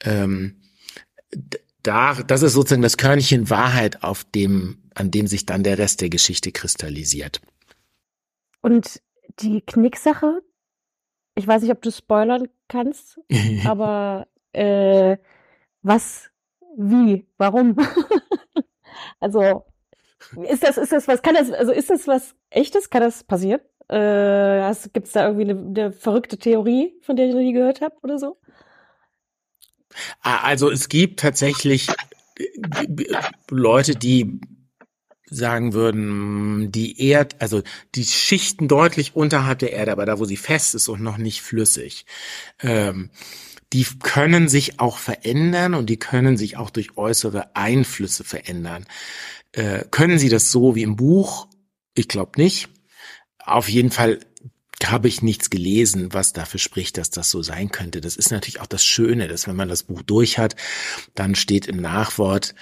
[0.00, 0.60] Ähm,
[1.82, 6.00] da, das ist sozusagen das Körnchen Wahrheit, auf dem, an dem sich dann der Rest
[6.00, 7.40] der Geschichte kristallisiert.
[8.60, 9.00] Und
[9.40, 10.42] die Knicksache,
[11.34, 13.20] ich weiß nicht, ob du spoilern kannst,
[13.64, 15.16] aber äh,
[15.82, 16.30] was
[16.78, 17.26] wie?
[17.36, 17.76] Warum?
[19.20, 19.64] also,
[20.42, 22.88] ist das, ist das was, kann das, also ist das was echtes?
[22.90, 23.60] Kann das passieren?
[23.88, 27.80] Äh, Gibt es da irgendwie eine, eine verrückte Theorie, von der ich noch nie gehört
[27.80, 28.38] habe oder so?
[30.20, 31.88] Also es gibt tatsächlich
[32.38, 32.86] äh,
[33.50, 34.40] Leute, die
[35.30, 37.62] sagen würden, die Erd, also
[37.94, 41.42] die Schichten deutlich unterhalb der Erde, aber da, wo sie fest ist und noch nicht
[41.42, 42.06] flüssig,
[42.60, 43.10] ähm,
[43.72, 48.86] die können sich auch verändern und die können sich auch durch äußere Einflüsse verändern.
[49.52, 51.48] Äh, können sie das so wie im Buch?
[51.94, 52.68] Ich glaube nicht.
[53.38, 54.20] Auf jeden Fall
[54.84, 58.00] habe ich nichts gelesen, was dafür spricht, dass das so sein könnte.
[58.00, 60.54] Das ist natürlich auch das Schöne, dass wenn man das Buch durch hat,
[61.14, 62.54] dann steht im Nachwort,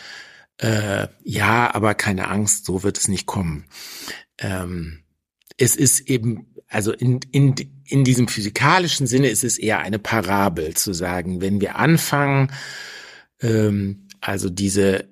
[0.58, 3.66] äh, ja, aber keine Angst, so wird es nicht kommen.
[4.38, 5.04] Ähm,
[5.58, 7.54] es ist eben also in, in,
[7.88, 12.52] in diesem physikalischen Sinne ist es eher eine Parabel zu sagen, wenn wir anfangen,
[13.40, 15.08] ähm, also diese,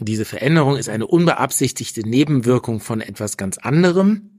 [0.00, 4.30] diese Veränderung ist eine unbeabsichtigte Nebenwirkung von etwas ganz anderem.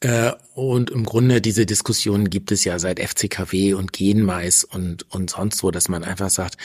[0.00, 5.30] Äh, und im Grunde diese Diskussionen gibt es ja seit FCKW und Genmais und, und
[5.30, 6.56] sonst wo, dass man einfach sagt,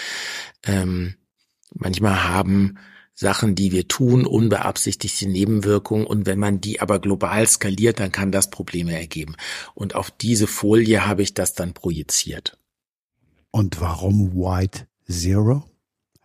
[0.64, 1.16] ähm,
[1.74, 2.78] manchmal haben
[3.14, 6.06] Sachen, die wir tun, unbeabsichtigte Nebenwirkungen.
[6.06, 9.36] Und wenn man die aber global skaliert, dann kann das Probleme ergeben.
[9.76, 12.58] Und auf diese Folie habe ich das dann projiziert.
[13.52, 15.64] Und warum White Zero?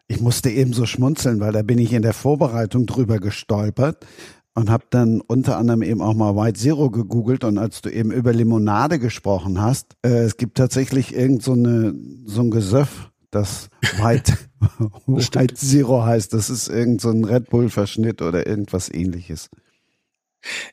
[0.09, 4.07] Ich musste eben so schmunzeln, weil da bin ich in der Vorbereitung drüber gestolpert
[4.55, 8.13] und habe dann unter anderem eben auch mal White Zero gegoogelt und als du eben
[8.13, 11.95] über Limonade gesprochen hast, äh, es gibt tatsächlich irgend so eine
[12.25, 14.37] so ein Gesöff, das White,
[15.07, 16.33] White Zero heißt.
[16.33, 19.51] Das ist irgend so ein Red Bull Verschnitt oder irgendwas ähnliches.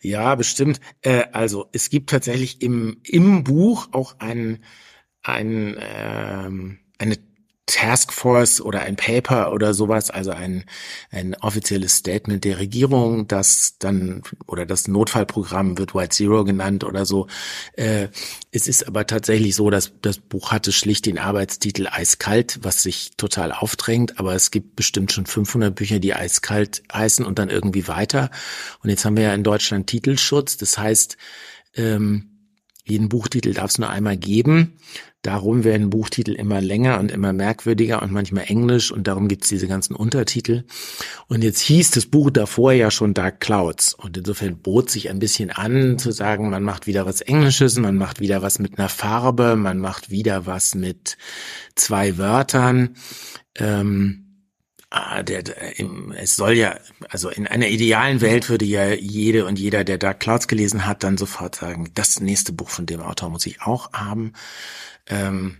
[0.02, 0.80] Ja, bestimmt.
[1.02, 4.64] Äh, also es gibt tatsächlich im, im Buch auch ein,
[5.24, 7.18] ein, ähm, eine
[7.66, 10.66] Taskforce oder ein Paper oder sowas, also ein,
[11.12, 17.06] ein offizielles Statement der Regierung, das dann oder das Notfallprogramm wird White Zero genannt oder
[17.06, 17.28] so.
[17.74, 18.10] Äh,
[18.52, 23.12] es ist aber tatsächlich so, dass das Buch hatte schlicht den Arbeitstitel Eiskalt, was sich
[23.16, 27.88] total aufdrängt, aber es gibt bestimmt schon 500 Bücher, die eiskalt heißen und dann irgendwie
[27.88, 28.30] weiter.
[28.84, 31.16] Und jetzt haben wir ja in Deutschland Titelschutz, das heißt,
[31.76, 32.33] ähm,
[32.86, 34.74] jeden Buchtitel darf es nur einmal geben.
[35.22, 39.70] Darum werden Buchtitel immer länger und immer merkwürdiger und manchmal englisch und darum gibt's diese
[39.70, 40.66] ganzen Untertitel.
[41.28, 45.20] Und jetzt hieß das Buch davor ja schon Dark Clouds und insofern bot sich ein
[45.20, 48.90] bisschen an zu sagen, man macht wieder was Englisches, man macht wieder was mit einer
[48.90, 51.16] Farbe, man macht wieder was mit
[51.76, 52.96] zwei Wörtern.
[53.56, 54.23] Ähm,
[54.96, 55.44] Ah, der,
[56.18, 56.78] es soll ja,
[57.10, 61.04] also in einer idealen Welt würde ja jede und jeder, der Dark Clouds gelesen hat,
[61.04, 64.34] dann sofort sagen, das nächste Buch von dem Autor muss ich auch haben.
[65.08, 65.58] Ähm,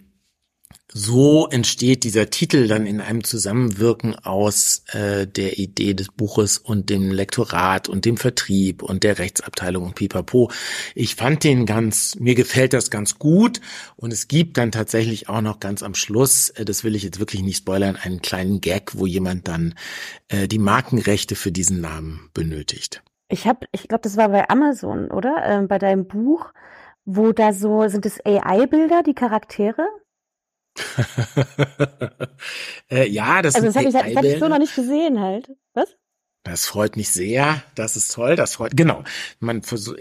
[0.94, 6.90] so entsteht dieser Titel dann in einem Zusammenwirken aus äh, der Idee des Buches und
[6.92, 10.52] dem Lektorat und dem Vertrieb und der Rechtsabteilung und Pipapo.
[10.94, 13.60] Ich fand den ganz, mir gefällt das ganz gut
[13.96, 17.20] und es gibt dann tatsächlich auch noch ganz am Schluss, äh, das will ich jetzt
[17.20, 19.74] wirklich nicht spoilern, einen kleinen Gag, wo jemand dann
[20.28, 23.02] äh, die Markenrechte für diesen Namen benötigt.
[23.30, 25.44] Ich habe, ich glaube, das war bei Amazon, oder?
[25.44, 26.54] Ähm, bei deinem Buch,
[27.04, 29.88] wo da so, sind es AI-Bilder, die Charaktere?
[32.90, 35.52] äh, ja, das also das habe ich, das hab ich so noch nicht gesehen halt.
[35.74, 35.96] Was?
[36.44, 37.64] Das freut mich sehr.
[37.76, 38.36] Das ist toll.
[38.36, 39.04] Das freut genau.
[39.40, 40.00] Man versucht,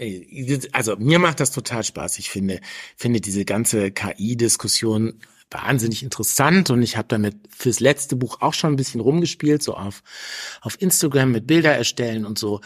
[0.73, 2.19] also mir macht das total Spaß.
[2.19, 2.59] Ich finde
[2.97, 8.73] finde diese ganze KI-Diskussion wahnsinnig interessant und ich habe damit fürs letzte Buch auch schon
[8.73, 10.03] ein bisschen rumgespielt, so auf
[10.61, 12.59] auf Instagram mit Bilder erstellen und so.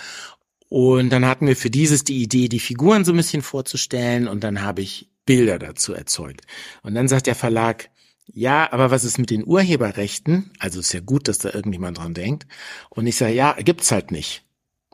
[0.69, 4.43] Und dann hatten wir für dieses die Idee, die Figuren so ein bisschen vorzustellen und
[4.43, 6.41] dann habe ich Bilder dazu erzeugt.
[6.81, 7.89] Und dann sagt der Verlag,
[8.33, 10.51] ja, aber was ist mit den Urheberrechten?
[10.59, 12.45] Also ist ja gut, dass da irgendjemand dran denkt.
[12.89, 14.43] Und ich sage, ja, gibt's halt nicht.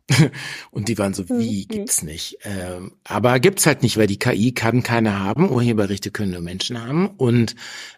[0.71, 1.67] und die waren so, wie mhm.
[1.67, 2.37] gibt's nicht?
[2.43, 5.49] Ähm, aber gibt's halt nicht, weil die KI kann keine haben.
[5.49, 7.07] Urheberrechte können nur Menschen haben.
[7.07, 7.55] Und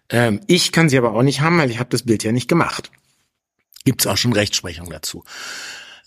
[0.10, 2.48] ähm, ich kann sie aber auch nicht haben, weil ich habe das Bild ja nicht
[2.48, 2.92] gemacht.
[3.84, 5.24] Gibt's auch schon Rechtsprechung dazu.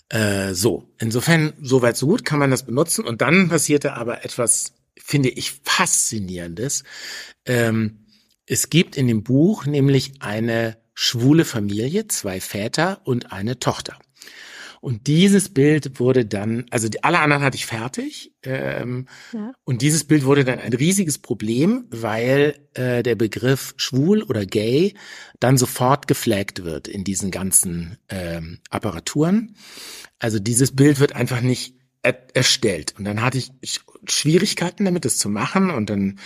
[0.09, 3.05] Äh, so, insofern, soweit so gut kann man das benutzen.
[3.05, 6.83] Und dann passierte aber etwas, finde ich, faszinierendes.
[7.45, 8.05] Ähm,
[8.49, 13.97] es gibt in dem Buch nämlich eine schwule Familie, zwei Väter und eine Tochter.
[14.81, 18.33] Und dieses Bild wurde dann, also die, alle anderen hatte ich fertig.
[18.43, 19.51] Ähm, ja.
[19.65, 24.95] Und dieses Bild wurde dann ein riesiges Problem, weil äh, der Begriff schwul oder gay
[25.39, 29.55] dann sofort geflaggt wird in diesen ganzen ähm, Apparaturen.
[30.17, 32.95] Also dieses Bild wird einfach nicht erstellt.
[32.97, 33.51] Und dann hatte ich
[34.07, 35.69] Schwierigkeiten damit, das zu machen.
[35.69, 36.19] Und dann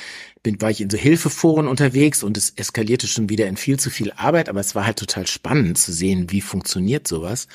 [0.43, 3.89] bin, war ich in so Hilfeforen unterwegs und es eskalierte schon wieder in viel zu
[3.89, 4.49] viel Arbeit.
[4.49, 7.47] Aber es war halt total spannend zu sehen, wie funktioniert sowas.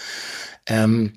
[0.67, 1.13] Ähm,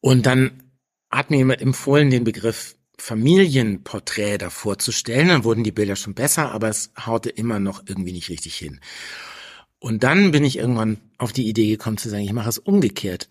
[0.00, 0.62] und dann
[1.10, 5.28] hat mir jemand empfohlen, den Begriff Familienporträt davor zu stellen.
[5.28, 8.80] Dann wurden die Bilder schon besser, aber es haute immer noch irgendwie nicht richtig hin.
[9.78, 13.28] Und dann bin ich irgendwann auf die Idee gekommen zu sagen, ich mache es umgekehrt.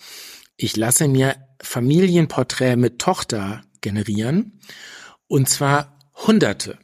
[0.58, 4.60] Ich lasse mir Familienporträt mit Tochter generieren
[5.28, 6.78] und zwar hunderte.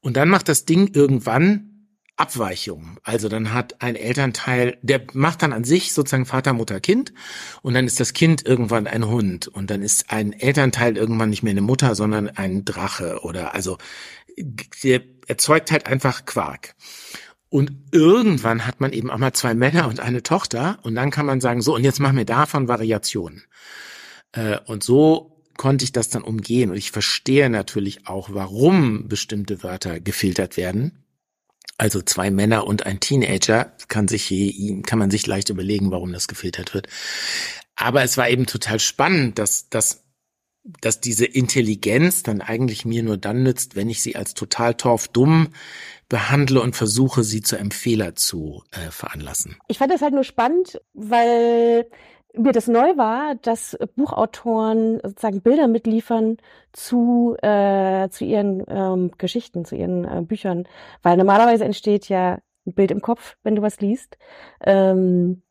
[0.00, 1.70] Und dann macht das Ding irgendwann
[2.16, 2.98] Abweichungen.
[3.02, 7.14] Also dann hat ein Elternteil, der macht dann an sich sozusagen Vater, Mutter, Kind
[7.62, 11.42] und dann ist das Kind irgendwann ein Hund und dann ist ein Elternteil irgendwann nicht
[11.42, 13.78] mehr eine Mutter, sondern ein Drache oder also
[14.82, 16.74] der erzeugt halt einfach Quark.
[17.50, 21.26] Und irgendwann hat man eben auch mal zwei Männer und eine Tochter und dann kann
[21.26, 23.42] man sagen, so und jetzt machen wir davon Variationen.
[24.32, 26.70] Äh, und so konnte ich das dann umgehen.
[26.70, 31.04] Und ich verstehe natürlich auch, warum bestimmte Wörter gefiltert werden.
[31.76, 34.32] Also zwei Männer und ein Teenager kann sich,
[34.86, 36.86] kann man sich leicht überlegen, warum das gefiltert wird.
[37.74, 40.04] Aber es war eben total spannend, dass, dass,
[40.64, 45.48] dass diese Intelligenz dann eigentlich mir nur dann nützt, wenn ich sie als total torfdumm
[46.08, 49.56] behandle und versuche, sie zu einem Fehler zu äh, veranlassen.
[49.68, 51.86] Ich fand das halt nur spannend, weil
[52.34, 56.36] mir das neu war, dass Buchautoren sozusagen Bilder mitliefern
[56.72, 60.68] zu, äh, zu ihren ähm, Geschichten, zu ihren äh, Büchern.
[61.02, 64.16] Weil normalerweise entsteht ja ein Bild im Kopf, wenn du was liest.
[64.64, 65.42] Ähm,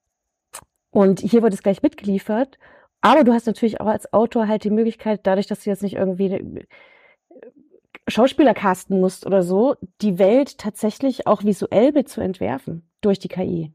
[0.91, 2.57] und hier wird es gleich mitgeliefert.
[3.01, 5.95] Aber du hast natürlich auch als Autor halt die Möglichkeit, dadurch, dass du jetzt nicht
[5.95, 6.65] irgendwie äh,
[8.07, 13.29] Schauspieler casten musst oder so, die Welt tatsächlich auch visuell mit zu entwerfen durch die
[13.29, 13.73] KI.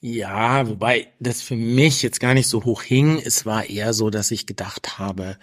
[0.00, 3.20] Ja, wobei das für mich jetzt gar nicht so hoch hing.
[3.22, 5.36] Es war eher so, dass ich gedacht habe,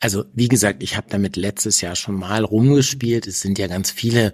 [0.00, 3.26] also wie gesagt, ich habe damit letztes Jahr schon mal rumgespielt.
[3.26, 4.32] Es sind ja ganz viele,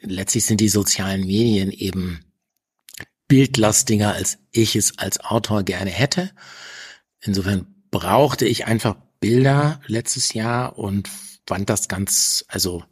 [0.00, 2.24] letztlich sind die sozialen Medien eben
[3.28, 6.30] bildlastiger, als ich es als Autor gerne hätte.
[7.20, 11.08] Insofern brauchte ich einfach Bilder letztes Jahr und
[11.46, 12.84] fand das ganz, also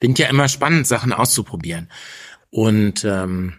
[0.00, 1.88] finde ja immer spannend, Sachen auszuprobieren.
[2.50, 3.54] Und ähm,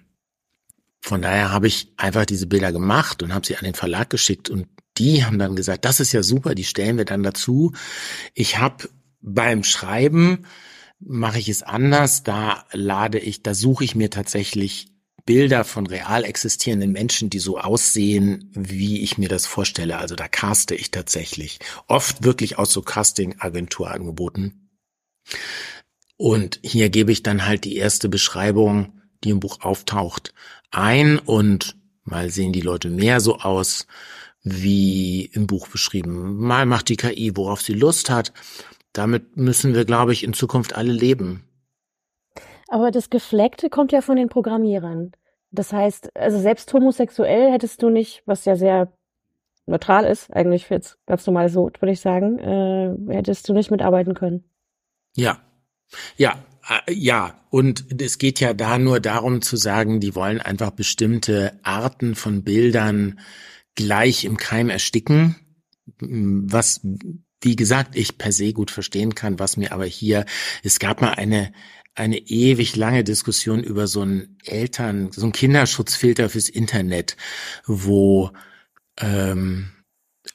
[1.01, 4.49] von daher habe ich einfach diese Bilder gemacht und habe sie an den Verlag geschickt
[4.49, 4.67] und
[4.97, 7.73] die haben dann gesagt, das ist ja super, die stellen wir dann dazu.
[8.33, 8.89] Ich habe
[9.21, 10.45] beim Schreiben
[10.99, 14.87] mache ich es anders, da lade ich, da suche ich mir tatsächlich
[15.25, 19.97] Bilder von real existierenden Menschen, die so aussehen, wie ich mir das vorstelle.
[19.97, 21.59] Also da caste ich tatsächlich.
[21.87, 24.69] Oft wirklich aus so Casting-Agenturangeboten.
[26.17, 30.33] Und hier gebe ich dann halt die erste Beschreibung, die im Buch auftaucht,
[30.71, 33.87] ein und mal sehen die Leute mehr so aus
[34.43, 36.37] wie im Buch beschrieben.
[36.37, 38.31] Mal macht die KI, worauf sie Lust hat.
[38.93, 41.43] Damit müssen wir, glaube ich, in Zukunft alle leben.
[42.67, 45.11] Aber das Gefleckte kommt ja von den Programmierern.
[45.51, 48.91] Das heißt, also selbst homosexuell hättest du nicht, was ja sehr
[49.67, 54.13] neutral ist, eigentlich jetzt ganz normal so, würde ich sagen, äh, hättest du nicht mitarbeiten
[54.13, 54.43] können.
[55.15, 55.39] Ja,
[56.17, 56.43] ja,
[56.87, 61.59] äh, ja, und es geht ja da nur darum zu sagen, die wollen einfach bestimmte
[61.63, 63.19] Arten von Bildern
[63.75, 65.35] gleich im Keim ersticken,
[65.99, 66.81] was,
[67.41, 70.25] wie gesagt, ich per se gut verstehen kann, was mir aber hier,
[70.63, 71.51] es gab mal eine,
[71.95, 77.15] eine ewig lange Diskussion über so einen Eltern, so einen Kinderschutzfilter fürs Internet,
[77.65, 78.31] wo
[78.97, 79.71] ähm,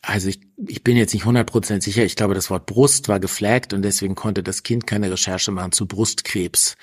[0.03, 3.73] also ich, ich bin jetzt nicht 100% sicher, ich glaube, das Wort Brust war geflaggt
[3.73, 6.77] und deswegen konnte das Kind keine Recherche machen zu Brustkrebs.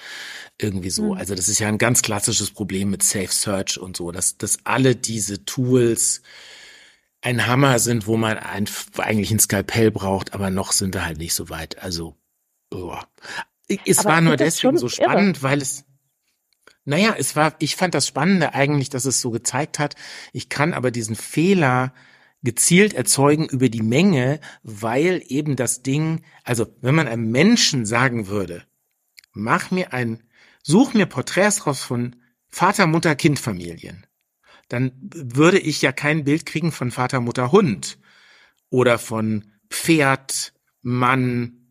[0.59, 1.13] Irgendwie so.
[1.13, 1.17] Mhm.
[1.17, 4.59] Also das ist ja ein ganz klassisches Problem mit Safe Search und so, dass, dass
[4.65, 6.21] alle diese Tools
[7.21, 8.65] ein Hammer sind, wo man ein,
[8.97, 11.81] eigentlich ein Skalpell braucht, aber noch sind wir halt nicht so weit.
[11.81, 12.15] Also,
[12.71, 12.97] oh.
[13.85, 15.43] Es aber war nur deswegen so spannend, irre.
[15.43, 15.85] weil es,
[16.85, 19.95] naja, es war, ich fand das Spannende eigentlich, dass es so gezeigt hat,
[20.33, 21.93] ich kann aber diesen Fehler
[22.43, 28.27] gezielt erzeugen über die Menge, weil eben das Ding, also wenn man einem Menschen sagen
[28.27, 28.63] würde,
[29.33, 30.23] mach mir ein,
[30.63, 32.15] such mir Porträts raus von
[32.47, 34.05] Vater, Mutter, Kind, Familien,
[34.69, 37.99] dann würde ich ja kein Bild kriegen von Vater, Mutter, Hund
[38.69, 41.66] oder von Pferd, Mann,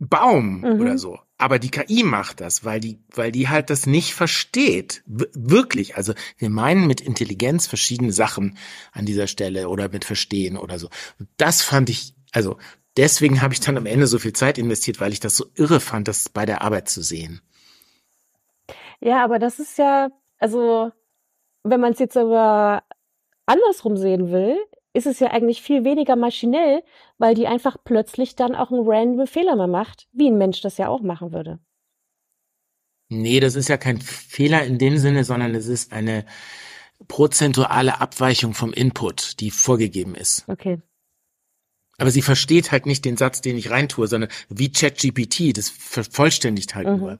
[0.00, 0.80] Baum mhm.
[0.80, 1.18] oder so.
[1.36, 5.02] Aber die KI macht das, weil die, weil die halt das nicht versteht.
[5.06, 5.96] W wirklich.
[5.96, 8.56] Also wir meinen mit Intelligenz verschiedene Sachen
[8.92, 10.88] an dieser Stelle oder mit Verstehen oder so.
[11.36, 12.56] Das fand ich, also
[12.96, 15.80] deswegen habe ich dann am Ende so viel Zeit investiert, weil ich das so irre
[15.80, 17.42] fand, das bei der Arbeit zu sehen.
[19.00, 20.08] Ja, aber das ist ja,
[20.38, 20.92] also
[21.62, 22.82] wenn man es jetzt aber
[23.44, 24.56] andersrum sehen will,
[24.92, 26.82] ist es ja eigentlich viel weniger maschinell,
[27.18, 30.78] weil die einfach plötzlich dann auch einen random Fehler mal macht, wie ein Mensch das
[30.78, 31.60] ja auch machen würde.
[33.08, 36.24] Nee, das ist ja kein Fehler in dem Sinne, sondern es ist eine
[37.08, 40.44] prozentuale Abweichung vom Input, die vorgegeben ist.
[40.48, 40.80] Okay.
[41.98, 46.74] Aber sie versteht halt nicht den Satz, den ich reintue, sondern wie ChatGPT, das vervollständigt
[46.74, 46.96] halt mhm.
[46.98, 47.18] nur.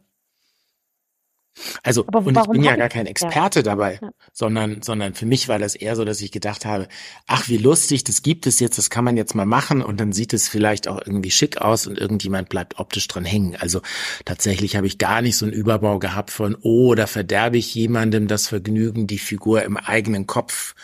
[1.82, 3.62] Also, und ich bin ja gar kein Experte ja.
[3.62, 4.10] dabei, ja.
[4.32, 6.88] sondern, sondern für mich war das eher so, dass ich gedacht habe,
[7.26, 10.12] ach, wie lustig, das gibt es jetzt, das kann man jetzt mal machen und dann
[10.12, 13.56] sieht es vielleicht auch irgendwie schick aus und irgendjemand bleibt optisch dran hängen.
[13.56, 13.82] Also
[14.24, 18.28] tatsächlich habe ich gar nicht so einen Überbau gehabt von, oh, da verderbe ich jemandem
[18.28, 20.74] das Vergnügen, die Figur im eigenen Kopf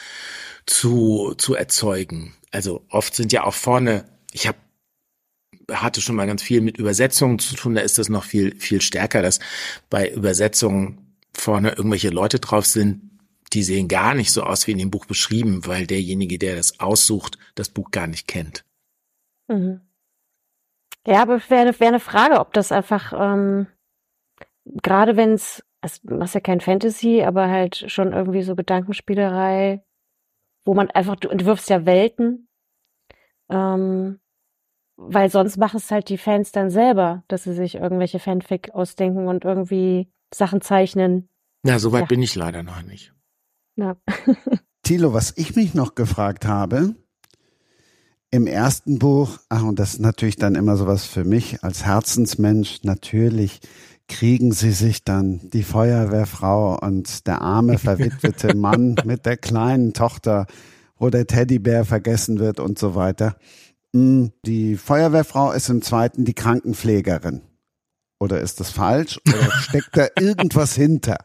[0.66, 2.34] zu, zu erzeugen.
[2.50, 4.58] Also oft sind ja auch vorne, ich habe
[5.70, 8.80] hatte schon mal ganz viel mit Übersetzungen zu tun, da ist das noch viel, viel
[8.80, 9.40] stärker, dass
[9.90, 13.10] bei Übersetzungen vorne irgendwelche Leute drauf sind,
[13.52, 16.80] die sehen gar nicht so aus wie in dem Buch beschrieben, weil derjenige, der das
[16.80, 18.64] aussucht, das Buch gar nicht kennt.
[19.48, 19.80] Mhm.
[21.06, 23.68] Ja, aber wäre wär eine Frage, ob das einfach, ähm,
[24.64, 29.84] gerade wenn es, es ist ja kein Fantasy, aber halt schon irgendwie so Gedankenspielerei,
[30.64, 32.48] wo man einfach, du entwirfst ja Welten,
[33.48, 34.18] ähm,
[34.96, 39.28] weil sonst machen es halt die Fans dann selber, dass sie sich irgendwelche Fanfic ausdenken
[39.28, 41.28] und irgendwie Sachen zeichnen.
[41.62, 42.06] Na, soweit ja.
[42.06, 43.12] bin ich leider noch nicht.
[43.76, 43.96] Ja.
[44.82, 46.94] Thilo, was ich mich noch gefragt habe,
[48.30, 52.80] im ersten Buch, ach, und das ist natürlich dann immer sowas für mich als Herzensmensch,
[52.82, 53.60] natürlich
[54.08, 60.46] kriegen sie sich dann die Feuerwehrfrau und der arme, verwitwete Mann mit der kleinen Tochter,
[60.98, 63.36] wo der Teddybär vergessen wird und so weiter.
[63.92, 67.42] Die Feuerwehrfrau ist im zweiten die Krankenpflegerin.
[68.18, 69.18] Oder ist das falsch?
[69.26, 71.18] Oder steckt da irgendwas hinter?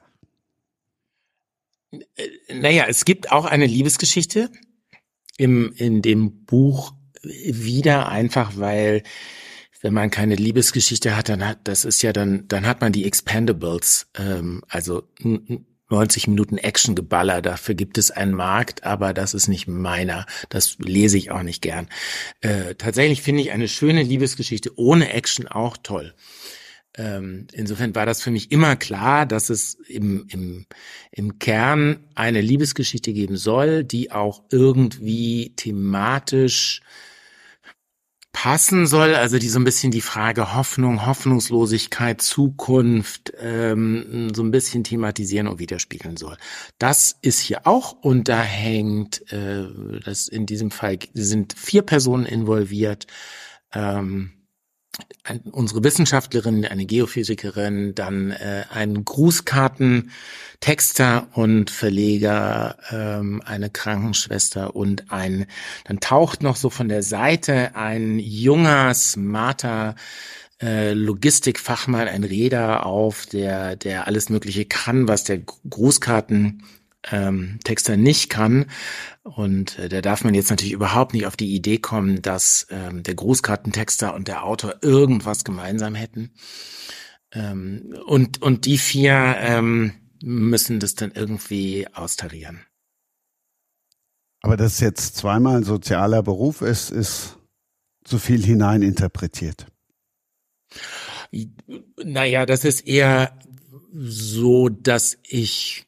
[2.49, 4.49] Naja, es gibt auch eine Liebesgeschichte
[5.37, 6.93] im, in dem Buch
[7.23, 9.03] wieder einfach, weil
[9.81, 13.05] wenn man keine Liebesgeschichte hat, dann hat, das ist ja dann, dann hat man die
[13.05, 15.03] Expendables, ähm, also
[15.91, 20.25] 90 Minuten Action-Geballer, dafür gibt es einen Markt, aber das ist nicht meiner.
[20.49, 21.87] Das lese ich auch nicht gern.
[22.41, 26.13] Äh, tatsächlich finde ich eine schöne Liebesgeschichte ohne Action auch toll.
[26.97, 30.65] Ähm, insofern war das für mich immer klar, dass es im, im,
[31.11, 36.81] im Kern eine Liebesgeschichte geben soll, die auch irgendwie thematisch
[38.33, 44.51] passen soll, also die so ein bisschen die Frage Hoffnung, Hoffnungslosigkeit, Zukunft ähm, so ein
[44.51, 46.37] bisschen thematisieren und widerspiegeln soll.
[46.79, 49.65] Das ist hier auch und da hängt, äh,
[50.05, 53.07] das in diesem Fall sind vier Personen involviert.
[53.73, 54.31] Ähm,
[55.51, 65.45] unsere Wissenschaftlerin, eine Geophysikerin, dann äh, ein Grußkartentexter und Verleger, ähm, eine Krankenschwester und ein,
[65.85, 69.95] dann taucht noch so von der Seite ein junger, smarter
[70.61, 76.63] äh, Logistikfachmann, ein Räder auf, der, der alles Mögliche kann, was der Grußkarten
[77.09, 78.65] ähm, Texter nicht kann.
[79.23, 83.03] Und äh, da darf man jetzt natürlich überhaupt nicht auf die Idee kommen, dass ähm,
[83.03, 86.31] der Grußkartentexter und der Autor irgendwas gemeinsam hätten.
[87.31, 92.65] Ähm, und, und die vier ähm, müssen das dann irgendwie austarieren.
[94.41, 97.37] Aber dass jetzt zweimal ein sozialer Beruf ist, ist
[98.03, 99.67] zu viel hineininterpretiert.
[102.03, 103.37] Naja, das ist eher
[103.93, 105.85] so, dass ich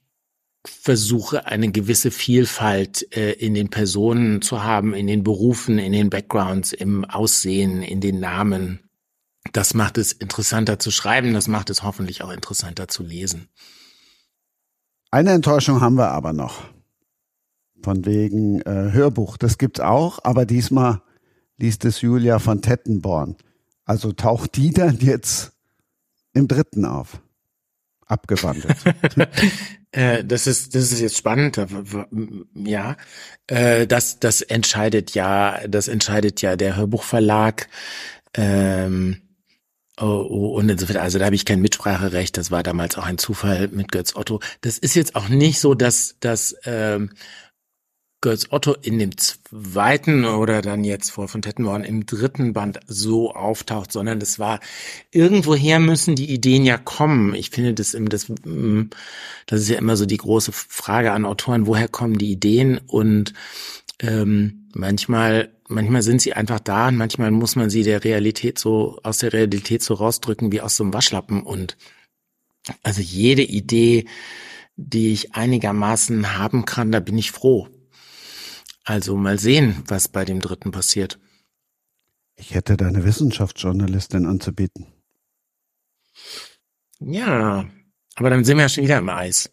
[0.65, 6.09] versuche, eine gewisse Vielfalt äh, in den Personen zu haben, in den Berufen, in den
[6.09, 8.79] Backgrounds, im Aussehen, in den Namen.
[9.51, 13.49] Das macht es interessanter zu schreiben, das macht es hoffentlich auch interessanter zu lesen.
[15.11, 16.63] Eine Enttäuschung haben wir aber noch.
[17.83, 19.37] Von wegen äh, Hörbuch.
[19.37, 21.01] Das gibt's auch, aber diesmal
[21.57, 23.35] liest es Julia von Tettenborn.
[23.83, 25.51] Also taucht die dann jetzt
[26.31, 27.21] im dritten auf.
[28.05, 28.77] Abgewandelt.
[29.93, 31.59] Äh, das ist das ist jetzt spannend,
[32.55, 32.97] ja.
[33.47, 37.69] Äh, das das entscheidet ja, das entscheidet ja der Hörbuchverlag.
[38.33, 39.21] Ähm,
[40.01, 42.37] oh, oh, und insofern, also da habe ich kein Mitspracherecht.
[42.37, 44.39] Das war damals auch ein Zufall mit Götz Otto.
[44.61, 47.11] Das ist jetzt auch nicht so, dass dass ähm,
[48.23, 53.33] Götz Otto in dem zweiten oder dann jetzt vor von Tettenborn im dritten Band so
[53.33, 54.61] auftaucht, sondern das war
[55.11, 57.35] irgendwoher müssen die Ideen ja kommen.
[57.35, 58.83] Ich finde das das mm,
[59.45, 63.33] das ist ja immer so die große Frage an Autoren, woher kommen die Ideen und
[63.99, 68.99] ähm, manchmal manchmal sind sie einfach da und manchmal muss man sie der Realität so
[69.03, 71.75] aus der Realität so rausdrücken wie aus so einem Waschlappen und
[72.83, 74.05] also jede Idee,
[74.77, 77.67] die ich einigermaßen haben kann, da bin ich froh.
[78.83, 81.19] Also mal sehen, was bei dem dritten passiert.
[82.35, 84.87] Ich hätte da eine Wissenschaftsjournalistin anzubieten.
[86.99, 87.65] Ja,
[88.15, 89.51] aber dann sind wir ja schon wieder im Eis.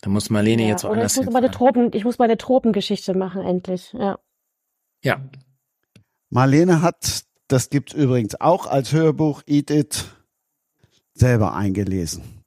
[0.00, 3.42] Da muss Marlene ja, jetzt woanders ich muss meine Tropen, Ich muss meine Tropengeschichte machen,
[3.42, 3.92] endlich.
[3.92, 4.18] Ja.
[5.02, 5.28] Ja.
[6.30, 10.04] Marlene hat, das gibt's übrigens auch als Hörbuch, Eat It,
[11.14, 12.37] selber eingelesen.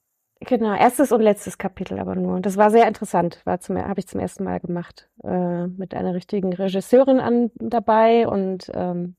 [0.43, 2.41] Genau, erstes und letztes Kapitel aber nur.
[2.41, 6.15] Das war sehr interessant, war zum, habe ich zum ersten Mal gemacht, äh, mit einer
[6.15, 9.15] richtigen Regisseurin an, dabei und ähm,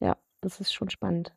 [0.00, 1.32] ja, das ist schon spannend.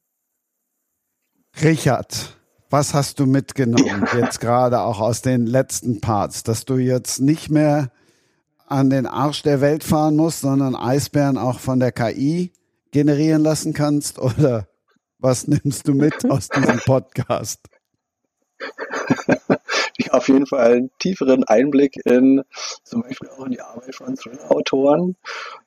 [1.61, 2.35] Richard,
[2.71, 7.51] was hast du mitgenommen jetzt gerade auch aus den letzten Parts, dass du jetzt nicht
[7.51, 7.91] mehr
[8.65, 12.53] an den Arsch der Welt fahren musst, sondern Eisbären auch von der KI
[12.91, 14.67] generieren lassen kannst oder
[15.19, 17.70] was nimmst du mit aus diesem Podcast?
[20.11, 22.43] auf jeden Fall einen tieferen Einblick in
[22.83, 25.15] zum Beispiel auch in die Arbeit von Thriller-Autoren,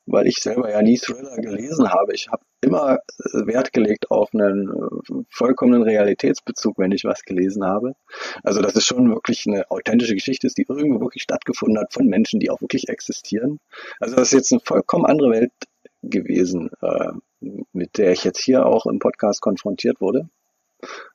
[0.06, 2.14] weil ich selber ja nie Thriller gelesen habe.
[2.14, 7.64] Ich habe immer äh, Wert gelegt auf einen äh, vollkommenen Realitätsbezug, wenn ich was gelesen
[7.64, 7.94] habe.
[8.42, 12.06] Also dass es schon wirklich eine authentische Geschichte ist, die irgendwo wirklich stattgefunden hat von
[12.06, 13.60] Menschen, die auch wirklich existieren.
[14.00, 15.52] Also das ist jetzt eine vollkommen andere Welt
[16.02, 17.12] gewesen, äh,
[17.72, 20.28] mit der ich jetzt hier auch im Podcast konfrontiert wurde.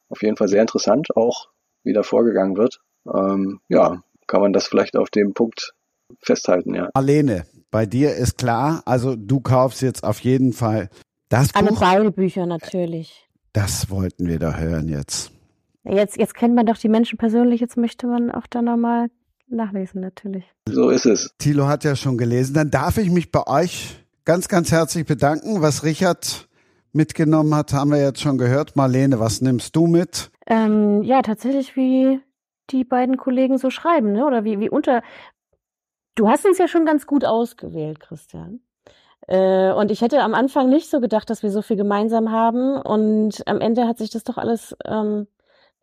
[0.10, 1.49] Auf jeden Fall sehr interessant, auch
[1.84, 2.80] wie da vorgegangen wird.
[3.14, 5.73] Ähm, ja, kann man das vielleicht auf dem Punkt
[6.22, 6.89] festhalten, ja.
[6.93, 10.89] Alene, bei dir ist klar, also du kaufst jetzt auf jeden Fall
[11.30, 11.80] das Alle Buch.
[11.80, 13.27] beide Bücher natürlich.
[13.53, 15.31] Das wollten wir da hören jetzt.
[15.84, 19.07] Jetzt, jetzt kennt man doch die Menschen persönlich, jetzt möchte man auch da nochmal
[19.47, 20.45] nachlesen, natürlich.
[20.68, 21.31] So ist es.
[21.38, 22.53] Thilo hat ja schon gelesen.
[22.53, 25.61] Dann darf ich mich bei euch ganz, ganz herzlich bedanken.
[25.61, 26.47] Was Richard
[26.91, 28.76] mitgenommen hat, haben wir jetzt schon gehört.
[28.76, 30.31] Marlene, was nimmst du mit?
[30.50, 32.22] Ähm, ja, tatsächlich wie
[32.72, 34.26] die beiden Kollegen so schreiben, ne?
[34.26, 35.02] Oder wie, wie unter.
[36.16, 38.62] Du hast uns ja schon ganz gut ausgewählt, Christian.
[39.28, 42.78] Äh, und ich hätte am Anfang nicht so gedacht, dass wir so viel gemeinsam haben.
[42.82, 45.28] Und am Ende hat sich das doch alles ähm,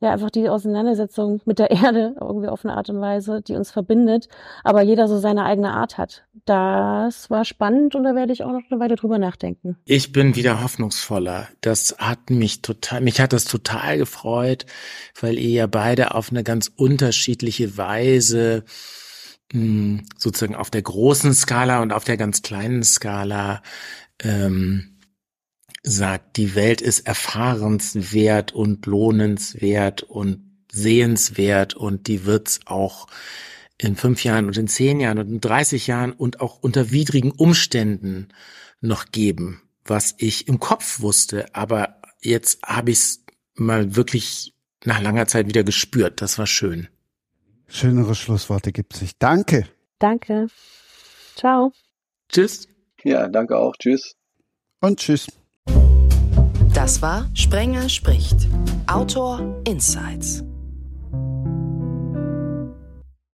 [0.01, 3.71] ja einfach die Auseinandersetzung mit der Erde irgendwie auf eine Art und Weise, die uns
[3.71, 4.29] verbindet,
[4.65, 6.25] aber jeder so seine eigene Art hat.
[6.45, 9.77] Das war spannend und da werde ich auch noch eine Weile drüber nachdenken.
[9.85, 11.49] Ich bin wieder hoffnungsvoller.
[11.61, 14.67] Das hat mich total, mich hat das total gefreut,
[15.21, 18.65] weil ihr ja beide auf eine ganz unterschiedliche Weise
[19.53, 23.63] hm, sozusagen auf der großen Skala und auf der ganz kleinen Skala
[24.23, 24.96] ähm,
[25.87, 33.07] sagt, die Welt ist erfahrenswert und lohnenswert und sehenswert und die wird's auch
[33.79, 37.31] in fünf Jahren und in zehn Jahren und in 30 Jahren und auch unter widrigen
[37.31, 38.29] Umständen
[38.81, 41.55] noch geben, was ich im Kopf wusste.
[41.55, 44.55] Aber jetzt habe ich es mal wirklich
[44.85, 46.21] nach langer Zeit wieder gespürt.
[46.21, 46.89] Das war schön.
[47.69, 49.19] Schönere Schlussworte gibt sich.
[49.19, 49.69] Danke.
[49.99, 50.49] Danke.
[51.37, 51.73] Ciao.
[52.29, 52.69] Tschüss.
[53.05, 53.77] Ja, danke auch.
[53.77, 54.17] Tschüss.
[54.81, 55.27] Und tschüss.
[56.87, 58.47] Das war Sprenger spricht.
[58.87, 60.45] Autor Insights.